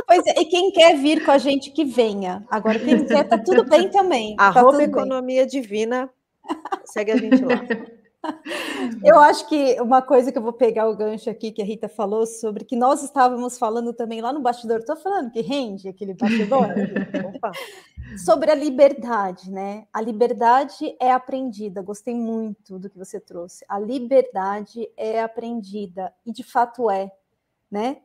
Pois 0.08 0.26
é, 0.26 0.40
e 0.40 0.46
quem 0.46 0.72
quer 0.72 0.96
vir 0.96 1.26
com 1.26 1.32
a 1.32 1.38
gente, 1.38 1.70
que 1.72 1.84
venha. 1.84 2.46
Agora, 2.50 2.80
quem 2.80 3.06
quer, 3.06 3.28
tá 3.28 3.38
tudo 3.38 3.66
bem 3.66 3.90
também. 3.90 4.38
Tá 4.38 4.46
Arroba 4.46 4.82
Economia 4.82 5.42
bem. 5.42 5.50
Divina, 5.50 6.10
segue 6.86 7.12
a 7.12 7.18
gente 7.18 7.44
lá. 7.44 7.56
Eu 9.04 9.20
acho 9.20 9.48
que 9.48 9.80
uma 9.82 10.02
coisa 10.02 10.32
que 10.32 10.38
eu 10.38 10.42
vou 10.42 10.54
pegar 10.54 10.88
o 10.90 10.96
gancho 10.96 11.30
aqui 11.30 11.52
que 11.52 11.62
a 11.62 11.66
Rita 11.66 11.88
falou 11.88 12.26
sobre 12.26 12.64
que 12.64 12.76
nós 12.76 13.04
estávamos 13.04 13.58
falando 13.58 13.94
também 13.94 14.22
lá 14.22 14.32
no 14.32 14.42
bastidor, 14.42 14.80
estou 14.80 14.96
falando 14.96 15.32
que 15.32 15.42
rende 15.42 15.88
aquele 15.88 16.14
bastidor, 16.14 16.68
sobre 18.24 18.52
a 18.52 18.56
liberdade, 18.56 19.52
né? 19.52 19.86
A 19.92 20.02
liberdade 20.02 20.96
é 21.00 21.12
aprendida. 21.12 21.82
Gostei 21.82 22.16
muito 22.16 22.80
do 22.80 22.90
que 22.90 22.98
você 22.98 23.20
trouxe. 23.20 23.66
A 23.68 23.80
liberdade 23.80 24.90
é 24.98 25.22
aprendida 25.22 26.14
e 26.26 26.32
de 26.32 26.44
fato 26.44 26.90
é, 26.90 27.12
né? 27.70 27.98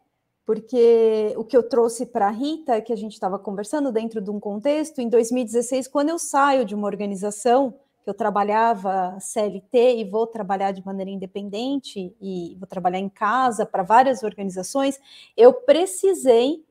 Porque 0.44 1.32
o 1.36 1.44
que 1.44 1.56
eu 1.56 1.62
trouxe 1.62 2.06
para 2.06 2.26
a 2.26 2.30
Rita, 2.30 2.80
que 2.80 2.92
a 2.92 2.96
gente 2.96 3.12
estava 3.12 3.38
conversando 3.38 3.92
dentro 3.92 4.20
de 4.20 4.30
um 4.30 4.40
contexto, 4.40 5.00
em 5.00 5.08
2016, 5.08 5.86
quando 5.86 6.08
eu 6.08 6.18
saio 6.18 6.64
de 6.64 6.74
uma 6.74 6.88
organização 6.88 7.74
que 8.02 8.10
eu 8.10 8.14
trabalhava 8.14 9.18
CLT 9.20 9.96
e 9.98 10.04
vou 10.04 10.26
trabalhar 10.26 10.72
de 10.72 10.84
maneira 10.84 11.10
independente 11.10 12.14
e 12.20 12.56
vou 12.58 12.66
trabalhar 12.66 12.98
em 12.98 13.08
casa 13.08 13.66
para 13.66 13.82
várias 13.82 14.22
organizações, 14.22 14.98
eu 15.36 15.52
precisei 15.52 16.64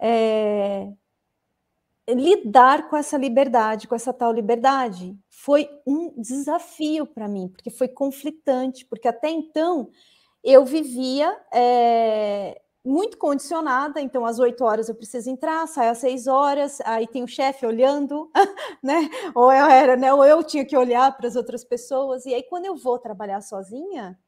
é, 0.00 0.88
lidar 2.08 2.88
com 2.88 2.96
essa 2.96 3.16
liberdade, 3.16 3.86
com 3.86 3.94
essa 3.94 4.12
tal 4.12 4.32
liberdade. 4.32 5.16
Foi 5.28 5.68
um 5.86 6.20
desafio 6.20 7.06
para 7.06 7.28
mim, 7.28 7.48
porque 7.48 7.70
foi 7.70 7.88
conflitante, 7.88 8.84
porque 8.86 9.08
até 9.08 9.28
então 9.28 9.90
eu 10.42 10.64
vivia 10.64 11.36
é, 11.52 12.60
muito 12.84 13.18
condicionada, 13.18 14.00
então 14.00 14.24
às 14.24 14.38
8 14.38 14.64
horas 14.64 14.88
eu 14.88 14.94
preciso 14.94 15.28
entrar, 15.28 15.66
saio 15.66 15.90
às 15.90 15.98
6 15.98 16.26
horas, 16.26 16.80
aí 16.82 17.06
tem 17.06 17.22
o 17.22 17.28
chefe 17.28 17.66
olhando, 17.66 18.30
né? 18.82 19.08
Ou 19.34 19.52
eu 19.52 19.66
era, 19.66 19.96
né? 19.96 20.12
Ou 20.12 20.24
eu 20.24 20.42
tinha 20.42 20.64
que 20.64 20.76
olhar 20.76 21.14
para 21.16 21.28
as 21.28 21.36
outras 21.36 21.62
pessoas, 21.64 22.24
e 22.24 22.34
aí 22.34 22.42
quando 22.42 22.64
eu 22.64 22.76
vou 22.76 22.98
trabalhar 22.98 23.42
sozinha 23.42 24.18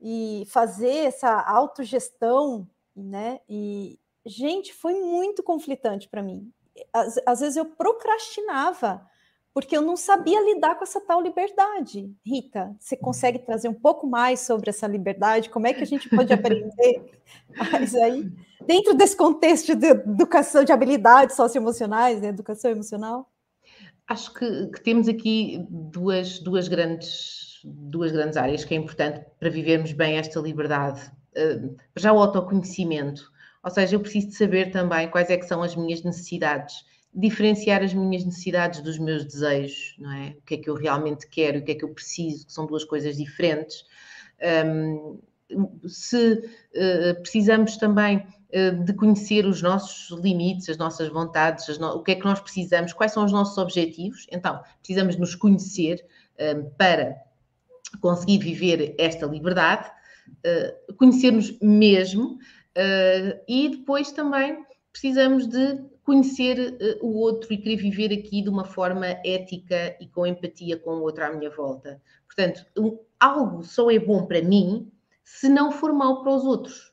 e 0.00 0.44
fazer 0.48 1.06
essa 1.06 1.40
autogestão, 1.40 2.68
né? 2.94 3.40
E 3.48 3.98
gente, 4.26 4.74
foi 4.74 4.94
muito 5.00 5.42
conflitante 5.42 6.08
para 6.08 6.22
mim. 6.22 6.52
Às, 6.92 7.18
às 7.26 7.40
vezes 7.40 7.56
eu 7.56 7.64
procrastinava 7.64 9.06
porque 9.54 9.76
eu 9.76 9.80
não 9.80 9.96
sabia 9.96 10.44
lidar 10.44 10.74
com 10.74 10.82
essa 10.82 11.00
tal 11.00 11.22
liberdade. 11.22 12.12
Rita, 12.26 12.74
você 12.80 12.96
consegue 12.96 13.38
trazer 13.38 13.68
um 13.68 13.74
pouco 13.74 14.04
mais 14.04 14.40
sobre 14.40 14.68
essa 14.68 14.88
liberdade? 14.88 15.48
Como 15.48 15.68
é 15.68 15.72
que 15.72 15.80
a 15.80 15.86
gente 15.86 16.08
pode 16.08 16.32
aprender 16.32 17.04
mais 17.56 17.94
aí, 17.94 18.28
dentro 18.66 18.94
desse 18.94 19.16
contexto 19.16 19.76
de 19.76 19.86
educação 19.86 20.64
de 20.64 20.72
habilidades 20.72 21.36
socioemocionais, 21.36 22.20
né? 22.20 22.28
educação 22.28 22.72
emocional? 22.72 23.30
Acho 24.08 24.34
que, 24.34 24.66
que, 24.66 24.82
temos 24.82 25.08
aqui 25.08 25.64
duas, 25.70 26.40
duas, 26.40 26.66
grandes, 26.66 27.60
duas 27.64 28.10
grandes 28.10 28.36
áreas 28.36 28.64
que 28.64 28.74
é 28.74 28.76
importante 28.76 29.24
para 29.38 29.48
vivermos 29.48 29.92
bem 29.92 30.18
esta 30.18 30.40
liberdade. 30.40 31.00
Uh, 31.36 31.76
já 31.96 32.12
o 32.12 32.18
autoconhecimento, 32.18 33.30
ou 33.62 33.70
seja, 33.70 33.94
eu 33.94 34.00
preciso 34.00 34.28
de 34.28 34.34
saber 34.34 34.72
também 34.72 35.08
quais 35.08 35.30
é 35.30 35.36
que 35.36 35.46
são 35.46 35.62
as 35.62 35.76
minhas 35.76 36.02
necessidades 36.02 36.84
diferenciar 37.14 37.82
as 37.82 37.94
minhas 37.94 38.24
necessidades 38.24 38.80
dos 38.80 38.98
meus 38.98 39.24
desejos, 39.24 39.94
não 39.98 40.12
é? 40.12 40.30
O 40.30 40.42
que 40.42 40.54
é 40.54 40.58
que 40.58 40.68
eu 40.68 40.74
realmente 40.74 41.28
quero, 41.28 41.60
o 41.60 41.62
que 41.62 41.72
é 41.72 41.74
que 41.74 41.84
eu 41.84 41.90
preciso, 41.90 42.46
que 42.46 42.52
são 42.52 42.66
duas 42.66 42.84
coisas 42.84 43.16
diferentes. 43.16 43.84
Um, 44.72 45.20
se 45.86 46.32
uh, 46.32 47.20
precisamos 47.20 47.76
também 47.76 48.18
uh, 48.18 48.84
de 48.84 48.92
conhecer 48.94 49.46
os 49.46 49.62
nossos 49.62 50.18
limites, 50.20 50.68
as 50.68 50.76
nossas 50.76 51.08
vontades, 51.08 51.68
as 51.68 51.78
no... 51.78 51.88
o 51.90 52.02
que 52.02 52.12
é 52.12 52.14
que 52.16 52.24
nós 52.24 52.40
precisamos, 52.40 52.92
quais 52.92 53.12
são 53.12 53.24
os 53.24 53.32
nossos 53.32 53.56
objetivos, 53.58 54.26
então 54.32 54.60
precisamos 54.80 55.16
nos 55.16 55.36
conhecer 55.36 56.04
um, 56.40 56.68
para 56.70 57.14
conseguir 58.00 58.38
viver 58.38 58.94
esta 58.98 59.26
liberdade, 59.26 59.88
uh, 60.28 60.94
conhecer-nos 60.94 61.56
mesmo 61.60 62.38
e 63.46 63.68
depois 63.68 64.10
também 64.10 64.66
precisamos 64.90 65.46
de 65.46 65.78
conhecer 66.04 66.76
uh, 67.00 67.06
o 67.06 67.18
outro 67.18 67.52
e 67.52 67.58
querer 67.58 67.76
viver 67.76 68.12
aqui 68.12 68.42
de 68.42 68.48
uma 68.48 68.64
forma 68.64 69.06
ética 69.24 69.96
e 70.00 70.06
com 70.06 70.26
empatia 70.26 70.76
com 70.76 70.90
o 70.90 71.02
outro 71.02 71.24
à 71.24 71.32
minha 71.32 71.50
volta. 71.50 72.00
Portanto, 72.26 72.64
algo 73.18 73.64
só 73.64 73.90
é 73.90 73.98
bom 73.98 74.26
para 74.26 74.42
mim 74.42 74.90
se 75.24 75.48
não 75.48 75.72
for 75.72 75.92
mau 75.92 76.22
para 76.22 76.34
os 76.34 76.44
outros, 76.44 76.92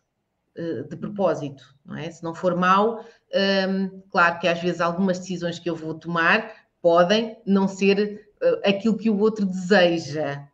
uh, 0.58 0.88
de 0.88 0.96
propósito, 0.96 1.64
não 1.86 1.98
é? 1.98 2.10
Se 2.10 2.24
não 2.24 2.34
for 2.34 2.54
um, 2.54 2.98
ehm, 3.34 3.90
claro 4.10 4.40
que 4.40 4.48
às 4.48 4.62
vezes 4.62 4.80
algumas 4.80 5.20
decisões 5.20 5.60
que 5.60 5.70
eu 5.70 5.76
vou 5.76 5.94
tomar 5.94 6.50
podem 6.82 7.38
não 7.46 7.68
ser 7.68 8.26
uh, 8.42 8.70
aquilo 8.70 8.98
que 8.98 9.10
o 9.10 9.20
outro 9.20 9.46
deseja, 9.46 10.48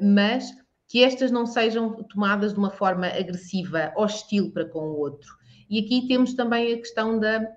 mas 0.00 0.50
que 0.88 1.04
estas 1.04 1.30
não 1.30 1.46
sejam 1.46 2.02
tomadas 2.04 2.52
de 2.52 2.58
uma 2.58 2.70
forma 2.70 3.06
agressiva, 3.06 3.92
hostil 3.96 4.50
para 4.50 4.64
com 4.64 4.80
o 4.80 4.98
outro 4.98 5.41
e 5.72 5.78
aqui 5.78 6.06
temos 6.06 6.34
também 6.34 6.74
a 6.74 6.76
questão 6.76 7.18
da, 7.18 7.48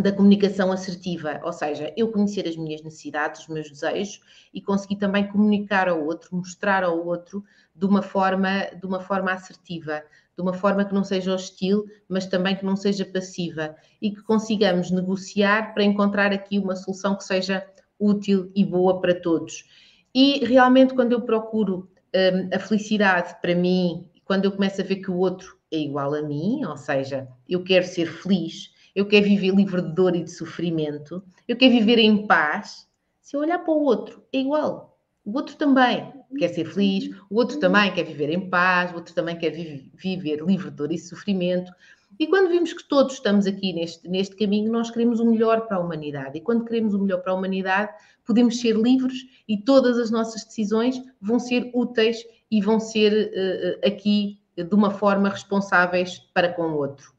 da 0.00 0.10
comunicação 0.10 0.72
assertiva, 0.72 1.42
ou 1.44 1.52
seja, 1.52 1.92
eu 1.94 2.10
conhecer 2.10 2.48
as 2.48 2.56
minhas 2.56 2.82
necessidades, 2.82 3.42
os 3.42 3.48
meus 3.48 3.68
desejos 3.68 4.18
e 4.54 4.62
conseguir 4.62 4.96
também 4.96 5.28
comunicar 5.28 5.86
ao 5.86 6.02
outro, 6.02 6.34
mostrar 6.34 6.82
ao 6.82 7.06
outro 7.06 7.44
de 7.76 7.84
uma 7.84 8.00
forma, 8.00 8.70
de 8.74 8.86
uma 8.86 8.98
forma 8.98 9.30
assertiva, 9.30 10.02
de 10.34 10.42
uma 10.42 10.54
forma 10.54 10.86
que 10.86 10.94
não 10.94 11.04
seja 11.04 11.34
hostil, 11.34 11.84
mas 12.08 12.24
também 12.24 12.56
que 12.56 12.64
não 12.64 12.76
seja 12.76 13.04
passiva 13.04 13.76
e 14.00 14.10
que 14.10 14.22
consigamos 14.22 14.90
negociar 14.90 15.74
para 15.74 15.84
encontrar 15.84 16.32
aqui 16.32 16.58
uma 16.58 16.74
solução 16.74 17.14
que 17.14 17.24
seja 17.24 17.62
útil 18.00 18.50
e 18.54 18.64
boa 18.64 19.02
para 19.02 19.14
todos. 19.20 19.66
E 20.14 20.42
realmente, 20.46 20.94
quando 20.94 21.12
eu 21.12 21.20
procuro 21.20 21.90
um, 22.14 22.56
a 22.56 22.58
felicidade 22.58 23.36
para 23.42 23.54
mim, 23.54 24.08
quando 24.24 24.46
eu 24.46 24.52
começo 24.52 24.80
a 24.80 24.84
ver 24.84 24.96
que 24.96 25.10
o 25.10 25.18
outro 25.18 25.58
é 25.74 25.78
igual 25.78 26.14
a 26.14 26.22
mim, 26.22 26.64
ou 26.64 26.76
seja, 26.76 27.28
eu 27.48 27.62
quero 27.62 27.86
ser 27.86 28.06
feliz, 28.06 28.72
eu 28.94 29.06
quero 29.06 29.24
viver 29.24 29.54
livre 29.54 29.82
de 29.82 29.94
dor 29.94 30.14
e 30.14 30.22
de 30.22 30.30
sofrimento, 30.30 31.22
eu 31.48 31.56
quero 31.56 31.72
viver 31.72 31.98
em 31.98 32.26
paz. 32.26 32.88
Se 33.20 33.36
eu 33.36 33.40
olhar 33.40 33.58
para 33.58 33.74
o 33.74 33.82
outro, 33.82 34.22
é 34.32 34.38
igual. 34.38 34.98
O 35.24 35.34
outro 35.36 35.56
também 35.56 36.12
quer 36.38 36.48
ser 36.48 36.66
feliz, 36.66 37.10
o 37.30 37.36
outro 37.36 37.58
também 37.58 37.92
quer 37.92 38.04
viver 38.04 38.30
em 38.30 38.48
paz, 38.50 38.92
o 38.92 38.96
outro 38.96 39.14
também 39.14 39.36
quer 39.36 39.50
vi 39.50 39.90
viver 39.94 40.42
livre 40.44 40.70
de 40.70 40.76
dor 40.76 40.92
e 40.92 40.98
sofrimento. 40.98 41.72
E 42.18 42.26
quando 42.26 42.48
vimos 42.48 42.72
que 42.72 42.86
todos 42.86 43.14
estamos 43.14 43.46
aqui 43.46 43.72
neste, 43.72 44.08
neste 44.08 44.36
caminho, 44.36 44.70
nós 44.70 44.90
queremos 44.90 45.18
o 45.18 45.26
melhor 45.28 45.66
para 45.66 45.78
a 45.78 45.80
humanidade. 45.80 46.38
E 46.38 46.40
quando 46.40 46.64
queremos 46.64 46.94
o 46.94 46.98
melhor 47.00 47.22
para 47.22 47.32
a 47.32 47.34
humanidade, 47.34 47.92
podemos 48.24 48.60
ser 48.60 48.76
livres 48.76 49.26
e 49.48 49.56
todas 49.56 49.98
as 49.98 50.10
nossas 50.10 50.44
decisões 50.44 51.02
vão 51.20 51.38
ser 51.38 51.70
úteis 51.74 52.24
e 52.50 52.60
vão 52.60 52.78
ser 52.78 53.32
uh, 53.32 53.86
aqui 53.86 54.38
de 54.56 54.74
uma 54.74 54.90
forma 54.90 55.28
responsáveis 55.28 56.18
para 56.32 56.52
com 56.52 56.62
o 56.62 56.76
outro. 56.76 57.12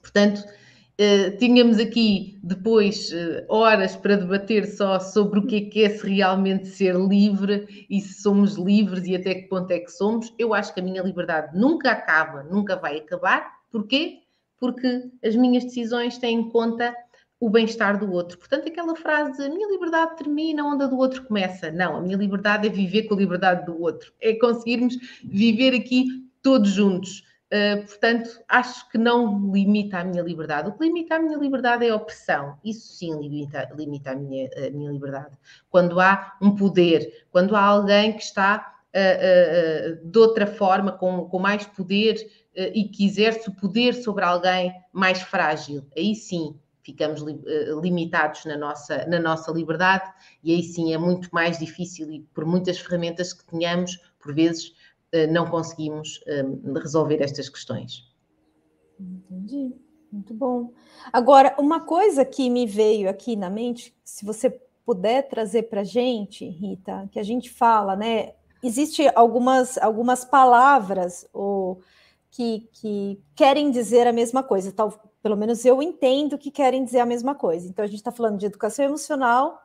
Portanto, 0.00 0.44
Uh, 1.00 1.34
tínhamos 1.38 1.78
aqui 1.78 2.38
depois 2.42 3.10
uh, 3.10 3.42
horas 3.48 3.96
para 3.96 4.18
debater 4.18 4.66
só 4.66 5.00
sobre 5.00 5.38
o 5.38 5.46
que 5.46 5.56
é 5.56 5.60
que 5.62 5.82
é 5.82 5.88
se 5.88 6.06
realmente 6.06 6.68
ser 6.68 6.94
livre 6.94 7.86
e 7.88 8.02
se 8.02 8.20
somos 8.20 8.56
livres 8.56 9.06
e 9.06 9.16
até 9.16 9.34
que 9.34 9.48
ponto 9.48 9.70
é 9.70 9.78
que 9.78 9.90
somos. 9.90 10.30
Eu 10.38 10.52
acho 10.52 10.74
que 10.74 10.80
a 10.80 10.82
minha 10.82 11.02
liberdade 11.02 11.58
nunca 11.58 11.90
acaba, 11.90 12.42
nunca 12.42 12.76
vai 12.76 12.98
acabar. 12.98 13.50
Porquê? 13.70 14.18
Porque 14.58 15.10
as 15.24 15.34
minhas 15.34 15.64
decisões 15.64 16.18
têm 16.18 16.40
em 16.40 16.50
conta 16.50 16.94
o 17.40 17.48
bem-estar 17.48 17.98
do 17.98 18.12
outro. 18.12 18.36
Portanto, 18.36 18.68
aquela 18.68 18.94
frase, 18.94 19.42
a 19.42 19.48
minha 19.48 19.70
liberdade 19.70 20.18
termina 20.18 20.62
onde 20.62 20.84
a 20.84 20.86
do 20.86 20.98
outro 20.98 21.24
começa. 21.24 21.72
Não, 21.72 21.96
a 21.96 22.02
minha 22.02 22.18
liberdade 22.18 22.68
é 22.68 22.70
viver 22.70 23.04
com 23.04 23.14
a 23.14 23.16
liberdade 23.16 23.64
do 23.64 23.80
outro. 23.80 24.12
É 24.20 24.34
conseguirmos 24.34 24.98
viver 25.24 25.74
aqui 25.74 26.29
todos 26.42 26.70
juntos. 26.70 27.24
Uh, 27.52 27.84
portanto, 27.84 28.30
acho 28.48 28.88
que 28.90 28.96
não 28.96 29.50
limita 29.52 29.98
a 29.98 30.04
minha 30.04 30.22
liberdade. 30.22 30.68
O 30.68 30.72
que 30.72 30.84
limita 30.84 31.16
a 31.16 31.18
minha 31.18 31.36
liberdade 31.36 31.84
é 31.84 31.90
a 31.90 31.96
opressão. 31.96 32.56
Isso 32.64 32.92
sim 32.92 33.18
limita, 33.20 33.68
limita 33.76 34.12
a, 34.12 34.14
minha, 34.14 34.48
a 34.56 34.70
minha 34.70 34.90
liberdade. 34.90 35.36
Quando 35.68 35.98
há 35.98 36.36
um 36.40 36.54
poder, 36.54 37.26
quando 37.30 37.56
há 37.56 37.62
alguém 37.62 38.12
que 38.12 38.22
está 38.22 38.76
uh, 38.94 40.04
uh, 40.04 40.08
de 40.08 40.18
outra 40.18 40.46
forma, 40.46 40.92
com, 40.92 41.28
com 41.28 41.38
mais 41.38 41.66
poder 41.66 42.40
e 42.74 42.88
que 42.88 43.06
exerce 43.06 43.48
o 43.48 43.54
poder 43.54 43.94
sobre 43.94 44.24
alguém 44.24 44.74
mais 44.92 45.22
frágil, 45.22 45.86
aí 45.96 46.16
sim 46.16 46.58
ficamos 46.82 47.22
limitados 47.80 48.44
na 48.44 48.56
nossa, 48.56 49.06
na 49.06 49.20
nossa 49.20 49.52
liberdade 49.52 50.10
e 50.42 50.52
aí 50.52 50.62
sim 50.62 50.92
é 50.92 50.98
muito 50.98 51.28
mais 51.32 51.58
difícil 51.58 52.10
e 52.10 52.20
por 52.34 52.44
muitas 52.44 52.78
ferramentas 52.78 53.32
que 53.32 53.44
tenhamos, 53.44 53.98
por 54.18 54.34
vezes 54.34 54.72
não 55.30 55.48
conseguimos 55.48 56.22
eh, 56.26 56.44
resolver 56.76 57.20
estas 57.22 57.48
questões. 57.48 58.04
Entendi, 58.98 59.74
muito 60.12 60.34
bom. 60.34 60.72
Agora, 61.12 61.54
uma 61.58 61.80
coisa 61.80 62.24
que 62.24 62.50
me 62.50 62.66
veio 62.66 63.08
aqui 63.08 63.36
na 63.36 63.50
mente, 63.50 63.94
se 64.04 64.24
você 64.24 64.50
puder 64.84 65.28
trazer 65.28 65.64
para 65.64 65.80
a 65.80 65.84
gente, 65.84 66.46
Rita, 66.46 67.08
que 67.10 67.18
a 67.18 67.22
gente 67.22 67.50
fala, 67.50 67.96
né? 67.96 68.34
Existem 68.62 69.10
algumas, 69.14 69.78
algumas 69.78 70.24
palavras 70.24 71.26
ou, 71.32 71.80
que, 72.30 72.68
que 72.72 73.20
querem 73.34 73.70
dizer 73.70 74.06
a 74.06 74.12
mesma 74.12 74.42
coisa, 74.42 74.72
tal, 74.72 74.92
pelo 75.22 75.36
menos 75.36 75.64
eu 75.64 75.82
entendo 75.82 76.38
que 76.38 76.50
querem 76.50 76.84
dizer 76.84 77.00
a 77.00 77.06
mesma 77.06 77.34
coisa. 77.34 77.68
Então, 77.68 77.84
a 77.84 77.88
gente 77.88 77.98
está 77.98 78.12
falando 78.12 78.38
de 78.38 78.46
educação 78.46 78.84
emocional, 78.84 79.60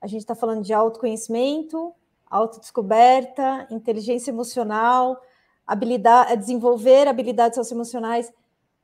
a 0.00 0.06
gente 0.06 0.20
está 0.20 0.34
falando 0.34 0.62
de 0.62 0.72
autoconhecimento, 0.72 1.92
autodescoberta, 2.30 3.66
inteligência 3.70 4.30
emocional, 4.30 5.20
habilidade, 5.66 6.36
desenvolver 6.36 7.08
habilidades 7.08 7.56
socioemocionais. 7.56 8.32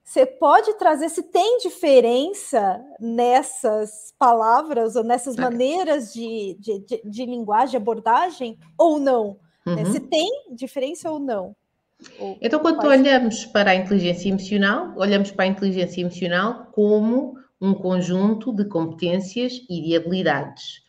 Você 0.04 0.26
pode 0.26 0.74
trazer 0.74 1.08
se 1.08 1.22
tem 1.22 1.58
diferença 1.58 2.78
nessas 3.00 4.12
palavras 4.18 4.96
ou 4.96 5.02
nessas 5.02 5.34
maneiras 5.36 6.12
de, 6.12 6.58
de, 6.60 6.78
de, 6.80 7.02
de 7.04 7.24
linguagem, 7.24 7.78
abordagem, 7.78 8.58
ou 8.76 8.98
não? 8.98 9.38
Né? 9.64 9.82
Uhum. 9.82 9.92
Se 9.92 10.00
tem 10.00 10.30
diferença 10.54 11.10
ou 11.10 11.18
não? 11.18 11.56
Ou 12.18 12.36
então, 12.42 12.60
quando 12.60 12.84
olhamos 12.84 13.46
para 13.46 13.70
a 13.70 13.74
inteligência 13.74 14.28
emocional, 14.28 14.92
olhamos 14.96 15.30
para 15.30 15.44
a 15.46 15.48
inteligência 15.48 16.02
emocional 16.02 16.66
como 16.72 17.34
um 17.58 17.72
conjunto 17.72 18.52
de 18.52 18.66
competências 18.66 19.54
e 19.70 19.80
de 19.80 19.96
habilidades. 19.96 20.83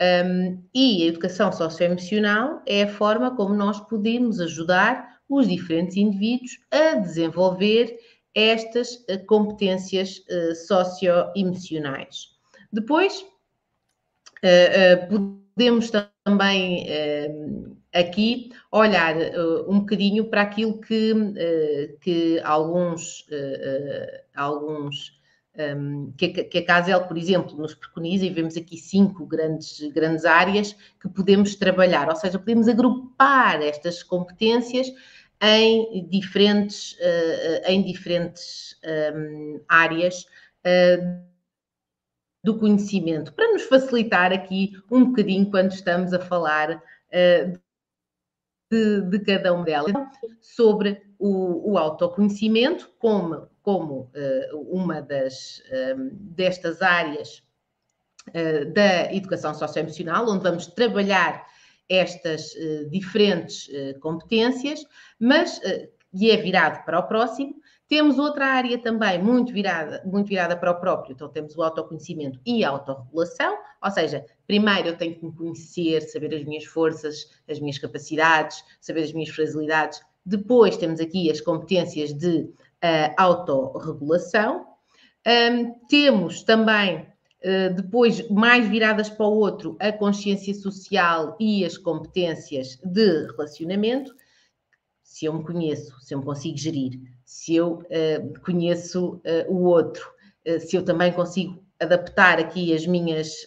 Um, 0.00 0.62
e 0.72 1.02
a 1.02 1.06
educação 1.06 1.50
socioemocional 1.50 2.62
é 2.66 2.84
a 2.84 2.88
forma 2.88 3.34
como 3.34 3.52
nós 3.52 3.80
podemos 3.80 4.40
ajudar 4.40 5.18
os 5.28 5.48
diferentes 5.48 5.96
indivíduos 5.96 6.60
a 6.70 6.94
desenvolver 6.94 7.98
estas 8.34 8.94
uh, 8.94 9.26
competências 9.26 10.22
uh, 10.30 10.54
socioemocionais. 10.54 12.28
Depois, 12.72 13.24
uh, 14.44 15.40
podemos 15.56 15.90
também 16.24 16.86
aqui 17.92 18.52
olhar 18.70 19.16
uh, 19.16 19.70
um 19.70 19.80
bocadinho 19.80 20.24
para 20.26 20.42
aquilo 20.42 20.78
que, 20.80 21.12
uh, 21.12 21.98
que 22.00 22.40
alguns, 22.40 23.22
uh, 23.28 24.20
alguns 24.34 25.17
um, 25.58 26.12
que, 26.16 26.28
que, 26.28 26.58
a 26.58 26.64
Casel, 26.64 27.04
por 27.04 27.18
exemplo, 27.18 27.56
nos 27.56 27.74
preconiza, 27.74 28.24
e 28.24 28.30
vemos 28.30 28.56
aqui 28.56 28.76
cinco 28.76 29.26
grandes, 29.26 29.80
grandes 29.92 30.24
áreas 30.24 30.76
que 31.00 31.08
podemos 31.08 31.54
trabalhar, 31.56 32.08
ou 32.08 32.16
seja, 32.16 32.38
podemos 32.38 32.68
agrupar 32.68 33.60
estas 33.62 34.02
competências 34.02 34.92
em 35.40 36.06
diferentes, 36.08 36.96
em 37.66 37.82
diferentes 37.82 38.76
um, 39.14 39.60
áreas 39.68 40.26
do 42.44 42.58
conhecimento, 42.58 43.32
para 43.32 43.52
nos 43.52 43.62
facilitar 43.62 44.32
aqui 44.32 44.72
um 44.90 45.06
bocadinho 45.06 45.50
quando 45.50 45.72
estamos 45.72 46.12
a 46.12 46.18
falar 46.18 46.82
de, 48.70 49.00
de 49.02 49.18
cada 49.20 49.52
uma 49.52 49.64
delas, 49.64 49.92
sobre 50.40 51.00
o, 51.18 51.72
o 51.72 51.78
autoconhecimento 51.78 52.90
como, 52.98 53.48
como 53.68 54.10
uh, 54.14 54.58
uma 54.70 55.02
das, 55.02 55.62
um, 55.94 56.08
destas 56.10 56.80
áreas 56.80 57.42
uh, 58.28 58.72
da 58.72 59.12
educação 59.12 59.52
socioemocional, 59.52 60.26
onde 60.26 60.42
vamos 60.42 60.68
trabalhar 60.68 61.46
estas 61.86 62.54
uh, 62.54 62.88
diferentes 62.88 63.68
competências, 64.00 64.86
mas 65.20 65.60
e 66.14 66.30
é 66.30 66.38
virado 66.38 66.82
para 66.86 66.98
o 66.98 67.02
próximo, 67.02 67.56
temos 67.86 68.18
outra 68.18 68.46
área 68.46 68.78
também 68.78 69.22
muito 69.22 69.52
virada, 69.52 70.02
muito 70.02 70.28
virada 70.28 70.56
para 70.56 70.70
o 70.70 70.80
próprio, 70.80 71.12
então 71.12 71.28
temos 71.28 71.54
o 71.54 71.62
autoconhecimento 71.62 72.40
e 72.46 72.64
a 72.64 72.70
autorregulação, 72.70 73.54
ou 73.84 73.90
seja, 73.90 74.24
primeiro 74.46 74.88
eu 74.88 74.96
tenho 74.96 75.14
que 75.14 75.26
me 75.26 75.32
conhecer, 75.32 76.00
saber 76.00 76.34
as 76.34 76.44
minhas 76.44 76.64
forças, 76.64 77.30
as 77.46 77.60
minhas 77.60 77.76
capacidades, 77.76 78.64
saber 78.80 79.02
as 79.02 79.12
minhas 79.12 79.28
fragilidades. 79.28 80.00
Depois 80.24 80.78
temos 80.78 81.00
aqui 81.00 81.30
as 81.30 81.42
competências 81.42 82.14
de 82.14 82.50
uh, 82.84 83.14
autorregulação. 83.16 84.66
Um, 85.26 85.74
temos 85.88 86.42
também, 86.42 87.06
uh, 87.44 87.74
depois, 87.74 88.28
mais 88.30 88.66
viradas 88.68 89.10
para 89.10 89.26
o 89.26 89.36
outro, 89.36 89.76
a 89.80 89.92
consciência 89.92 90.54
social 90.54 91.36
e 91.38 91.64
as 91.64 91.76
competências 91.76 92.78
de 92.84 93.26
relacionamento. 93.26 94.14
Se 95.02 95.26
eu 95.26 95.34
me 95.34 95.44
conheço, 95.44 95.98
se 96.00 96.14
eu 96.14 96.18
me 96.18 96.24
consigo 96.24 96.56
gerir, 96.56 97.00
se 97.24 97.54
eu 97.54 97.78
uh, 97.78 98.40
conheço 98.44 99.16
uh, 99.16 99.52
o 99.52 99.64
outro, 99.64 100.16
se 100.60 100.76
eu 100.76 100.82
também 100.82 101.12
consigo 101.12 101.62
adaptar 101.78 102.38
aqui 102.38 102.74
as 102.74 102.86
minhas 102.86 103.46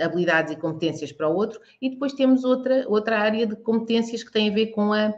habilidades 0.00 0.50
e 0.50 0.56
competências 0.56 1.12
para 1.12 1.28
o 1.28 1.34
outro, 1.34 1.60
e 1.80 1.90
depois 1.90 2.14
temos 2.14 2.42
outra, 2.42 2.86
outra 2.88 3.18
área 3.18 3.46
de 3.46 3.54
competências 3.54 4.24
que 4.24 4.32
tem 4.32 4.48
a 4.48 4.54
ver 4.54 4.68
com 4.68 4.94
a 4.94 5.12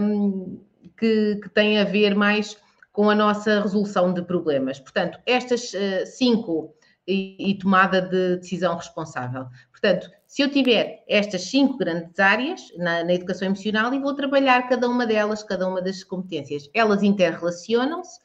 um, 0.00 0.58
que, 0.98 1.36
que 1.42 1.48
tem 1.50 1.78
a 1.78 1.84
ver 1.84 2.14
mais 2.14 2.56
com 2.92 3.08
a 3.08 3.14
nossa 3.14 3.60
resolução 3.62 4.12
de 4.12 4.22
problemas. 4.22 4.78
Portanto, 4.78 5.18
estas 5.26 5.72
cinco 6.16 6.74
e, 7.06 7.50
e 7.50 7.58
tomada 7.58 8.00
de 8.00 8.36
decisão 8.36 8.76
responsável. 8.76 9.46
Portanto, 9.70 10.10
se 10.26 10.42
eu 10.42 10.50
tiver 10.50 11.04
estas 11.08 11.42
cinco 11.42 11.76
grandes 11.76 12.18
áreas 12.18 12.60
na, 12.76 13.04
na, 13.04 13.14
educação 13.14 13.46
emocional 13.46 13.92
e 13.92 13.98
vou 13.98 14.14
trabalhar 14.14 14.68
cada 14.68 14.88
uma 14.88 15.06
delas, 15.06 15.42
cada 15.42 15.68
uma 15.68 15.82
das 15.82 16.04
competências, 16.04 16.70
elas 16.72 17.02
interrelacionam-se. 17.02 18.18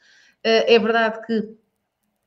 Uh, 0.45 0.63
é 0.67 0.79
verdade 0.79 1.25
que 1.25 1.57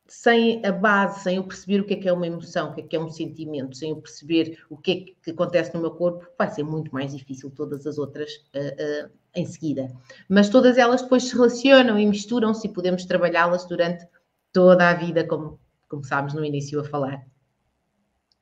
sem 0.08 0.64
a 0.66 0.72
base, 0.72 1.22
sem 1.22 1.36
eu 1.36 1.44
perceber 1.44 1.80
o 1.80 1.86
que 1.86 1.94
é 1.94 1.96
que 1.96 2.08
é 2.08 2.12
uma 2.12 2.26
emoção, 2.26 2.70
o 2.70 2.74
que 2.74 2.80
é 2.80 2.84
que 2.84 2.96
é 2.96 3.00
um 3.00 3.08
sentimento, 3.08 3.76
sem 3.76 3.90
eu 3.90 3.96
perceber 3.96 4.58
o 4.68 4.76
que 4.76 4.90
é 4.90 5.24
que 5.24 5.30
acontece 5.30 5.72
no 5.72 5.80
meu 5.80 5.92
corpo, 5.92 6.26
vai 6.36 6.50
ser 6.50 6.64
muito 6.64 6.92
mais 6.92 7.16
difícil 7.16 7.48
todas 7.50 7.86
as 7.86 7.96
outras 7.96 8.32
uh, 8.32 9.06
uh, 9.06 9.10
em 9.34 9.46
seguida. 9.46 9.88
Mas 10.28 10.48
todas 10.48 10.78
elas 10.78 11.02
depois 11.02 11.24
se 11.24 11.34
relacionam 11.34 11.98
e 11.98 12.06
misturam-se 12.06 12.66
e 12.66 12.72
podemos 12.72 13.04
trabalhá-las 13.04 13.66
durante 13.66 14.06
toda 14.52 14.88
a 14.88 14.94
vida, 14.94 15.26
como 15.26 15.58
começámos 15.88 16.34
no 16.34 16.44
início 16.44 16.80
a 16.80 16.84
falar. 16.84 17.26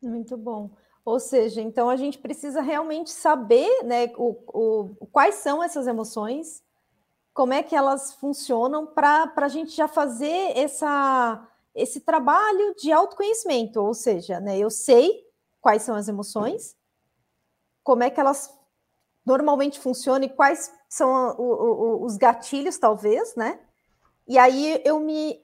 Muito 0.02 0.36
bom. 0.36 0.70
Ou 1.04 1.18
seja, 1.18 1.60
então 1.60 1.88
a 1.88 1.96
gente 1.96 2.18
precisa 2.18 2.60
realmente 2.60 3.10
saber 3.10 3.82
né, 3.82 4.12
o, 4.16 4.36
o, 5.00 5.06
quais 5.06 5.36
são 5.36 5.62
essas 5.62 5.86
emoções, 5.86 6.62
como 7.32 7.52
é 7.52 7.62
que 7.62 7.74
elas 7.74 8.12
funcionam, 8.14 8.86
para 8.86 9.32
a 9.36 9.48
gente 9.48 9.74
já 9.74 9.88
fazer 9.88 10.52
essa, 10.56 11.48
esse 11.74 12.00
trabalho 12.00 12.74
de 12.76 12.92
autoconhecimento. 12.92 13.80
Ou 13.80 13.94
seja, 13.94 14.38
né, 14.38 14.58
eu 14.58 14.70
sei 14.70 15.24
quais 15.60 15.82
são 15.82 15.94
as 15.94 16.08
emoções, 16.08 16.76
como 17.82 18.02
é 18.02 18.10
que 18.10 18.20
elas 18.20 18.54
normalmente 19.24 19.80
funcionam 19.80 20.26
e 20.26 20.30
quais 20.30 20.72
são 20.88 21.36
o, 21.38 21.42
o, 21.42 22.04
os 22.04 22.16
gatilhos, 22.16 22.78
talvez, 22.78 23.34
né? 23.36 23.58
E 24.26 24.38
aí 24.38 24.80
eu 24.84 25.00
me 25.00 25.40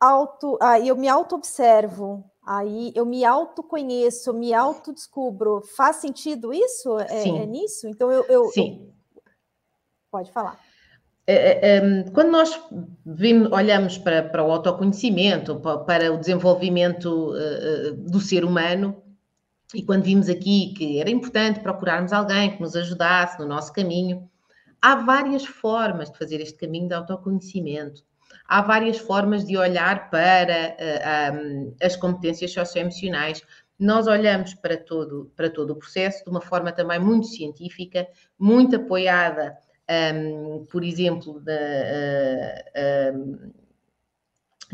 auto, 0.00 0.58
aí 0.60 0.88
eu 0.88 0.96
me 0.96 1.08
auto-observo 1.08 2.24
Aí 2.44 2.92
eu 2.96 3.06
me 3.06 3.24
autoconheço, 3.24 4.34
me 4.34 4.52
autodescubro. 4.52 5.62
Faz 5.76 5.96
sentido 5.96 6.52
isso? 6.52 6.98
É, 6.98 7.28
é 7.28 7.46
nisso? 7.46 7.86
Então 7.86 8.10
eu, 8.10 8.24
eu, 8.24 8.46
Sim. 8.46 8.92
Eu... 9.14 9.22
Pode 10.10 10.32
falar. 10.32 10.58
É, 11.24 11.34
é, 11.34 11.76
é 11.76 12.10
quando 12.10 12.32
nós 12.32 12.60
olhamos 13.52 13.96
para, 13.96 14.24
para, 14.24 14.44
o 14.44 14.50
autoconhecimento, 14.50 15.60
para 15.86 16.12
o 16.12 16.18
desenvolvimento 16.18 17.32
uh, 17.32 17.94
do 17.94 18.20
ser 18.20 18.44
humano, 18.44 19.00
e 19.72 19.84
quando 19.84 20.02
vimos 20.02 20.28
aqui 20.28 20.74
que 20.76 21.00
era 21.00 21.08
importante 21.08 21.60
procurarmos 21.60 22.12
alguém 22.12 22.56
que 22.56 22.60
nos 22.60 22.74
ajudasse 22.74 23.38
no 23.38 23.46
nosso 23.46 23.72
caminho, 23.72 24.28
há 24.82 24.96
várias 24.96 25.46
formas 25.46 26.10
de 26.10 26.18
fazer 26.18 26.40
este 26.40 26.58
caminho 26.58 26.88
de 26.88 26.94
autoconhecimento 26.94 28.02
há 28.46 28.60
várias 28.60 28.98
formas 28.98 29.46
de 29.46 29.56
olhar 29.56 30.10
para 30.10 30.76
uh, 30.78 31.36
um, 31.36 31.74
as 31.80 31.96
competências 31.96 32.52
socioemocionais. 32.52 33.42
Nós 33.78 34.06
olhamos 34.06 34.54
para 34.54 34.76
todo, 34.76 35.32
para 35.36 35.50
todo 35.50 35.70
o 35.70 35.76
processo 35.76 36.24
de 36.24 36.30
uma 36.30 36.40
forma 36.40 36.72
também 36.72 36.98
muito 36.98 37.26
científica, 37.26 38.06
muito 38.38 38.76
apoiada, 38.76 39.56
um, 40.14 40.64
por 40.70 40.84
exemplo, 40.84 41.40
da, 41.40 41.52
uh, 41.54 43.16
um, 43.16 43.52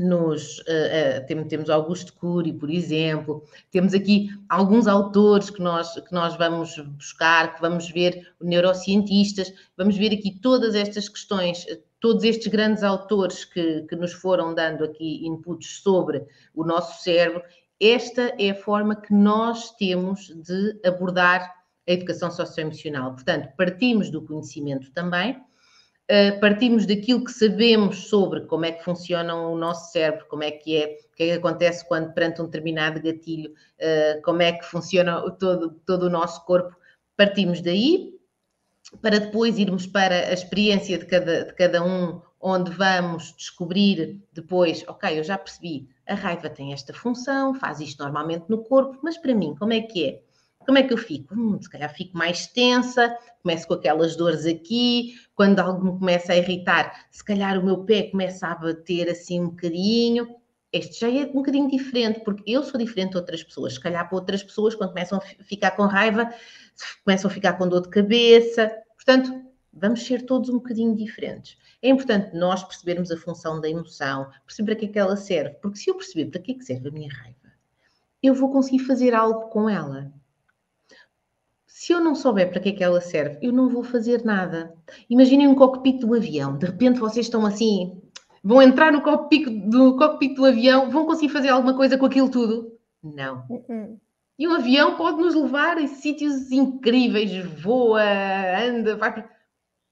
nos, 0.02 0.58
uh, 0.60 1.22
uh, 1.22 1.48
temos 1.48 1.70
Augusto 1.70 2.12
Cury, 2.14 2.52
por 2.52 2.70
exemplo, 2.70 3.42
temos 3.70 3.94
aqui 3.94 4.28
alguns 4.48 4.86
autores 4.86 5.50
que 5.50 5.60
nós, 5.60 5.94
que 5.94 6.12
nós 6.12 6.36
vamos 6.36 6.78
buscar, 6.78 7.54
que 7.54 7.60
vamos 7.60 7.90
ver 7.90 8.32
neurocientistas, 8.40 9.52
vamos 9.76 9.96
ver 9.96 10.12
aqui 10.12 10.38
todas 10.40 10.74
estas 10.74 11.08
questões 11.08 11.66
todos 12.00 12.22
estes 12.22 12.46
grandes 12.46 12.82
autores 12.82 13.44
que, 13.44 13.82
que 13.82 13.96
nos 13.96 14.12
foram 14.12 14.54
dando 14.54 14.84
aqui 14.84 15.26
inputs 15.26 15.80
sobre 15.82 16.24
o 16.54 16.64
nosso 16.64 17.02
cérebro, 17.02 17.42
esta 17.80 18.34
é 18.38 18.50
a 18.50 18.54
forma 18.54 18.96
que 18.96 19.12
nós 19.12 19.72
temos 19.76 20.28
de 20.28 20.80
abordar 20.84 21.54
a 21.88 21.92
educação 21.92 22.30
socioemocional. 22.30 23.14
Portanto, 23.14 23.52
partimos 23.56 24.10
do 24.10 24.22
conhecimento 24.22 24.90
também, 24.92 25.30
eh, 25.30 25.40
partimos 26.40 26.86
daquilo 26.86 27.22
que 27.22 27.32
sabemos 27.32 28.08
sobre 28.08 28.40
como 28.42 28.64
é 28.64 28.72
que 28.72 28.82
funciona 28.82 29.34
o 29.34 29.56
nosso 29.56 29.92
cérebro, 29.92 30.26
como 30.26 30.42
é 30.42 30.50
que 30.50 30.76
é, 30.76 30.98
o 31.12 31.16
que 31.16 31.22
é 31.24 31.26
que 31.26 31.32
acontece 31.32 31.86
quando 31.86 32.14
perante 32.14 32.40
um 32.40 32.46
determinado 32.46 33.00
gatilho, 33.00 33.52
eh, 33.78 34.18
como 34.24 34.40
é 34.40 34.52
que 34.52 34.64
funciona 34.64 35.20
todo, 35.32 35.70
todo 35.84 36.04
o 36.04 36.10
nosso 36.10 36.44
corpo. 36.46 36.74
Partimos 37.14 37.60
daí, 37.60 38.14
para 39.02 39.20
depois 39.20 39.58
irmos 39.58 39.86
para 39.86 40.28
a 40.28 40.32
experiência 40.32 40.96
de 40.96 41.04
cada, 41.04 41.44
de 41.44 41.52
cada 41.52 41.84
um, 41.84 42.22
onde 42.40 42.70
vamos 42.70 43.34
descobrir 43.36 44.22
depois, 44.32 44.84
ok, 44.88 45.18
eu 45.18 45.24
já 45.24 45.36
percebi, 45.36 45.88
a 46.06 46.14
raiva 46.14 46.48
tem 46.48 46.72
esta 46.72 46.94
função, 46.94 47.54
faz 47.54 47.80
isto 47.80 48.02
normalmente 48.02 48.46
no 48.48 48.64
corpo, 48.64 48.98
mas 49.02 49.18
para 49.18 49.34
mim, 49.34 49.54
como 49.58 49.74
é 49.74 49.82
que 49.82 50.06
é? 50.06 50.22
Como 50.68 50.76
é 50.76 50.82
que 50.82 50.92
eu 50.92 50.98
fico? 50.98 51.34
Hum, 51.34 51.58
se 51.62 51.70
calhar 51.70 51.90
fico 51.94 52.14
mais 52.14 52.46
tensa, 52.46 53.16
começo 53.42 53.66
com 53.66 53.72
aquelas 53.72 54.14
dores 54.16 54.44
aqui, 54.44 55.14
quando 55.34 55.60
algo 55.60 55.82
me 55.82 55.98
começa 55.98 56.34
a 56.34 56.36
irritar, 56.36 57.06
se 57.10 57.24
calhar 57.24 57.58
o 57.58 57.64
meu 57.64 57.84
pé 57.86 58.02
começa 58.10 58.46
a 58.46 58.54
bater 58.54 59.08
assim 59.08 59.40
um 59.40 59.48
bocadinho. 59.48 60.28
Este 60.70 61.00
já 61.00 61.08
é 61.08 61.24
um 61.24 61.32
bocadinho 61.32 61.70
diferente, 61.70 62.20
porque 62.20 62.42
eu 62.46 62.62
sou 62.62 62.78
diferente 62.78 63.12
de 63.12 63.16
outras 63.16 63.42
pessoas. 63.42 63.72
Se 63.72 63.80
calhar 63.80 64.06
para 64.06 64.18
outras 64.18 64.42
pessoas, 64.42 64.74
quando 64.74 64.90
começam 64.90 65.16
a 65.16 65.42
ficar 65.42 65.70
com 65.70 65.86
raiva, 65.86 66.28
começam 67.02 67.30
a 67.30 67.32
ficar 67.32 67.54
com 67.54 67.66
dor 67.66 67.80
de 67.80 67.88
cabeça. 67.88 68.70
Portanto, 68.94 69.42
vamos 69.72 70.02
ser 70.02 70.26
todos 70.26 70.50
um 70.50 70.58
bocadinho 70.58 70.94
diferentes. 70.94 71.56
É 71.80 71.88
importante 71.88 72.36
nós 72.36 72.62
percebermos 72.62 73.10
a 73.10 73.16
função 73.16 73.58
da 73.58 73.70
emoção, 73.70 74.28
perceber 74.44 74.72
para 74.72 74.80
que 74.80 74.84
é 74.84 74.88
que 74.90 74.98
ela 74.98 75.16
serve, 75.16 75.56
porque 75.62 75.78
se 75.78 75.88
eu 75.88 75.94
perceber 75.94 76.26
para 76.26 76.42
que 76.42 76.52
é 76.52 76.54
que 76.56 76.64
serve 76.64 76.90
a 76.90 76.92
minha 76.92 77.10
raiva, 77.10 77.54
eu 78.22 78.34
vou 78.34 78.52
conseguir 78.52 78.80
fazer 78.80 79.14
algo 79.14 79.48
com 79.48 79.66
ela. 79.70 80.12
Se 81.78 81.92
eu 81.92 82.00
não 82.00 82.16
souber 82.16 82.50
para 82.50 82.58
que 82.58 82.70
é 82.70 82.72
que 82.72 82.82
ela 82.82 83.00
serve, 83.00 83.38
eu 83.40 83.52
não 83.52 83.68
vou 83.68 83.84
fazer 83.84 84.24
nada. 84.24 84.74
Imaginem 85.08 85.46
um 85.46 85.54
cockpit 85.54 86.00
do 86.00 86.12
avião, 86.12 86.58
de 86.58 86.66
repente 86.66 86.98
vocês 86.98 87.26
estão 87.26 87.46
assim, 87.46 88.02
vão 88.42 88.60
entrar 88.60 88.90
no 88.90 89.00
cockpit 89.00 89.48
do, 89.48 89.96
cockpit 89.96 90.34
do 90.34 90.44
avião, 90.44 90.90
vão 90.90 91.06
conseguir 91.06 91.32
fazer 91.32 91.50
alguma 91.50 91.76
coisa 91.76 91.96
com 91.96 92.04
aquilo 92.04 92.28
tudo? 92.28 92.76
Não. 93.00 93.46
Uh 93.48 93.64
-uh. 93.68 94.00
E 94.36 94.48
um 94.48 94.54
avião 94.54 94.96
pode 94.96 95.18
nos 95.18 95.36
levar 95.36 95.78
em 95.78 95.86
sítios 95.86 96.50
incríveis, 96.50 97.30
voa, 97.62 98.02
anda, 98.60 98.96
vai. 98.96 99.24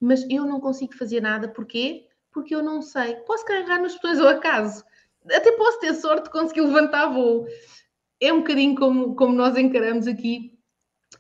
Mas 0.00 0.28
eu 0.28 0.44
não 0.44 0.58
consigo 0.58 0.92
fazer 0.92 1.20
nada, 1.20 1.46
porquê? 1.46 2.08
Porque 2.32 2.52
eu 2.52 2.64
não 2.64 2.82
sei. 2.82 3.14
Posso 3.28 3.44
carregar 3.44 3.80
nos 3.80 3.94
botões 3.94 4.18
ao 4.18 4.26
acaso. 4.26 4.84
Até 5.30 5.52
posso 5.52 5.78
ter 5.78 5.94
sorte 5.94 6.24
de 6.24 6.30
conseguir 6.30 6.62
levantar 6.62 7.06
voo. 7.06 7.46
É 8.20 8.32
um 8.32 8.38
bocadinho 8.38 8.74
como, 8.74 9.14
como 9.14 9.32
nós 9.36 9.56
encaramos 9.56 10.08
aqui 10.08 10.55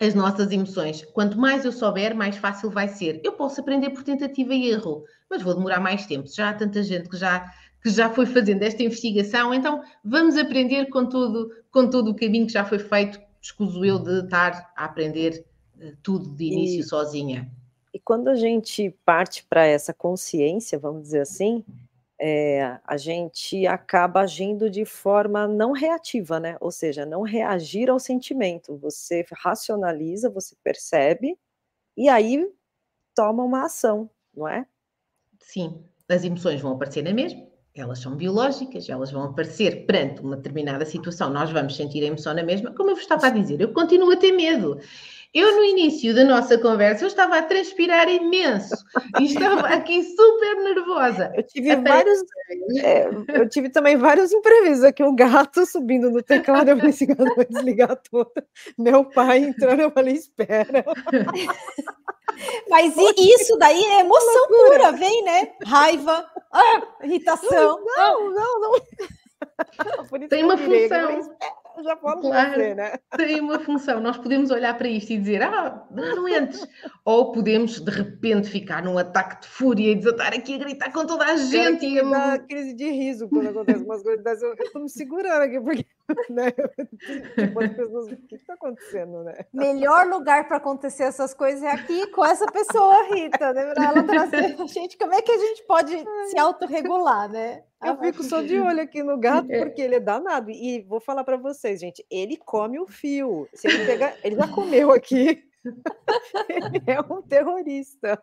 as 0.00 0.14
nossas 0.14 0.50
emoções. 0.50 1.04
Quanto 1.12 1.38
mais 1.38 1.64
eu 1.64 1.72
souber, 1.72 2.14
mais 2.14 2.36
fácil 2.36 2.70
vai 2.70 2.88
ser. 2.88 3.20
Eu 3.24 3.32
posso 3.32 3.60
aprender 3.60 3.90
por 3.90 4.02
tentativa 4.02 4.54
e 4.54 4.70
erro, 4.70 5.04
mas 5.30 5.42
vou 5.42 5.54
demorar 5.54 5.80
mais 5.80 6.06
tempo. 6.06 6.28
Já 6.28 6.50
há 6.50 6.54
tanta 6.54 6.82
gente 6.82 7.08
que 7.08 7.16
já 7.16 7.50
que 7.82 7.90
já 7.90 8.10
foi 8.10 8.26
fazendo 8.26 8.62
esta 8.64 8.82
investigação, 8.82 9.54
então 9.54 9.80
vamos 10.04 10.36
aprender 10.36 10.86
com 10.86 11.06
todo, 11.06 11.50
com 11.70 11.88
todo 11.88 12.10
o 12.10 12.16
caminho 12.16 12.46
que 12.46 12.52
já 12.52 12.64
foi 12.64 12.80
feito, 12.80 13.20
escuso 13.40 13.84
eu 13.84 14.00
de 14.00 14.24
estar 14.24 14.72
a 14.76 14.86
aprender 14.86 15.44
eh, 15.78 15.92
tudo 16.02 16.34
de 16.34 16.46
início 16.46 16.80
e, 16.80 16.82
sozinha. 16.82 17.48
E 17.94 18.00
quando 18.00 18.26
a 18.26 18.34
gente 18.34 18.92
parte 19.04 19.44
para 19.48 19.64
essa 19.64 19.94
consciência, 19.94 20.80
vamos 20.80 21.02
dizer 21.02 21.20
assim, 21.20 21.64
é, 22.20 22.78
a 22.84 22.96
gente 22.96 23.66
acaba 23.66 24.20
agindo 24.20 24.70
de 24.70 24.84
forma 24.84 25.46
não 25.46 25.72
reativa, 25.72 26.40
né? 26.40 26.56
Ou 26.60 26.70
seja, 26.70 27.04
não 27.06 27.22
reagir 27.22 27.90
ao 27.90 27.98
sentimento. 27.98 28.76
Você 28.78 29.24
racionaliza, 29.32 30.30
você 30.30 30.56
percebe, 30.62 31.38
e 31.96 32.08
aí 32.08 32.46
toma 33.14 33.42
uma 33.44 33.66
ação, 33.66 34.10
não 34.34 34.48
é? 34.48 34.66
Sim, 35.40 35.84
as 36.08 36.24
emoções 36.24 36.60
vão 36.60 36.72
aparecer 36.72 37.02
na 37.02 37.12
mesma, 37.12 37.46
elas 37.74 37.98
são 37.98 38.16
biológicas, 38.16 38.88
elas 38.88 39.10
vão 39.10 39.24
aparecer 39.24 39.86
perante 39.86 40.22
uma 40.22 40.36
determinada 40.36 40.84
situação, 40.86 41.30
nós 41.30 41.50
vamos 41.50 41.76
sentir 41.76 42.02
a 42.02 42.06
emoção 42.06 42.34
na 42.34 42.42
mesma. 42.42 42.72
Como 42.74 42.90
eu 42.90 42.94
vos 42.94 43.02
estava 43.04 43.26
a 43.26 43.30
dizer, 43.30 43.60
eu 43.60 43.72
continuo 43.72 44.12
a 44.12 44.16
ter 44.16 44.32
medo. 44.32 44.80
Eu, 45.36 45.54
no 45.54 45.64
início 45.64 46.14
da 46.14 46.24
nossa 46.24 46.56
conversa, 46.56 47.04
eu 47.04 47.08
estava 47.08 47.36
a 47.36 47.42
transpirar 47.42 48.08
imenso 48.08 48.74
e 49.20 49.26
estava 49.26 49.68
aqui 49.68 50.02
super 50.02 50.56
nervosa. 50.64 51.30
Eu 51.36 51.42
tive 51.42 51.76
vários. 51.76 52.20
É, 52.82 53.06
eu 53.38 53.46
tive 53.46 53.68
também 53.68 53.98
vários 53.98 54.32
imprevistos 54.32 54.84
aqui. 54.84 55.04
O 55.04 55.14
gato 55.14 55.66
subindo 55.66 56.10
no 56.10 56.22
teclado, 56.22 56.70
eu 56.70 56.76
falei 56.78 56.90
assim: 56.90 57.08
eu 57.10 57.34
vou 57.34 57.44
desligar 57.44 58.00
tudo. 58.10 58.32
Meu 58.78 59.04
pai 59.04 59.40
entrando, 59.40 59.80
eu 59.80 59.90
falei: 59.90 60.14
espera. 60.14 60.82
Mas 62.70 62.94
isso 62.96 63.58
daí 63.58 63.84
é 63.84 64.00
emoção 64.00 64.48
pura, 64.48 64.92
vem, 64.92 65.22
né? 65.22 65.52
Raiva, 65.66 66.26
ah, 66.50 66.82
irritação. 67.02 67.84
Não, 67.84 68.30
não, 68.30 68.60
não. 68.60 68.72
Tem 70.30 70.44
uma 70.44 70.56
função 70.56 71.36
já 71.82 71.96
falo 71.96 72.20
claro, 72.20 72.54
você, 72.54 72.74
né? 72.74 72.94
Tem 73.16 73.40
uma 73.40 73.58
função. 73.58 74.00
Nós 74.00 74.16
podemos 74.16 74.50
olhar 74.50 74.76
para 74.76 74.88
isto 74.88 75.12
e 75.12 75.18
dizer, 75.18 75.42
ah, 75.42 75.86
não 75.90 76.28
entres. 76.28 76.66
Ou 77.04 77.32
podemos, 77.32 77.80
de 77.80 77.90
repente, 77.90 78.48
ficar 78.48 78.82
num 78.82 78.98
ataque 78.98 79.42
de 79.42 79.48
fúria 79.48 79.92
e 79.92 79.94
desatar 79.94 80.34
aqui 80.34 80.54
a 80.54 80.58
gritar 80.58 80.92
com 80.92 81.06
toda 81.06 81.24
a 81.24 81.36
gente. 81.36 81.86
E 81.86 81.96
eu... 81.96 82.10
dá 82.10 82.38
crise 82.38 82.74
de 82.74 82.90
riso 82.90 83.28
quando 83.28 83.48
acontece 83.48 83.84
umas 83.84 84.02
coisas 84.02 84.22
dessas. 84.22 84.42
Eu 84.42 84.54
estou 84.64 84.82
me 84.82 84.88
segurando 84.88 85.42
aqui, 85.42 85.60
porque 85.60 85.86
né? 86.30 86.50
tipo, 86.50 87.60
as 87.60 87.72
pessoas, 87.72 88.12
o 88.12 88.16
que 88.16 88.34
está 88.36 88.54
acontecendo, 88.54 89.24
né? 89.24 89.44
Melhor 89.52 90.06
lugar 90.06 90.46
para 90.46 90.58
acontecer 90.58 91.04
essas 91.04 91.34
coisas 91.34 91.62
é 91.62 91.70
aqui 91.70 92.06
com 92.08 92.24
essa 92.24 92.46
pessoa, 92.46 93.04
Rita, 93.12 93.52
né? 93.52 93.72
ela 93.76 94.02
trazer 94.02 94.56
a 94.60 94.66
gente, 94.66 94.96
como 94.96 95.14
é 95.14 95.22
que 95.22 95.32
a 95.32 95.38
gente 95.38 95.64
pode 95.64 96.04
se 96.28 96.38
autorregular, 96.38 97.28
né? 97.30 97.64
Eu 97.84 97.98
fico 97.98 98.22
só 98.22 98.42
de 98.42 98.58
olho 98.58 98.80
aqui 98.80 99.02
no 99.02 99.18
gato, 99.18 99.50
é. 99.50 99.64
porque 99.64 99.82
ele 99.82 99.96
é 99.96 100.00
danado. 100.00 100.50
E 100.50 100.82
vou 100.82 100.98
falar 100.98 101.24
para 101.24 101.36
vocês, 101.36 101.80
gente, 101.80 102.04
ele 102.10 102.36
come 102.36 102.80
o 102.80 102.86
fio. 102.86 103.48
Se 103.52 103.68
ele 103.68 103.84
pegar, 103.84 104.14
ele 104.24 104.36
já 104.36 104.48
comeu 104.48 104.92
aqui. 104.92 105.44
ele 106.48 106.82
é 106.86 107.00
um 107.00 107.22
terrorista. 107.22 108.22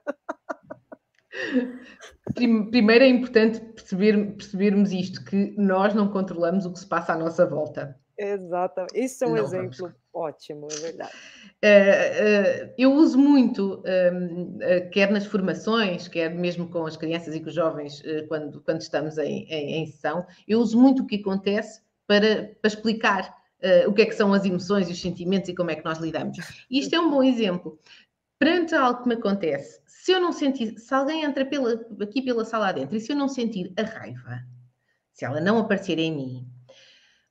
Primeiro 2.36 3.04
é 3.04 3.08
importante 3.08 3.60
perceber, 3.60 4.36
percebermos 4.36 4.92
isto, 4.92 5.24
que 5.24 5.54
nós 5.58 5.94
não 5.94 6.08
controlamos 6.08 6.66
o 6.66 6.72
que 6.72 6.80
se 6.80 6.88
passa 6.88 7.14
à 7.14 7.18
nossa 7.18 7.46
volta. 7.46 7.98
Exatamente. 8.18 9.00
Isso 9.00 9.24
é 9.24 9.28
um 9.28 9.36
não 9.36 9.44
exemplo 9.44 9.78
vamos. 9.80 9.96
ótimo, 10.14 10.68
é 10.72 10.76
verdade. 10.76 11.12
Uh, 11.64 12.70
uh, 12.70 12.74
eu 12.78 12.94
uso 12.94 13.18
muito, 13.18 13.80
uh, 13.80 14.90
quer 14.92 15.12
nas 15.12 15.26
formações, 15.26 16.08
quer 16.08 16.34
mesmo 16.34 16.68
com 16.70 16.86
as 16.86 16.96
crianças 16.96 17.36
e 17.36 17.40
com 17.40 17.48
os 17.48 17.56
jovens, 17.56 18.02
quando, 18.28 18.62
quando 18.62 18.82
estamos 18.82 19.18
em, 19.18 19.46
em, 19.50 19.82
em, 19.82 19.86
sessão, 19.88 20.26
eu 20.48 20.60
uso 20.60 20.80
muito 20.80 21.04
o 21.04 21.08
que 21.08 21.16
acontece 21.16 21.82
para, 22.08 22.52
para 22.62 22.68
explicar 22.68 23.44
o 23.88 23.94
que 23.94 24.02
é 24.02 24.06
que 24.06 24.14
são 24.14 24.34
as 24.34 24.44
emoções 24.44 24.90
e 24.90 24.92
os 24.92 25.00
sentimentos 25.00 25.48
e 25.48 25.56
como 25.56 25.72
é 25.72 25.76
que 25.76 25.86
nós 25.86 25.98
lidamos. 25.98 26.38
E 26.70 26.80
isto 26.80 26.94
é 26.94 27.00
um 27.00 27.10
bom 27.10 27.24
exemplo. 27.24 27.80
Perante 28.44 28.76
algo 28.76 29.02
que 29.02 29.08
me 29.08 29.16
acontece, 29.16 29.82
se 29.88 30.12
eu 30.12 30.20
não 30.20 30.34
sentir, 30.34 30.78
se 30.78 30.94
alguém 30.94 31.24
entra 31.24 31.46
pela, 31.46 31.80
aqui 32.02 32.22
pela 32.22 32.44
sala 32.44 32.68
adentro 32.68 32.98
e 32.98 33.00
se 33.00 33.14
eu 33.14 33.16
não 33.16 33.30
sentir 33.30 33.72
a 33.78 33.84
raiva, 33.84 34.42
se 35.14 35.24
ela 35.24 35.40
não 35.40 35.60
aparecer 35.60 35.98
em 35.98 36.14
mim, 36.14 36.48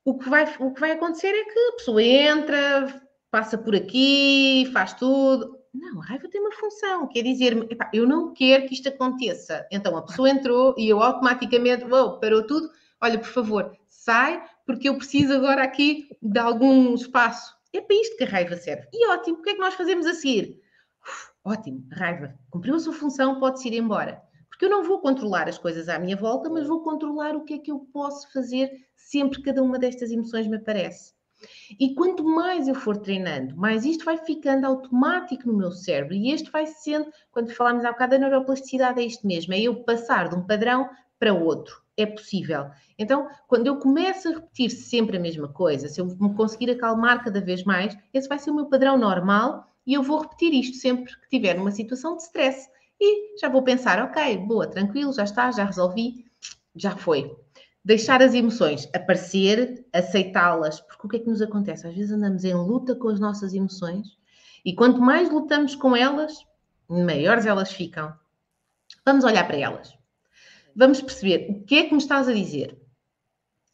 o 0.06 0.16
que 0.16 0.30
vai, 0.30 0.44
o 0.58 0.72
que 0.72 0.80
vai 0.80 0.92
acontecer 0.92 1.28
é 1.28 1.44
que 1.44 1.58
a 1.58 1.72
pessoa 1.72 2.02
entra, 2.02 3.02
passa 3.30 3.58
por 3.58 3.76
aqui, 3.76 4.70
faz 4.72 4.94
tudo. 4.94 5.58
Não, 5.74 6.00
a 6.00 6.04
raiva 6.06 6.30
tem 6.30 6.40
uma 6.40 6.52
função, 6.52 7.06
quer 7.06 7.20
dizer, 7.20 7.58
eu 7.92 8.08
não 8.08 8.32
quero 8.32 8.66
que 8.66 8.72
isto 8.72 8.88
aconteça. 8.88 9.68
Então 9.70 9.94
a 9.94 10.06
pessoa 10.06 10.30
entrou 10.30 10.74
e 10.78 10.88
eu 10.88 11.02
automaticamente, 11.02 11.84
oh, 11.92 12.18
parou 12.20 12.46
tudo, 12.46 12.70
olha, 13.02 13.18
por 13.18 13.28
favor, 13.28 13.76
sai, 13.86 14.42
porque 14.64 14.88
eu 14.88 14.96
preciso 14.96 15.34
agora 15.34 15.62
aqui 15.62 16.08
de 16.22 16.38
algum 16.38 16.94
espaço. 16.94 17.54
É 17.70 17.82
para 17.82 17.96
isto 17.96 18.16
que 18.16 18.24
a 18.24 18.28
raiva 18.28 18.56
serve. 18.56 18.88
E 18.94 19.06
ótimo, 19.08 19.40
o 19.40 19.42
que 19.42 19.50
é 19.50 19.52
que 19.52 19.60
nós 19.60 19.74
fazemos 19.74 20.06
a 20.06 20.14
seguir? 20.14 20.61
Ótimo, 21.44 21.84
raiva, 21.90 22.38
cumpriu 22.50 22.76
a 22.76 22.78
sua 22.78 22.92
função, 22.92 23.40
pode-se 23.40 23.66
ir 23.66 23.74
embora. 23.74 24.22
Porque 24.48 24.64
eu 24.64 24.70
não 24.70 24.84
vou 24.84 25.00
controlar 25.00 25.48
as 25.48 25.58
coisas 25.58 25.88
à 25.88 25.98
minha 25.98 26.16
volta, 26.16 26.48
mas 26.48 26.68
vou 26.68 26.84
controlar 26.84 27.34
o 27.34 27.42
que 27.42 27.54
é 27.54 27.58
que 27.58 27.72
eu 27.72 27.80
posso 27.92 28.32
fazer 28.32 28.70
sempre 28.94 29.38
que 29.38 29.44
cada 29.44 29.60
uma 29.60 29.76
destas 29.76 30.12
emoções 30.12 30.46
me 30.46 30.56
aparece. 30.56 31.12
E 31.80 31.94
quanto 31.96 32.22
mais 32.22 32.68
eu 32.68 32.74
for 32.76 32.96
treinando, 32.96 33.56
mais 33.56 33.84
isto 33.84 34.04
vai 34.04 34.16
ficando 34.18 34.64
automático 34.66 35.48
no 35.48 35.58
meu 35.58 35.72
cérebro. 35.72 36.14
E 36.14 36.30
este 36.30 36.48
vai 36.48 36.64
sendo, 36.66 37.10
quando 37.32 37.50
falámos 37.50 37.84
há 37.84 37.90
bocado 37.90 38.12
da 38.12 38.18
neuroplasticidade, 38.18 39.00
é 39.00 39.04
isto 39.04 39.26
mesmo: 39.26 39.52
é 39.52 39.60
eu 39.60 39.82
passar 39.82 40.28
de 40.28 40.36
um 40.36 40.46
padrão 40.46 40.88
para 41.18 41.34
outro. 41.34 41.82
É 41.96 42.06
possível. 42.06 42.70
Então, 42.96 43.28
quando 43.48 43.66
eu 43.66 43.78
começo 43.78 44.28
a 44.28 44.32
repetir 44.32 44.70
sempre 44.70 45.16
a 45.16 45.20
mesma 45.20 45.48
coisa, 45.48 45.88
se 45.88 46.00
eu 46.00 46.06
me 46.06 46.34
conseguir 46.34 46.70
acalmar 46.70 47.24
cada 47.24 47.40
vez 47.40 47.64
mais, 47.64 47.96
esse 48.14 48.28
vai 48.28 48.38
ser 48.38 48.50
o 48.50 48.54
meu 48.54 48.66
padrão 48.66 48.96
normal 48.96 49.71
e 49.86 49.94
eu 49.94 50.02
vou 50.02 50.20
repetir 50.20 50.54
isto 50.54 50.76
sempre 50.76 51.12
que 51.20 51.28
tiver 51.28 51.54
numa 51.54 51.70
situação 51.70 52.16
de 52.16 52.22
stress. 52.22 52.68
E 53.00 53.38
já 53.38 53.48
vou 53.48 53.62
pensar, 53.62 53.98
ok, 53.98 54.38
boa, 54.38 54.66
tranquilo, 54.66 55.12
já 55.12 55.24
está, 55.24 55.50
já 55.50 55.64
resolvi, 55.64 56.26
já 56.76 56.96
foi 56.96 57.36
deixar 57.84 58.22
as 58.22 58.34
emoções 58.34 58.88
aparecer, 58.94 59.84
aceitá-las, 59.92 60.80
porque 60.80 61.06
o 61.06 61.10
que 61.10 61.16
é 61.16 61.20
que 61.20 61.28
nos 61.28 61.42
acontece? 61.42 61.86
Às 61.86 61.94
vezes 61.94 62.12
andamos 62.12 62.44
em 62.44 62.54
luta 62.54 62.94
com 62.94 63.08
as 63.08 63.18
nossas 63.18 63.52
emoções 63.52 64.16
e 64.64 64.74
quanto 64.74 65.00
mais 65.00 65.30
lutamos 65.30 65.74
com 65.74 65.96
elas, 65.96 66.46
maiores 66.88 67.46
elas 67.46 67.72
ficam. 67.72 68.14
Vamos 69.04 69.24
olhar 69.24 69.46
para 69.46 69.56
elas. 69.56 69.96
Vamos 70.74 71.00
perceber 71.02 71.50
o 71.50 71.64
que 71.64 71.76
é 71.76 71.84
que 71.84 71.92
me 71.92 71.98
estás 71.98 72.28
a 72.28 72.32
dizer. 72.32 72.80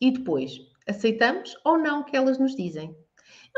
E 0.00 0.10
depois, 0.10 0.52
aceitamos 0.86 1.54
ou 1.64 1.76
não 1.76 2.00
o 2.00 2.04
que 2.04 2.16
elas 2.16 2.38
nos 2.38 2.56
dizem. 2.56 2.96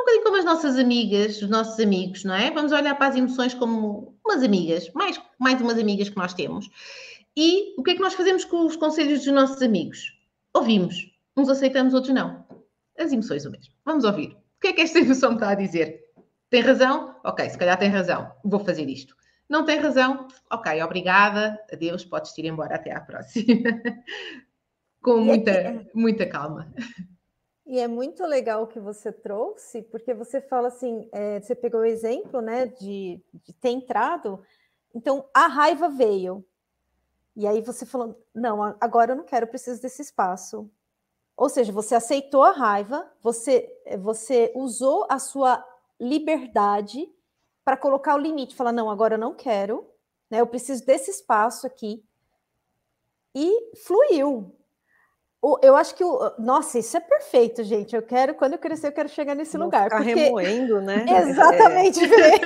Um 0.01 0.03
bocadinho 0.03 0.25
como 0.25 0.37
as 0.39 0.45
nossas 0.47 0.79
amigas, 0.79 1.43
os 1.43 1.49
nossos 1.49 1.79
amigos, 1.79 2.25
não 2.25 2.35
é? 2.35 2.51
Vamos 2.51 2.73
olhar 2.73 2.95
para 2.97 3.09
as 3.09 3.17
emoções 3.17 3.53
como 3.53 4.19
umas 4.25 4.43
amigas, 4.43 4.91
mais, 4.95 5.21
mais 5.39 5.61
umas 5.61 5.79
amigas 5.79 6.09
que 6.09 6.17
nós 6.17 6.33
temos. 6.33 6.71
E 7.37 7.75
o 7.79 7.83
que 7.83 7.91
é 7.91 7.95
que 7.95 8.01
nós 8.01 8.15
fazemos 8.15 8.45
com 8.45 8.65
os 8.65 8.77
conselhos 8.77 9.25
dos 9.25 9.33
nossos 9.35 9.61
amigos? 9.61 10.19
Ouvimos. 10.55 11.11
Uns 11.37 11.51
aceitamos, 11.51 11.93
outros 11.93 12.15
não. 12.15 12.47
As 12.99 13.13
emoções 13.13 13.45
o 13.45 13.51
mesmo. 13.51 13.75
Vamos 13.85 14.05
ouvir. 14.05 14.31
O 14.31 14.61
que 14.61 14.69
é 14.69 14.73
que 14.73 14.81
esta 14.81 14.99
emoção 15.01 15.31
me 15.31 15.37
está 15.37 15.51
a 15.51 15.55
dizer? 15.55 16.03
Tem 16.49 16.63
razão? 16.63 17.17
Ok, 17.23 17.49
se 17.51 17.59
calhar 17.59 17.79
tem 17.79 17.91
razão. 17.91 18.33
Vou 18.43 18.61
fazer 18.61 18.89
isto. 18.89 19.15
Não 19.49 19.67
tem 19.67 19.79
razão? 19.79 20.29
Ok, 20.51 20.83
obrigada. 20.83 21.61
Adeus, 21.71 22.05
podes 22.07 22.37
ir 22.39 22.47
embora. 22.47 22.77
Até 22.77 22.93
à 22.93 23.01
próxima. 23.01 23.69
Com 25.03 25.21
muita, 25.21 25.87
muita 25.95 26.27
calma. 26.27 26.73
E 27.71 27.79
é 27.79 27.87
muito 27.87 28.27
legal 28.27 28.65
o 28.65 28.67
que 28.67 28.81
você 28.81 29.13
trouxe, 29.13 29.81
porque 29.83 30.13
você 30.13 30.41
fala 30.41 30.67
assim, 30.67 31.09
é, 31.13 31.41
você 31.41 31.55
pegou 31.55 31.83
o 31.83 31.85
exemplo, 31.85 32.41
né, 32.41 32.67
de, 32.67 33.23
de 33.33 33.53
ter 33.53 33.71
entrado, 33.71 34.43
então 34.93 35.25
a 35.33 35.47
raiva 35.47 35.89
veio, 35.89 36.45
e 37.37 37.47
aí 37.47 37.63
você 37.63 37.87
falou: 37.87 38.21
não, 38.35 38.77
agora 38.81 39.13
eu 39.13 39.17
não 39.17 39.23
quero, 39.23 39.45
eu 39.45 39.49
preciso 39.51 39.81
desse 39.81 40.03
espaço. 40.03 40.69
Ou 41.37 41.49
seja, 41.49 41.73
você 41.73 41.95
aceitou 41.95 42.43
a 42.43 42.51
raiva, 42.51 43.09
você, 43.23 43.73
você 44.01 44.53
usou 44.57 45.07
a 45.09 45.21
sua 45.21 45.65
liberdade 45.99 47.09
para 47.65 47.77
colocar 47.77 48.17
o 48.17 48.19
limite, 48.19 48.57
falar: 48.57 48.73
não, 48.73 48.91
agora 48.91 49.15
eu 49.15 49.19
não 49.19 49.33
quero, 49.33 49.89
né? 50.29 50.41
Eu 50.41 50.47
preciso 50.47 50.85
desse 50.85 51.11
espaço 51.11 51.69
aqui. 51.69 52.05
E 53.33 53.77
fluiu. 53.77 54.60
Eu 55.63 55.75
acho 55.75 55.95
que 55.95 56.05
o. 56.05 56.33
Nossa, 56.39 56.79
isso 56.79 56.97
é 56.97 57.01
perfeito, 57.01 57.65
gente. 57.65 57.97
Eu 57.97 58.03
quero, 58.03 58.35
quando 58.35 58.55
eu 58.55 58.59
crescer, 58.59 58.89
eu 58.89 58.93
quero 58.93 59.09
chegar 59.09 59.35
nesse 59.35 59.57
Não 59.57 59.67
lugar. 59.67 59.85
Ficar 59.85 59.97
porque... 59.99 60.15
remoendo, 60.15 60.81
né? 60.81 61.05
Exatamente. 61.29 62.01
É. 62.05 62.41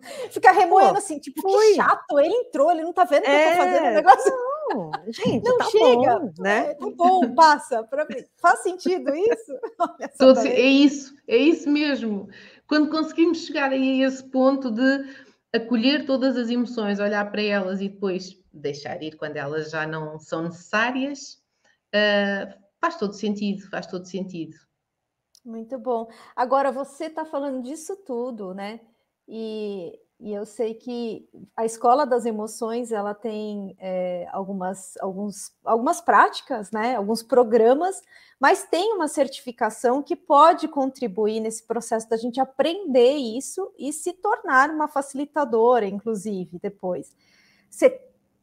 ficar 0.30 0.52
remoendo 0.52 0.92
Pô, 0.92 0.98
assim, 0.98 1.18
tipo, 1.18 1.42
foi. 1.42 1.68
que 1.68 1.74
chato. 1.74 2.18
Ele 2.20 2.34
entrou, 2.34 2.70
ele 2.70 2.82
não 2.82 2.92
tá 2.92 3.04
vendo 3.04 3.22
o 3.22 3.24
que 3.24 3.30
é... 3.30 3.46
eu 3.46 3.50
tô 3.50 3.56
fazendo 3.56 3.82
o 3.82 3.86
é. 3.86 3.94
negócio. 3.94 4.32
Não, 4.70 4.90
gente, 5.12 5.44
não 5.44 5.58
tá 5.58 5.64
chega, 5.64 6.18
bom, 6.18 6.32
né? 6.38 6.70
É, 6.70 6.74
tá 6.74 6.86
bom, 6.94 7.34
passa. 7.34 7.82
Pra 7.84 8.04
mim. 8.04 8.24
Faz 8.40 8.60
sentido 8.60 9.14
isso? 9.14 9.58
Assim, 10.20 10.48
é 10.48 10.60
isso, 10.60 11.14
é 11.26 11.36
isso 11.36 11.68
mesmo. 11.68 12.28
Quando 12.68 12.90
conseguimos 12.90 13.44
chegar 13.44 13.72
a 13.72 13.76
esse 13.76 14.22
ponto 14.30 14.70
de 14.70 15.04
acolher 15.52 16.06
todas 16.06 16.36
as 16.36 16.48
emoções, 16.50 16.98
olhar 16.98 17.30
para 17.30 17.42
elas 17.42 17.80
e 17.80 17.88
depois 17.88 18.36
deixar 18.52 19.02
ir 19.02 19.16
quando 19.16 19.36
elas 19.36 19.70
já 19.70 19.86
não 19.86 20.18
são 20.18 20.44
necessárias, 20.44 21.43
uh, 21.94 22.64
faz 22.80 22.96
todo 22.96 23.14
sentido, 23.14 23.68
faz 23.70 23.86
todo 23.86 24.04
sentido. 24.04 24.56
Muito 25.44 25.78
bom. 25.78 26.08
Agora, 26.34 26.72
você 26.72 27.06
está 27.06 27.24
falando 27.24 27.62
disso 27.62 27.96
tudo, 27.96 28.54
né? 28.54 28.80
E, 29.28 29.98
e, 30.18 30.32
eu 30.32 30.46
sei 30.46 30.74
que 30.74 31.28
a 31.54 31.66
Escola 31.66 32.06
das 32.06 32.24
Emoções, 32.24 32.92
ela 32.92 33.14
tem 33.14 33.76
é, 33.78 34.26
algumas, 34.32 34.96
alguns, 34.98 35.52
algumas 35.62 36.00
práticas, 36.00 36.70
né? 36.70 36.96
Alguns 36.96 37.22
programas, 37.22 38.02
mas 38.40 38.64
tem 38.64 38.94
uma 38.94 39.06
certificação 39.06 40.02
que 40.02 40.16
pode 40.16 40.66
contribuir 40.66 41.40
nesse 41.40 41.66
processo 41.66 42.08
da 42.08 42.16
gente 42.16 42.40
aprender 42.40 43.14
isso 43.16 43.70
e 43.78 43.92
se 43.92 44.14
tornar 44.14 44.70
uma 44.70 44.88
facilitadora, 44.88 45.86
inclusive, 45.86 46.58
depois. 46.58 47.14
Você 47.68 47.90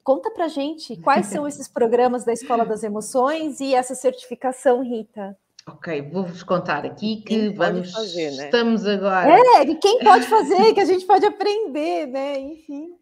Conta 0.04 0.32
para 0.32 0.48
gente 0.48 0.96
quais 0.98 1.28
são 1.28 1.48
esses 1.48 1.68
programas 1.68 2.24
da 2.24 2.34
Escola 2.34 2.66
das 2.66 2.84
Emoções 2.84 3.60
e 3.60 3.76
essa 3.76 3.94
certificação, 3.94 4.84
Rita. 4.84 5.38
Ok, 5.68 6.10
vou-vos 6.12 6.42
contar 6.42 6.86
aqui 6.86 7.18
que 7.18 7.24
quem 7.24 7.54
vamos 7.54 7.92
fazer, 7.92 8.32
né? 8.32 8.46
estamos 8.46 8.86
agora. 8.88 9.30
É, 9.30 9.64
e 9.64 9.76
quem 9.76 10.00
pode 10.00 10.26
fazer, 10.26 10.74
que 10.74 10.80
a 10.80 10.86
gente 10.86 11.06
pode 11.06 11.24
aprender, 11.24 12.08
né? 12.08 12.40
Enfim. 12.40 12.96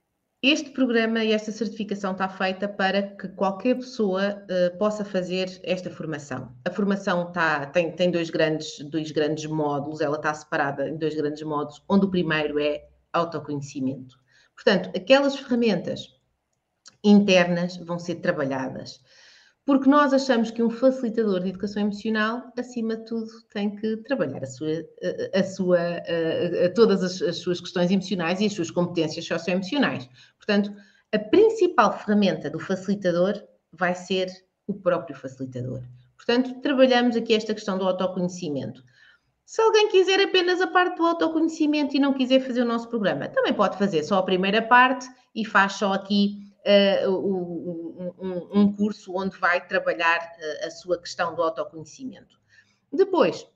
Este 0.43 0.69
programa 0.71 1.23
e 1.23 1.31
esta 1.31 1.51
certificação 1.51 2.11
está 2.11 2.27
feita 2.27 2.67
para 2.67 3.01
que 3.01 3.27
qualquer 3.29 3.75
pessoa 3.75 4.43
uh, 4.43 4.77
possa 4.77 5.03
fazer 5.05 5.59
esta 5.63 5.89
formação. 5.89 6.53
A 6.65 6.71
formação 6.71 7.27
está, 7.27 7.65
tem, 7.65 7.91
tem 7.91 8.11
dois, 8.11 8.29
grandes, 8.29 8.79
dois 8.89 9.11
grandes 9.11 9.45
módulos, 9.45 10.01
ela 10.01 10.17
está 10.17 10.33
separada 10.33 10.87
em 10.87 10.97
dois 10.97 11.15
grandes 11.15 11.43
módulos, 11.43 11.83
onde 11.89 12.05
o 12.05 12.09
primeiro 12.09 12.59
é 12.59 12.85
autoconhecimento. 13.11 14.17
Portanto, 14.55 14.89
aquelas 14.95 15.35
ferramentas 15.35 16.18
internas 17.03 17.77
vão 17.77 17.99
ser 17.99 18.15
trabalhadas. 18.15 18.99
Porque 19.65 19.87
nós 19.87 20.13
achamos 20.13 20.49
que 20.49 20.63
um 20.63 20.69
facilitador 20.69 21.41
de 21.41 21.49
educação 21.49 21.83
emocional, 21.83 22.51
acima 22.57 22.97
de 22.97 23.05
tudo, 23.05 23.29
tem 23.53 23.75
que 23.75 23.97
trabalhar 23.97 24.43
a 24.43 24.47
sua, 24.47 24.67
a, 24.67 25.37
a 25.37 26.65
a, 26.65 26.69
todas 26.73 27.03
as, 27.03 27.21
as, 27.21 27.37
suas 27.37 27.61
questões 27.61 27.91
emocionais 27.91 28.41
e 28.41 28.47
as 28.47 28.53
suas 28.53 28.71
competências 28.71 29.27
socioemocionais. 29.27 30.09
Portanto, 30.37 30.73
a 31.11 31.19
principal 31.19 31.95
ferramenta 31.99 32.49
do 32.49 32.59
facilitador 32.59 33.39
vai 33.71 33.93
ser 33.93 34.27
o 34.65 34.73
próprio 34.73 35.15
facilitador. 35.15 35.83
Portanto, 36.17 36.61
trabalhamos 36.61 37.15
aqui 37.15 37.35
esta 37.35 37.53
questão 37.53 37.77
do 37.77 37.85
autoconhecimento. 37.85 38.83
Se 39.45 39.61
alguém 39.61 39.89
quiser 39.89 40.19
apenas 40.19 40.61
a 40.61 40.67
parte 40.67 40.97
do 40.97 41.05
autoconhecimento 41.05 41.95
e 41.95 41.99
não 41.99 42.13
quiser 42.13 42.39
fazer 42.39 42.61
o 42.61 42.65
nosso 42.65 42.89
programa, 42.89 43.27
também 43.29 43.53
pode 43.53 43.77
fazer 43.77 44.03
só 44.03 44.17
a 44.17 44.23
primeira 44.23 44.61
parte 44.61 45.07
e 45.35 45.45
faz 45.45 45.73
só 45.73 45.93
aqui 45.93 46.48
um, 47.07 48.49
um, 48.53 48.73
curso 48.73 49.13
onde 49.15 49.37
vai 49.37 49.65
trabalhar 49.65 50.19
uh, 50.19 50.67
a 50.67 50.71
sua 50.71 50.99
questão 50.99 51.33
do 51.35 51.41
autoconhecimento. 51.41 52.39
Depois, 52.91 53.47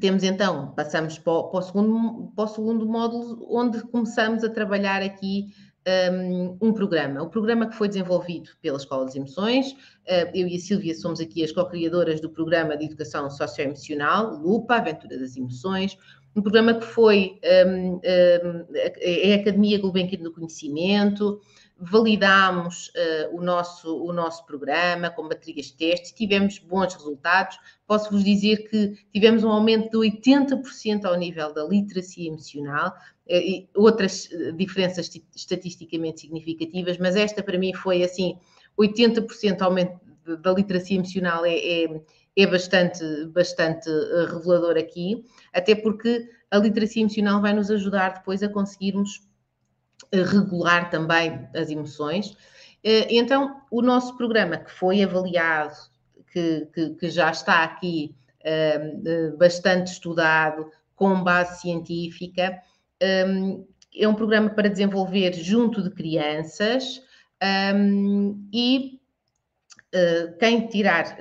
temos 0.00 0.22
então, 0.22 0.72
passamos 0.74 1.18
para 1.18 1.32
o, 1.32 1.44
para 1.50 1.60
o, 1.60 1.62
segundo, 1.62 2.32
para 2.34 2.44
o 2.44 2.48
segundo 2.48 2.86
módulo, 2.86 3.46
onde 3.50 3.82
começamos 3.84 4.44
a 4.44 4.50
trabalhar 4.50 5.02
aqui 5.02 5.46
um, 6.12 6.58
um, 6.60 6.72
programa. 6.72 7.22
O 7.22 7.30
programa 7.30 7.66
que 7.66 7.74
foi 7.74 7.88
desenvolvido 7.88 8.50
pela 8.60 8.76
Escola 8.76 9.06
das 9.06 9.16
Emoções, 9.16 9.72
uh, 9.72 10.30
eu 10.34 10.46
e 10.46 10.56
a 10.56 10.60
Silvia 10.60 10.94
somos 10.94 11.20
aqui 11.20 11.42
as 11.42 11.52
co-criadoras 11.52 12.20
do 12.20 12.30
programa 12.30 12.76
de 12.76 12.84
Educação 12.84 13.28
Socioemocional, 13.30 14.36
LUPA, 14.36 14.76
Aventura 14.76 15.18
das 15.18 15.36
Emoções, 15.36 15.96
um 16.36 16.42
programa 16.42 16.74
que 16.74 16.86
foi 16.86 17.40
um, 17.66 17.94
um, 17.94 18.00
a 19.32 19.34
Academia 19.34 19.80
Gulbenkian 19.80 20.22
do 20.22 20.32
Conhecimento, 20.32 21.40
validámos 21.80 22.88
uh, 22.88 23.34
o, 23.36 23.42
nosso, 23.42 24.04
o 24.04 24.12
nosso 24.12 24.44
programa 24.44 25.08
com 25.08 25.26
baterias 25.26 25.66
de 25.66 25.74
testes, 25.74 26.12
tivemos 26.12 26.58
bons 26.58 26.94
resultados. 26.94 27.58
Posso-vos 27.86 28.22
dizer 28.22 28.68
que 28.68 28.98
tivemos 29.10 29.42
um 29.42 29.50
aumento 29.50 29.98
de 29.98 30.10
80% 30.20 31.06
ao 31.06 31.16
nível 31.16 31.54
da 31.54 31.64
literacia 31.64 32.28
emocional, 32.28 32.88
uh, 32.90 33.68
outras 33.74 34.28
eh, 34.30 34.52
diferenças 34.52 35.10
estatisticamente 35.34 36.20
significativas, 36.20 36.98
mas 36.98 37.16
esta 37.16 37.42
para 37.42 37.58
mim 37.58 37.72
foi 37.72 38.02
assim: 38.02 38.38
80% 38.78 39.62
aumento 39.62 39.98
da 40.42 40.52
literacia 40.52 40.96
emocional 40.96 41.46
é, 41.46 41.56
é, 41.56 42.02
é 42.36 42.46
bastante, 42.46 43.02
bastante 43.28 43.88
revelador 44.30 44.76
aqui, 44.76 45.24
até 45.52 45.74
porque 45.74 46.28
a 46.50 46.58
literacia 46.58 47.02
emocional 47.02 47.40
vai 47.40 47.54
nos 47.54 47.70
ajudar 47.70 48.14
depois 48.14 48.42
a 48.42 48.48
conseguirmos 48.48 49.29
regular 50.12 50.90
também 50.90 51.48
as 51.54 51.70
emoções. 51.70 52.36
Eh, 52.82 53.08
então, 53.10 53.60
o 53.70 53.82
nosso 53.82 54.16
programa 54.16 54.56
que 54.56 54.70
foi 54.70 55.02
avaliado, 55.02 55.74
que, 56.32 56.66
que, 56.72 56.90
que 56.90 57.10
já 57.10 57.30
está 57.30 57.64
aqui 57.64 58.14
um, 58.44 59.36
bastante 59.36 59.92
estudado, 59.92 60.70
com 60.94 61.22
base 61.22 61.60
científica, 61.60 62.60
um, 63.28 63.66
é 63.96 64.06
um 64.06 64.14
programa 64.14 64.50
para 64.50 64.68
desenvolver 64.68 65.32
junto 65.32 65.82
de 65.82 65.90
crianças 65.90 67.02
um, 67.74 68.48
e 68.52 68.98
Uh, 69.92 70.38
quem 70.38 70.68
tirar, 70.68 71.16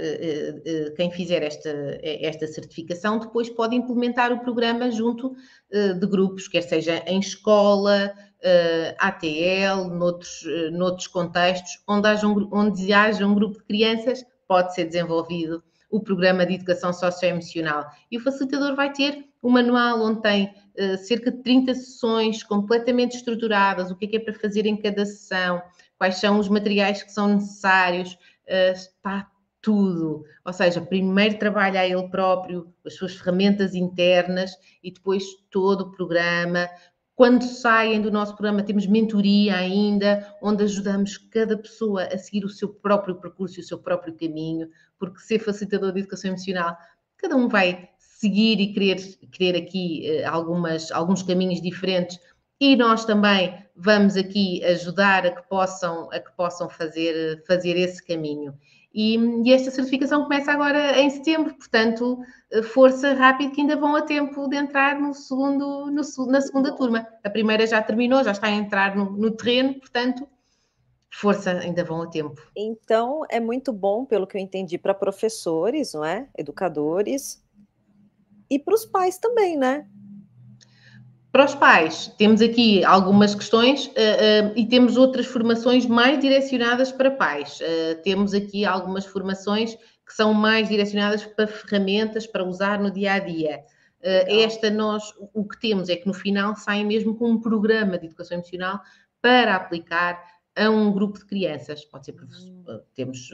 quem 0.96 1.10
fizer 1.10 1.42
esta, 1.42 1.72
esta 2.04 2.46
certificação, 2.46 3.18
depois 3.18 3.50
pode 3.50 3.76
implementar 3.76 4.32
o 4.32 4.42
programa 4.42 4.92
junto 4.92 5.36
de 5.72 6.06
grupos, 6.06 6.48
quer 6.48 6.62
seja 6.62 7.04
em 7.08 7.20
escola, 7.20 8.14
uh, 8.44 8.96
ATL, 9.00 9.90
noutros, 9.90 10.44
uh, 10.44 10.72
noutros 10.72 11.08
contextos, 11.08 11.82
onde 11.88 12.08
haja, 12.08 12.28
um, 12.28 12.50
onde 12.52 12.94
haja 12.94 13.26
um 13.26 13.36
grupo 13.36 13.58
de 13.60 13.66
crianças, 13.66 14.26
pode 14.48 14.74
ser 14.74 14.86
desenvolvido 14.86 15.64
o 15.90 16.00
programa 16.00 16.46
de 16.46 16.56
educação 16.56 16.94
socioemocional. 16.94 17.86
E 18.12 18.18
o 18.18 18.22
facilitador 18.22 18.76
vai 18.76 18.92
ter 18.92 19.26
um 19.42 19.50
manual 19.50 20.02
onde 20.02 20.22
tem 20.22 20.54
uh, 20.78 20.98
cerca 20.98 21.32
de 21.32 21.42
30 21.42 21.74
sessões 21.74 22.44
completamente 22.44 23.18
estruturadas, 23.18 23.90
o 23.90 23.96
que 23.96 24.06
é, 24.06 24.08
que 24.08 24.18
é 24.18 24.20
para 24.20 24.34
fazer 24.34 24.66
em 24.66 24.78
cada 24.78 25.06
sessão, 25.06 25.62
quais 25.98 26.16
são 26.16 26.40
os 26.40 26.48
materiais 26.48 27.02
que 27.04 27.12
são 27.12 27.36
necessários, 27.36 28.14
uh, 28.14 28.74
está 28.74 29.30
tudo. 29.62 30.24
Ou 30.46 30.54
seja, 30.54 30.82
primeiro 30.82 31.38
trabalha 31.38 31.86
ele 31.86 32.08
próprio, 32.10 32.74
as 32.86 32.96
suas 32.96 33.16
ferramentas 33.16 33.76
internas 33.76 34.52
e 34.84 34.92
depois 34.92 35.24
todo 35.50 35.82
o 35.82 35.92
programa, 35.92 36.70
quando 37.20 37.44
saem 37.44 38.02
do 38.02 38.10
nosso 38.10 38.32
programa, 38.32 38.64
temos 38.64 38.88
mentoria 38.88 39.54
ainda, 39.58 40.26
onde 40.42 40.64
ajudamos 40.64 41.18
cada 41.18 41.58
pessoa 41.58 42.04
a 42.04 42.18
seguir 42.18 42.46
o 42.46 42.50
seu 42.50 42.70
próprio 42.70 43.16
percurso 43.16 43.60
e 43.60 43.62
o 43.62 43.66
seu 43.66 43.78
próprio 43.78 44.16
caminho, 44.16 44.70
porque 44.98 45.20
ser 45.20 45.40
facilitador 45.40 45.92
de 45.92 46.00
educação 46.00 46.30
emocional, 46.30 46.78
cada 47.18 47.36
um 47.36 47.50
vai 47.50 47.90
seguir 47.98 48.62
e 48.62 48.72
querer, 48.72 48.96
querer 49.34 49.58
aqui 49.58 50.08
eh, 50.08 50.24
algumas, 50.24 50.94
alguns 50.94 51.22
caminhos 51.22 51.62
diferentes 51.62 52.18
e 52.58 52.78
nós 52.78 53.04
também 53.04 53.66
vamos 53.76 54.16
aqui 54.16 54.64
ajudar 54.64 55.26
a 55.26 55.32
que 55.32 55.46
possam, 55.50 56.10
a 56.14 56.22
que 56.22 56.32
possam 56.38 56.70
fazer, 56.70 57.44
fazer 57.46 57.76
esse 57.76 58.02
caminho. 58.02 58.54
E, 58.94 59.18
e, 59.46 59.54
esta 59.54 59.70
certificação 59.70 60.24
começa 60.24 60.52
agora 60.52 61.00
em 61.00 61.10
setembro, 61.10 61.54
portanto, 61.54 62.20
eh, 62.52 62.64
força 62.64 63.14
rápido 63.14 63.52
que 63.52 63.62
ainda 63.62 63.76
vão 63.76 63.96
a 63.96 64.02
tempo 64.02 64.48
de 64.48 64.58
entrar 64.58 65.00
no 65.00 65.14
segundo, 65.14 65.92
no, 65.92 66.02
na 66.28 66.42
segunda 66.42 66.76
turma. 66.76 67.08
A 67.24 67.30
primeira 67.30 67.68
já 67.68 67.82
terminou, 67.84 68.24
já 68.24 68.32
está 68.32 68.48
a 68.48 68.52
entrar 68.52 68.96
no, 68.96 69.12
no 69.12 69.30
terreno, 69.30 69.76
portanto, 69.76 70.28
força, 71.12 71.52
ainda 71.52 71.84
vão 71.84 72.02
a 72.02 72.08
tempo. 72.08 72.42
Então, 72.56 73.22
é 73.30 73.40
muito 73.40 73.72
bom, 73.72 74.06
pelo 74.06 74.26
que 74.26 74.36
eu 74.36 74.42
entendi, 74.42 74.78
para 74.80 74.96
professores, 74.96 75.94
não 75.94 76.04
é? 76.04 76.28
Educadores 76.36 77.44
e 78.50 78.58
para 78.58 78.74
os 78.74 78.86
pais 78.86 79.20
também, 79.20 79.56
né? 79.56 79.88
Para 81.32 81.46
os 81.46 81.54
pais, 81.54 82.08
temos 82.18 82.42
aqui 82.42 82.84
algumas 82.84 83.36
questões 83.36 83.86
uh, 83.86 83.90
uh, 83.90 84.54
e 84.56 84.66
temos 84.66 84.98
outras 84.98 85.28
formações 85.28 85.86
mais 85.86 86.20
direcionadas 86.20 86.92
para 86.92 87.12
pais. 87.12 87.60
Uh, 87.60 88.02
temos 88.02 88.34
aqui 88.34 88.66
algumas 88.66 89.06
formações 89.06 89.76
que 89.76 90.14
são 90.14 90.34
mais 90.34 90.68
direcionadas 90.68 91.24
para 91.24 91.46
ferramentas 91.46 92.26
para 92.26 92.44
usar 92.44 92.80
no 92.80 92.90
dia 92.90 93.14
a 93.14 93.20
dia. 93.20 93.64
esta 94.02 94.72
nós, 94.72 95.04
o 95.34 95.48
que 95.48 95.60
temos 95.60 95.88
é 95.88 95.96
que 95.96 96.08
no 96.08 96.14
final 96.14 96.56
sai 96.56 96.84
mesmo 96.84 97.16
com 97.16 97.30
um 97.30 97.40
programa 97.40 97.96
de 97.96 98.08
educação 98.08 98.38
emocional 98.38 98.80
para 99.22 99.56
aplicar 99.56 100.20
a 100.56 100.68
um 100.68 100.92
grupo 100.92 101.20
de 101.20 101.26
crianças. 101.26 101.86
Pode 101.86 102.06
ser, 102.06 102.16
hum. 102.16 102.64
temos 102.96 103.30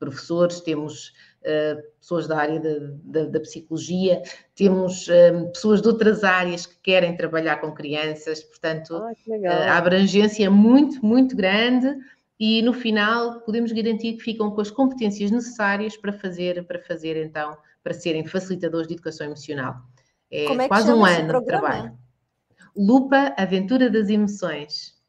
professores, 0.00 0.60
temos 0.60 1.12
uh, 1.42 1.80
pessoas 2.00 2.26
da 2.26 2.38
área 2.38 2.60
da, 3.04 3.40
psicologia, 3.40 4.22
temos 4.56 5.06
uh, 5.06 5.52
pessoas 5.52 5.80
de 5.80 5.88
outras 5.88 6.24
áreas 6.24 6.66
que 6.66 6.76
querem 6.82 7.16
trabalhar 7.16 7.60
com 7.60 7.72
crianças, 7.72 8.42
portanto, 8.42 8.96
ah, 8.96 9.72
a 9.72 9.76
abrangência 9.76 10.46
é 10.46 10.48
muito, 10.48 11.04
muito 11.04 11.36
grande 11.36 11.94
e 12.38 12.62
no 12.62 12.72
final 12.72 13.42
podemos 13.42 13.70
garantir 13.70 14.14
que 14.14 14.24
ficam 14.24 14.50
com 14.50 14.60
as 14.60 14.70
competências 14.70 15.30
necessárias 15.30 15.96
para 15.96 16.12
fazer, 16.12 16.66
para 16.66 16.80
fazer 16.80 17.22
então, 17.22 17.56
para 17.84 17.92
serem 17.92 18.26
facilitadores 18.26 18.88
de 18.88 18.94
educação 18.94 19.26
emocional. 19.26 19.76
É, 20.30 20.46
é 20.46 20.68
quase 20.68 20.90
um 20.92 21.04
ano 21.04 21.40
de 21.40 21.46
trabalho. 21.46 21.92
Lupa 22.74 23.34
Aventura 23.36 23.90
das 23.90 24.08
Emoções. 24.08 24.99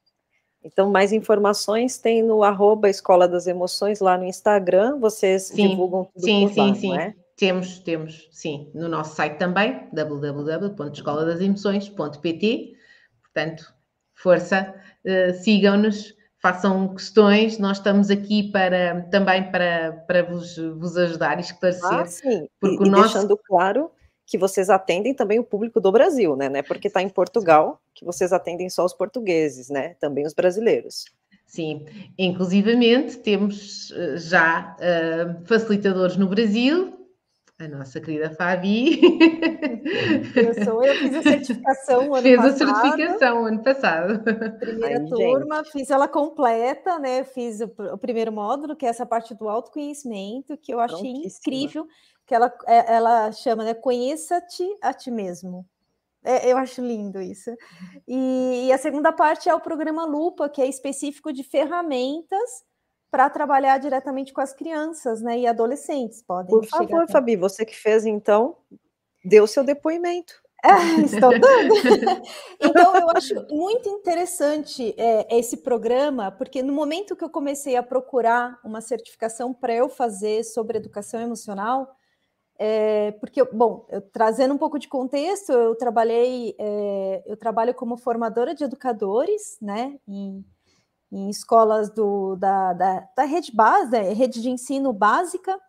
Então, 0.63 0.91
mais 0.91 1.11
informações 1.11 1.97
tem 1.97 2.21
no 2.21 2.43
arroba 2.43 2.87
Escola 2.89 3.27
das 3.27 3.47
Emoções 3.47 3.99
lá 3.99 4.15
no 4.17 4.23
Instagram, 4.25 4.99
vocês 4.99 5.47
sim, 5.47 5.69
divulgam 5.69 6.05
tudo 6.05 6.23
sim, 6.23 6.47
por 6.47 6.53
sim, 6.53 6.59
lá, 6.59 6.75
sim. 6.75 6.95
É? 6.97 7.15
Temos, 7.35 7.79
temos, 7.79 8.29
sim, 8.31 8.69
no 8.73 8.87
nosso 8.87 9.15
site 9.15 9.37
também, 9.37 9.87
www.escoladasemoções.pt. 9.91 12.73
Portanto, 13.23 13.73
força, 14.13 14.75
uh, 15.03 15.33
sigam-nos, 15.41 16.13
façam 16.39 16.93
questões, 16.93 17.57
nós 17.57 17.77
estamos 17.77 18.11
aqui 18.11 18.51
para 18.51 19.01
também 19.09 19.49
para, 19.49 20.03
para 20.07 20.21
vos, 20.23 20.55
vos 20.57 20.95
ajudar 20.97 21.39
e 21.39 21.41
esclarecer. 21.41 21.91
Ah, 21.91 22.05
sim, 22.05 22.47
porque 22.59 22.83
e, 22.83 22.87
o 22.87 22.91
nosso... 22.91 23.13
deixando 23.13 23.35
claro 23.37 23.89
que 24.25 24.37
vocês 24.37 24.69
atendem 24.69 25.13
também 25.13 25.39
o 25.39 25.43
público 25.43 25.79
do 25.79 25.91
Brasil, 25.91 26.35
né? 26.35 26.49
Não 26.49 26.57
é 26.57 26.61
porque 26.61 26.87
está 26.87 27.01
em 27.01 27.09
Portugal 27.09 27.81
que 27.93 28.05
vocês 28.05 28.31
atendem 28.31 28.69
só 28.69 28.85
os 28.85 28.93
portugueses, 28.93 29.69
né? 29.69 29.95
Também 29.99 30.25
os 30.25 30.33
brasileiros. 30.33 31.05
Sim, 31.45 31.85
inclusivamente 32.17 33.17
temos 33.17 33.91
eh, 33.91 34.15
já 34.15 34.77
uh, 34.79 35.45
facilitadores 35.45 36.15
no 36.15 36.29
Brasil, 36.29 37.01
a 37.59 37.67
nossa 37.67 37.99
querida 37.99 38.29
Fabi. 38.31 39.01
Eu 40.35 40.63
sou, 40.63 40.83
eu 40.83 40.95
fiz 40.95 41.15
a 41.15 41.21
certificação 41.21 42.13
ano 42.13 42.23
Fez 42.23 42.37
passado. 42.37 42.57
Fez 42.57 42.71
a 42.71 42.81
certificação 42.81 43.45
ano 43.45 43.63
passado. 43.63 44.23
Primeira 44.59 44.99
Ai, 44.99 45.05
turma, 45.05 45.57
gente. 45.57 45.71
fiz 45.71 45.89
ela 45.89 46.07
completa, 46.07 46.97
né? 46.97 47.23
Fiz 47.23 47.61
o, 47.61 47.71
o, 47.93 47.97
primeiro 47.97 48.31
módulo, 48.31 48.75
que 48.75 48.85
é 48.85 48.89
essa 48.89 49.05
parte 49.05 49.35
do 49.35 49.49
autoconhecimento, 49.49 50.57
que 50.57 50.73
eu 50.73 50.79
achei 50.79 51.11
incrível 51.11 51.85
que 52.25 52.35
ela, 52.35 52.53
é, 52.65 52.95
ela 52.95 53.31
chama, 53.31 53.63
né? 53.63 53.73
Conheça-te 53.73 54.65
a 54.81 54.93
ti 54.93 55.11
mesmo. 55.11 55.65
É, 56.23 56.51
eu 56.51 56.57
acho 56.57 56.81
lindo 56.81 57.19
isso. 57.19 57.49
E, 58.07 58.67
e, 58.67 58.71
a 58.71 58.77
segunda 58.77 59.11
parte 59.11 59.49
é 59.49 59.55
o 59.55 59.59
programa 59.59 60.05
Lupa, 60.05 60.47
que 60.47 60.61
é 60.61 60.67
específico 60.67 61.33
de 61.33 61.43
ferramentas 61.43 62.63
para 63.09 63.29
trabalhar 63.29 63.77
diretamente 63.79 64.31
com 64.31 64.39
as 64.39 64.53
crianças 64.53 65.21
né, 65.21 65.39
e 65.39 65.47
adolescentes. 65.47 66.21
Podem 66.21 66.49
Por 66.49 66.65
favor, 66.65 67.09
Fabi, 67.09 67.35
você 67.35 67.65
que 67.65 67.75
fez, 67.75 68.05
então, 68.05 68.55
deu 69.23 69.45
seu 69.47 69.63
depoimento. 69.63 70.33
É, 70.63 71.01
estou 71.01 71.31
dando. 71.39 71.73
então, 72.61 72.95
eu 72.95 73.09
acho 73.09 73.33
muito 73.49 73.89
interessante 73.89 74.93
é, 74.95 75.39
esse 75.39 75.57
programa, 75.57 76.31
porque 76.31 76.61
no 76.61 76.71
momento 76.71 77.15
que 77.15 77.23
eu 77.23 77.31
comecei 77.31 77.75
a 77.75 77.81
procurar 77.81 78.59
uma 78.63 78.79
certificação 78.79 79.55
para 79.55 79.73
eu 79.73 79.89
fazer 79.89 80.43
sobre 80.43 80.77
educação 80.77 81.19
emocional, 81.19 81.97
é, 82.63 83.13
porque, 83.13 83.43
bom, 83.43 83.87
eu, 83.89 83.99
trazendo 83.99 84.53
um 84.53 84.57
pouco 84.57 84.77
de 84.77 84.87
contexto, 84.87 85.51
eu 85.51 85.73
trabalhei, 85.73 86.55
é, 86.59 87.23
eu 87.25 87.35
trabalho 87.35 87.73
como 87.73 87.97
formadora 87.97 88.53
de 88.53 88.63
educadores, 88.63 89.57
né, 89.59 89.97
em, 90.07 90.45
em 91.11 91.27
escolas 91.27 91.89
do, 91.89 92.35
da, 92.35 92.73
da, 92.73 93.09
da 93.17 93.23
rede 93.23 93.51
base, 93.51 93.89
né, 93.89 94.13
rede 94.13 94.39
de 94.43 94.51
ensino 94.51 94.93
básica, 94.93 95.59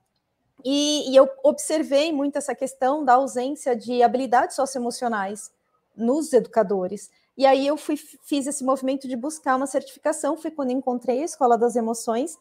e, 0.63 1.11
e, 1.11 1.17
eu 1.17 1.31
observei 1.43 2.13
muito 2.13 2.37
essa 2.37 2.55
questão 2.55 3.03
da 3.03 3.15
ausência 3.15 3.75
de 3.75 4.03
habilidades 4.03 4.55
socioemocionais 4.55 5.51
nos 5.97 6.31
educadores. 6.35 7.11
E 7.39 7.47
aí 7.47 7.67
eu 7.67 7.79
fui, 7.79 7.97
fiz 7.97 8.47
esse 8.47 8.63
movimento 8.63 9.09
de 9.09 9.17
buscar 9.17 9.57
uma 9.57 9.67
certificação, 9.67 10.37
foi 10.37 10.51
quando 10.51 10.73
encontrei 10.73 11.23
a 11.23 11.25
Escola 11.25 11.57
das 11.57 11.75
Emoções, 11.75 12.37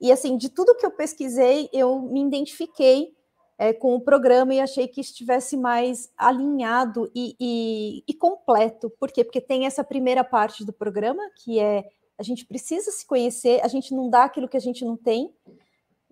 e 0.00 0.12
assim, 0.12 0.36
de 0.36 0.48
tudo 0.48 0.76
que 0.76 0.86
eu 0.86 0.92
pesquisei, 0.92 1.68
eu 1.72 2.00
me 2.00 2.24
identifiquei 2.24 3.15
é, 3.58 3.72
com 3.72 3.94
o 3.94 4.00
programa 4.00 4.54
e 4.54 4.60
achei 4.60 4.86
que 4.86 5.00
estivesse 5.00 5.56
mais 5.56 6.10
alinhado 6.16 7.10
e, 7.14 7.34
e, 7.40 8.04
e, 8.06 8.14
completo. 8.14 8.90
Por 8.90 9.10
quê? 9.10 9.24
Porque 9.24 9.40
tem 9.40 9.66
essa 9.66 9.82
primeira 9.82 10.22
parte 10.22 10.64
do 10.64 10.72
programa, 10.72 11.22
que 11.36 11.58
é 11.58 11.84
a 12.18 12.22
gente 12.22 12.46
precisa 12.46 12.90
se 12.90 13.06
conhecer, 13.06 13.60
a 13.62 13.68
gente 13.68 13.94
não 13.94 14.08
dá 14.08 14.24
aquilo 14.24 14.48
que 14.48 14.56
a 14.56 14.60
gente 14.60 14.84
não 14.84 14.96
tem. 14.96 15.30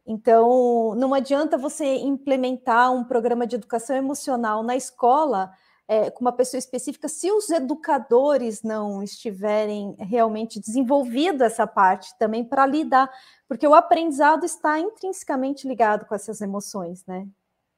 Então, 0.07 0.95
não 0.97 1.15
adianta 1.15 1.57
você 1.57 1.97
implementar 1.97 2.93
um 2.93 3.05
programa 3.05 3.47
de 3.47 3.57
educação 3.57 3.97
emocional 3.97 4.63
na 4.63 4.77
escola 4.77 5.51
é, 5.87 6.11
com 6.11 6.21
uma 6.23 6.33
pessoa 6.33 6.59
específica 6.59 7.09
se 7.09 7.31
os 7.31 7.51
educadores 7.51 8.63
não 8.63 9.03
estiverem 9.03 9.95
realmente 9.99 10.59
desenvolvido 10.59 11.45
essa 11.45 11.67
parte 11.67 12.17
também 12.19 12.45
para 12.45 12.67
lidar, 12.67 13.11
porque 13.47 13.67
o 13.67 13.75
aprendizado 13.75 14.45
está 14.45 14.79
intrinsecamente 14.79 15.69
ligado 15.69 16.07
com 16.07 16.15
essas 16.15 16.41
emoções, 16.41 17.05
né? 17.07 17.27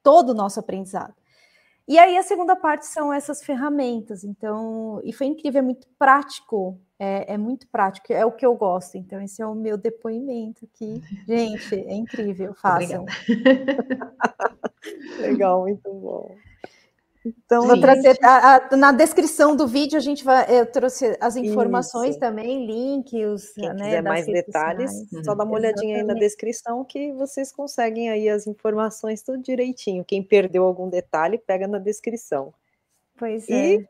Todo 0.01 0.29
o 0.29 0.33
nosso 0.33 0.59
aprendizado. 0.59 1.13
E 1.87 1.97
aí 1.97 2.17
a 2.17 2.23
segunda 2.23 2.55
parte 2.55 2.85
são 2.85 3.13
essas 3.13 3.41
ferramentas, 3.41 4.23
então, 4.25 4.99
e 5.05 5.13
foi 5.13 5.27
incrível, 5.27 5.59
é 5.59 5.61
muito 5.61 5.87
prático, 5.97 6.77
é, 6.99 7.33
é, 7.33 7.37
muito 7.37 7.65
prático, 7.69 8.11
é 8.11 8.25
o 8.25 8.31
que 8.31 8.45
eu 8.45 8.53
gosto, 8.55 8.97
então 8.97 9.21
esse 9.21 9.41
é 9.41 9.47
o 9.47 9.55
meu 9.55 9.77
depoimento 9.77 10.65
aqui. 10.65 11.01
Gente, 11.25 11.75
é 11.75 11.93
incrível, 11.93 12.53
façam. 12.53 13.05
Legal, 15.21 15.61
muito 15.61 15.89
bom. 15.93 16.35
Então, 17.27 17.67
vou 17.67 17.79
trazer 17.79 18.17
a, 18.23 18.55
a, 18.55 18.77
na 18.77 18.91
descrição 18.91 19.55
do 19.55 19.67
vídeo 19.67 19.97
a 19.97 20.01
gente 20.01 20.23
vai 20.23 20.45
eu 20.49 20.65
trouxe 20.65 21.17
as 21.19 21.35
informações 21.35 22.11
Isso. 22.11 22.19
também, 22.19 22.65
links, 22.65 23.53
Quem 23.53 23.67
né, 23.69 23.75
quiser 23.75 24.03
mais 24.03 24.25
detalhes, 24.25 24.91
sociais. 24.91 25.25
só 25.25 25.35
dá 25.35 25.43
uma 25.43 25.53
olhadinha 25.53 25.97
aí 25.97 26.03
na 26.03 26.13
descrição 26.13 26.85
que 26.85 27.11
vocês 27.13 27.51
conseguem 27.51 28.09
aí 28.09 28.29
as 28.29 28.47
informações 28.47 29.21
tudo 29.21 29.41
direitinho. 29.41 30.05
Quem 30.05 30.23
perdeu 30.23 30.63
algum 30.63 30.89
detalhe, 30.89 31.37
pega 31.37 31.67
na 31.67 31.79
descrição. 31.79 32.53
Pois 33.17 33.49
é. 33.49 33.75
E 33.75 33.87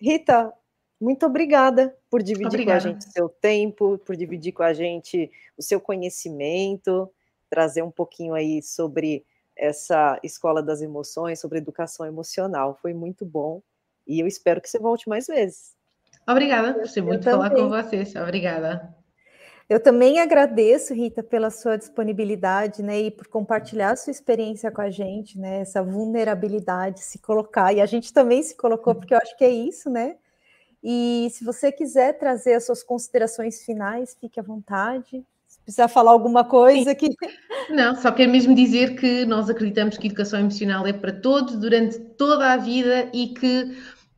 Rita, 0.00 0.52
muito 1.00 1.26
obrigada 1.26 1.96
por 2.10 2.22
dividir 2.22 2.46
obrigada. 2.48 2.80
com 2.80 2.88
a 2.88 2.92
gente 2.92 3.06
o 3.06 3.10
seu 3.10 3.28
tempo, 3.28 3.98
por 3.98 4.16
dividir 4.16 4.52
com 4.52 4.62
a 4.62 4.72
gente 4.72 5.30
o 5.56 5.62
seu 5.62 5.80
conhecimento, 5.80 7.10
trazer 7.48 7.82
um 7.82 7.90
pouquinho 7.90 8.34
aí 8.34 8.62
sobre 8.62 9.24
essa 9.56 10.18
escola 10.22 10.62
das 10.62 10.82
emoções, 10.82 11.40
sobre 11.40 11.58
educação 11.58 12.06
emocional. 12.06 12.78
Foi 12.80 12.92
muito 12.92 13.24
bom 13.24 13.62
e 14.06 14.20
eu 14.20 14.26
espero 14.26 14.60
que 14.60 14.68
você 14.68 14.78
volte 14.78 15.08
mais 15.08 15.26
vezes. 15.26 15.74
Obrigada, 16.28 16.72
gostei 16.72 17.02
muito 17.02 17.24
falar 17.24 17.50
com 17.50 17.68
vocês. 17.68 18.14
Obrigada. 18.16 18.94
Eu 19.68 19.82
também 19.82 20.20
agradeço, 20.20 20.92
Rita, 20.92 21.22
pela 21.22 21.50
sua 21.50 21.78
disponibilidade, 21.78 22.82
né, 22.82 23.00
e 23.00 23.10
por 23.10 23.26
compartilhar 23.28 23.92
a 23.92 23.96
sua 23.96 24.10
experiência 24.10 24.70
com 24.70 24.82
a 24.82 24.90
gente, 24.90 25.38
né, 25.38 25.60
essa 25.60 25.82
vulnerabilidade, 25.82 27.00
se 27.00 27.18
colocar, 27.18 27.72
e 27.72 27.80
a 27.80 27.86
gente 27.86 28.12
também 28.12 28.42
se 28.42 28.54
colocou, 28.56 28.94
porque 28.94 29.14
eu 29.14 29.18
acho 29.18 29.34
que 29.38 29.44
é 29.44 29.48
isso, 29.48 29.88
né, 29.88 30.16
e 30.82 31.28
se 31.32 31.42
você 31.44 31.72
quiser 31.72 32.18
trazer 32.18 32.52
as 32.52 32.66
suas 32.66 32.82
considerações 32.82 33.62
finais, 33.62 34.14
fique 34.20 34.38
à 34.38 34.42
vontade 34.42 35.24
precisar 35.64 35.88
falar 35.88 36.12
alguma 36.12 36.44
coisa 36.44 36.94
que. 36.94 37.08
Não, 37.70 37.96
só 37.96 38.12
quero 38.12 38.30
mesmo 38.30 38.54
dizer 38.54 38.94
que 38.96 39.24
nós 39.24 39.48
acreditamos 39.48 39.96
que 39.96 40.06
educação 40.06 40.38
emocional 40.40 40.86
é 40.86 40.92
para 40.92 41.12
todos, 41.12 41.56
durante 41.56 41.98
toda 41.98 42.52
a 42.52 42.56
vida 42.56 43.08
e 43.12 43.28
que 43.28 43.76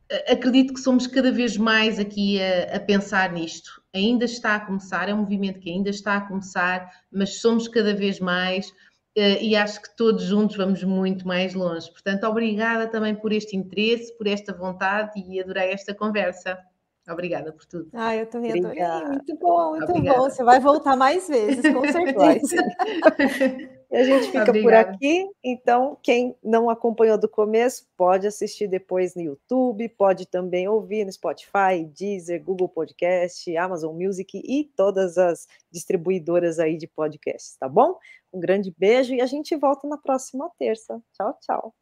eh, 0.09 0.33
acredito 0.33 0.73
que 0.73 0.79
somos 0.79 1.07
cada 1.07 1.31
vez 1.31 1.57
mais 1.57 1.99
aqui 1.99 2.39
a, 2.41 2.75
a, 2.75 2.79
pensar 2.79 3.31
nisto. 3.31 3.81
Ainda 3.93 4.25
está 4.25 4.55
a 4.55 4.59
começar, 4.59 5.07
é 5.07 5.13
um 5.13 5.19
movimento 5.19 5.59
que 5.59 5.69
ainda 5.71 5.89
está 5.89 6.17
a 6.17 6.21
começar, 6.21 6.89
mas 7.11 7.39
somos 7.39 7.67
cada 7.67 7.93
vez 7.93 8.19
mais 8.19 8.71
eh, 9.15 9.41
e 9.41 9.55
acho 9.55 9.81
que 9.81 9.95
todos 9.95 10.23
juntos 10.23 10.57
vamos 10.57 10.83
muito 10.83 11.25
mais 11.25 11.53
longe. 11.53 11.89
Portanto, 11.91 12.25
obrigada 12.25 12.87
também 12.87 13.15
por 13.15 13.31
este 13.31 13.55
interesse, 13.55 14.15
por 14.17 14.27
esta 14.27 14.53
vontade 14.53 15.19
e 15.25 15.39
adorei 15.39 15.71
esta 15.71 15.93
conversa. 15.93 16.57
Obrigada 17.09 17.53
por 17.53 17.65
tudo. 17.65 17.89
Ah, 17.93 18.15
eu 18.15 18.25
também 18.25 18.51
adorei. 18.51 18.83
Muito 19.07 19.35
bom, 19.37 19.71
muito 19.71 19.89
Obrigada. 19.89 20.17
bom. 20.19 20.29
Você 20.29 20.43
vai 20.43 20.59
voltar 20.59 20.95
mais 20.97 21.27
vezes, 21.27 21.61
com 21.73 21.81
certeza. 21.89 22.55
e 23.89 23.95
a 23.95 24.03
gente 24.03 24.25
fica 24.25 24.43
Obrigada. 24.43 24.61
por 24.61 24.73
aqui. 24.73 25.25
Então, 25.41 25.97
quem 26.03 26.35
não 26.43 26.69
acompanhou 26.69 27.17
do 27.17 27.29
começo, 27.29 27.87
pode 27.95 28.27
assistir 28.27 28.67
depois 28.67 29.15
no 29.15 29.21
YouTube, 29.21 29.87
pode 29.89 30.25
também 30.25 30.67
ouvir 30.67 31.05
no 31.05 31.11
Spotify, 31.11 31.85
Deezer, 31.97 32.43
Google 32.43 32.67
Podcast, 32.67 33.55
Amazon 33.55 33.95
Music 33.95 34.41
e 34.43 34.65
todas 34.75 35.17
as 35.17 35.47
distribuidoras 35.71 36.59
aí 36.59 36.75
de 36.75 36.87
podcasts, 36.87 37.55
tá 37.57 37.69
bom? 37.69 37.97
Um 38.33 38.39
grande 38.41 38.73
beijo 38.77 39.13
e 39.13 39.21
a 39.21 39.25
gente 39.25 39.55
volta 39.55 39.87
na 39.87 39.97
próxima 39.97 40.51
terça. 40.59 41.01
Tchau, 41.13 41.37
tchau. 41.41 41.73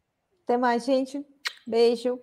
Até 0.44 0.56
mais, 0.56 0.86
gente. 0.86 1.26
Beijo. 1.66 2.20